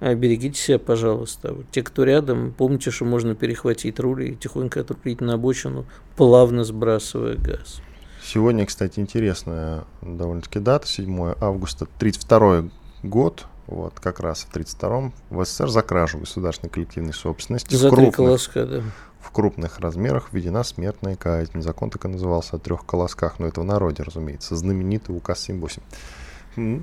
а, 0.00 0.14
берегите 0.14 0.60
себя, 0.60 0.78
пожалуйста. 0.78 1.54
Вот 1.54 1.66
Те, 1.70 1.82
кто 1.82 2.04
рядом, 2.04 2.52
помните, 2.56 2.90
что 2.90 3.04
можно 3.04 3.34
перехватить 3.34 3.98
руль 4.00 4.24
и 4.30 4.34
тихонько 4.36 4.80
отрулить 4.80 5.20
на 5.20 5.34
обочину, 5.34 5.86
плавно 6.16 6.64
сбрасывая 6.64 7.36
газ. 7.36 7.80
Сегодня, 8.22 8.66
кстати, 8.66 8.98
интересная 9.00 9.84
довольно-таки 10.02 10.58
дата, 10.58 10.86
7 10.86 11.34
августа, 11.40 11.86
32 11.98 12.64
год, 13.02 13.46
вот 13.68 14.00
как 14.00 14.20
раз 14.20 14.40
в 14.40 14.54
32-м 14.54 15.12
в 15.30 15.44
СССР 15.44 15.68
за 15.68 15.82
кражу 15.82 16.18
государственной 16.18 16.70
коллективной 16.70 17.12
собственности 17.12 17.74
в 17.74 17.78
За 17.78 17.88
три 17.90 17.96
крупных, 17.96 18.16
колоска, 18.16 18.66
да. 18.66 18.82
в 19.20 19.30
крупных 19.30 19.78
размерах 19.78 20.32
введена 20.32 20.64
смертная 20.64 21.16
казнь. 21.16 21.60
Закон 21.60 21.90
так 21.90 22.04
и 22.06 22.08
назывался 22.08 22.56
о 22.56 22.58
трех 22.58 22.84
колосках, 22.84 23.38
но 23.38 23.46
это 23.46 23.60
в 23.60 23.64
народе, 23.64 24.02
разумеется, 24.02 24.56
знаменитый 24.56 25.16
указ 25.16 25.48
7.8. 25.48 26.82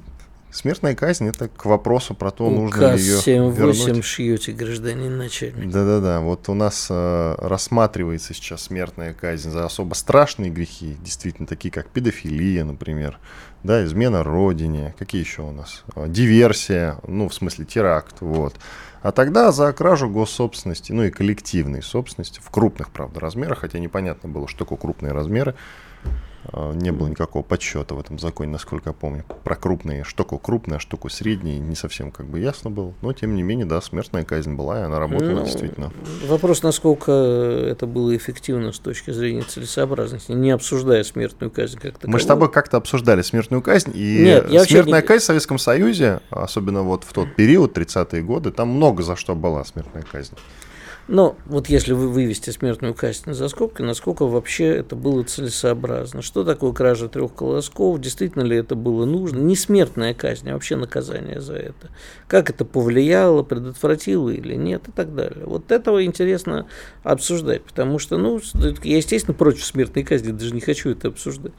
Смертная 0.55 0.95
казнь 0.95 1.27
это 1.27 1.49
к 1.49 1.65
вопросу 1.65 2.15
про 2.15 2.31
то, 2.31 2.49
нужно 2.49 2.87
Указ 2.87 3.01
ли 3.01 3.07
ее 3.07 3.17
7-8 3.17 3.53
вернуть. 3.55 4.05
шьете, 4.05 4.53
гражданин 4.53 5.17
начальник. 5.17 5.69
Да-да-да, 5.69 6.21
вот 6.21 6.47
у 6.47 6.53
нас 6.53 6.87
э, 6.89 7.35
рассматривается 7.39 8.33
сейчас 8.33 8.63
смертная 8.63 9.13
казнь 9.13 9.51
за 9.51 9.65
особо 9.65 9.95
страшные 9.95 10.49
грехи, 10.49 10.95
действительно 11.01 11.45
такие 11.45 11.71
как 11.73 11.89
педофилия, 11.89 12.63
например, 12.63 13.19
да, 13.63 13.83
измена 13.83 14.23
родине, 14.23 14.95
какие 14.97 15.21
еще 15.21 15.41
у 15.41 15.51
нас, 15.51 15.83
Э, 15.93 16.05
диверсия, 16.07 16.99
ну 17.05 17.27
в 17.27 17.33
смысле 17.33 17.65
теракт, 17.65 18.21
вот. 18.21 18.55
А 19.01 19.11
тогда 19.11 19.51
за 19.51 19.73
кражу 19.73 20.09
госсобственности, 20.09 20.93
ну 20.93 21.03
и 21.03 21.11
коллективной 21.11 21.83
собственности 21.83 22.39
в 22.41 22.49
крупных, 22.49 22.91
правда, 22.91 23.19
размерах, 23.19 23.59
хотя 23.59 23.77
непонятно 23.79 24.29
было, 24.29 24.47
что 24.47 24.59
такое 24.59 24.77
крупные 24.77 25.11
размеры, 25.11 25.53
не 26.53 26.91
было 26.91 27.07
никакого 27.07 27.43
подсчета 27.43 27.95
в 27.95 27.99
этом 27.99 28.19
законе, 28.19 28.51
насколько 28.51 28.89
я 28.89 28.93
помню. 28.93 29.23
Про 29.43 29.55
крупные, 29.55 30.03
штуку 30.03 30.37
крупная, 30.37 30.79
штуку 30.79 31.09
средней, 31.09 31.59
не 31.59 31.75
совсем 31.75 32.11
как 32.11 32.27
бы 32.27 32.39
ясно 32.39 32.69
было. 32.69 32.93
Но, 33.01 33.13
тем 33.13 33.35
не 33.35 33.43
менее, 33.43 33.65
да, 33.65 33.81
смертная 33.81 34.23
казнь 34.23 34.53
была, 34.53 34.81
и 34.81 34.83
она 34.83 34.99
работала 34.99 35.39
ну, 35.39 35.45
действительно. 35.45 35.91
Вопрос, 36.27 36.63
насколько 36.63 37.11
это 37.11 37.87
было 37.87 38.15
эффективно 38.15 38.71
с 38.71 38.79
точки 38.79 39.11
зрения 39.11 39.41
целесообразности, 39.41 40.31
не 40.31 40.51
обсуждая 40.51 41.03
смертную 41.03 41.51
казнь 41.51 41.79
как 41.79 41.93
таковую. 41.93 42.13
Мы 42.13 42.19
с 42.19 42.25
тобой 42.25 42.51
как-то 42.51 42.77
обсуждали 42.77 43.21
смертную 43.21 43.61
казнь, 43.61 43.91
и 43.93 44.23
Нет, 44.23 44.69
смертная 44.69 45.01
не... 45.01 45.07
казнь 45.07 45.23
в 45.23 45.27
Советском 45.27 45.57
Союзе, 45.57 46.21
особенно 46.29 46.83
вот 46.83 47.03
в 47.03 47.13
тот 47.13 47.35
период, 47.35 47.77
30-е 47.77 48.21
годы, 48.21 48.51
там 48.51 48.69
много 48.69 49.03
за 49.03 49.15
что 49.15 49.35
была 49.35 49.63
смертная 49.63 50.03
казнь. 50.03 50.35
Но 51.07 51.35
вот 51.45 51.69
если 51.69 51.93
вы 51.93 52.09
вывести 52.09 52.49
смертную 52.49 52.95
казнь 52.95 53.31
за 53.31 53.47
скобки, 53.47 53.83
насколько 53.83 54.25
вообще 54.25 54.65
это 54.65 54.95
было 54.95 55.21
целесообразно? 55.23 56.23
Что 56.23 56.43
такое 56.43 56.73
кража 56.73 57.07
трех 57.07 57.33
колосков? 57.33 57.99
Действительно 57.99 58.41
ли 58.41 58.57
это 58.57 58.73
было 58.75 59.05
нужно? 59.05 59.37
Не 59.37 59.55
смертная 59.55 60.15
казнь, 60.15 60.49
а 60.49 60.53
вообще 60.53 60.75
наказание 60.75 61.41
за 61.41 61.55
это. 61.57 61.89
Как 62.27 62.49
это 62.49 62.65
повлияло, 62.65 63.43
предотвратило 63.43 64.31
или 64.31 64.55
нет 64.55 64.87
и 64.87 64.91
так 64.91 65.13
далее. 65.13 65.45
Вот 65.45 65.71
этого 65.71 66.03
интересно 66.03 66.65
обсуждать, 67.03 67.63
потому 67.63 67.99
что, 67.99 68.17
ну, 68.17 68.41
я, 68.83 68.97
естественно, 68.97 69.35
против 69.35 69.63
смертной 69.63 70.03
казни, 70.03 70.31
даже 70.31 70.55
не 70.55 70.61
хочу 70.61 70.89
это 70.89 71.09
обсуждать. 71.09 71.53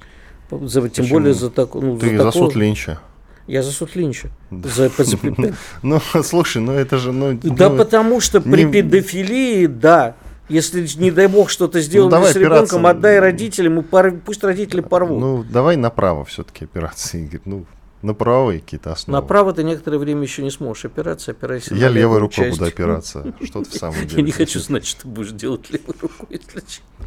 За, 0.51 0.89
тем 0.89 1.07
более 1.07 1.35
за, 1.35 1.51
так, 1.51 1.75
ну, 1.75 1.97
Ты 1.99 2.17
за, 2.17 2.25
за 2.25 2.31
суд 2.33 2.57
Линча. 2.57 3.01
Я 3.47 3.63
за 3.63 3.71
суд 3.71 3.95
Линча. 3.95 4.29
За, 4.51 4.89
за 4.89 5.19
Ну, 5.83 6.01
слушай, 6.23 6.61
ну 6.61 6.73
это 6.73 6.99
же... 6.99 7.13
Ну, 7.13 7.39
да 7.43 7.69
ну, 7.69 7.77
потому 7.77 8.21
что 8.21 8.41
при 8.41 8.65
не... 8.65 8.73
педофилии, 8.73 9.67
да, 9.67 10.17
если, 10.49 10.87
не 10.99 11.11
дай 11.11 11.27
бог, 11.27 11.51
что-то 11.51 11.81
сделали 11.81 12.11
ну, 12.15 12.25
с 12.25 12.37
ребенком, 12.37 12.87
отдай 12.87 13.19
родителям, 13.19 13.81
и 13.81 13.83
пор... 13.83 14.13
пусть 14.25 14.43
родители 14.45 14.81
порвут. 14.81 15.21
Ну, 15.21 15.45
давай 15.45 15.77
направо 15.77 16.25
все-таки 16.25 16.65
операции. 16.65 17.41
Ну, 17.45 17.67
на 18.03 18.15
правые 18.15 18.61
какие-то 18.61 18.93
основы. 18.93 19.21
Направо 19.21 19.53
ты 19.53 19.65
некоторое 19.65 19.99
время 19.99 20.23
еще 20.23 20.43
не 20.43 20.51
сможешь 20.51 20.85
опираться, 20.85 21.31
опирайся 21.33 21.75
Я 21.75 21.89
левой 21.89 22.19
рукой 22.19 22.37
часть. 22.47 22.59
буду 22.59 22.69
опираться. 22.69 23.35
Что 23.43 23.65
ты 23.65 23.71
в 23.71 23.75
самом 23.75 24.01
деле? 24.07 24.17
Я 24.17 24.23
не 24.23 24.33
хочу 24.33 24.61
знать, 24.61 24.87
что 24.87 25.03
ты 25.03 25.09
будешь 25.09 25.33
делать 25.33 25.71
левой 25.71 25.95
рукой, 26.01 26.27
если 26.31 26.63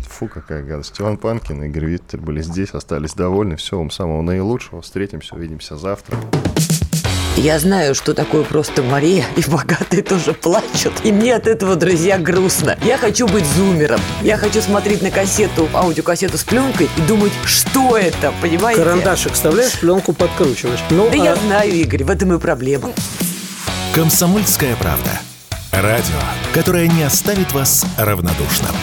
Фу, 0.10 0.28
какая 0.28 0.64
гадость. 0.64 1.00
Иван 1.00 1.18
Панкин 1.18 1.64
и 1.64 1.68
Игорь 1.68 1.86
Виттель 1.86 2.20
были 2.20 2.42
здесь, 2.42 2.70
остались 2.72 3.14
довольны. 3.14 3.56
Всего 3.56 3.80
вам 3.80 3.92
самого 3.92 4.22
наилучшего. 4.22 4.82
Встретимся, 4.82 5.36
увидимся 5.36 5.78
завтра. 5.78 6.18
Я 7.40 7.58
знаю, 7.58 7.96
что 7.96 8.14
такое 8.14 8.44
просто 8.44 8.84
Мария, 8.84 9.24
и 9.38 9.50
богатые 9.50 10.04
тоже 10.04 10.34
плачут. 10.34 10.92
И 11.06 11.12
мне 11.14 11.34
от 11.34 11.48
этого, 11.48 11.78
друзья, 11.78 12.18
грустно. 12.18 12.78
Я 12.84 12.98
хочу 12.98 13.30
быть 13.30 13.46
зумером. 13.46 14.02
Я 14.22 14.36
хочу 14.36 14.62
смотреть 14.62 15.02
на 15.02 15.10
кассету, 15.10 15.70
аудиокассету 15.74 16.38
с 16.38 16.44
пленкой 16.44 16.90
и 16.98 17.02
думать, 17.04 17.32
что 17.46 17.96
это, 17.96 18.34
понимаете? 18.42 18.84
Карандашик 18.84 19.32
вставляешь, 19.32 19.80
пленку 19.80 20.12
подкручиваешь. 20.12 20.82
Ну, 20.90 21.10
да 21.10 21.14
а... 21.14 21.24
я 21.24 21.36
знаю, 21.38 21.72
Игорь, 21.72 22.04
в 22.04 22.10
этом 22.10 22.34
и 22.34 22.40
проблема. 22.40 22.92
Комсомольская 23.96 24.76
правда. 24.76 25.12
Радио, 25.72 26.20
которое 26.54 26.90
не 26.90 27.04
оставит 27.04 27.54
вас 27.54 27.86
равнодушным. 27.98 28.76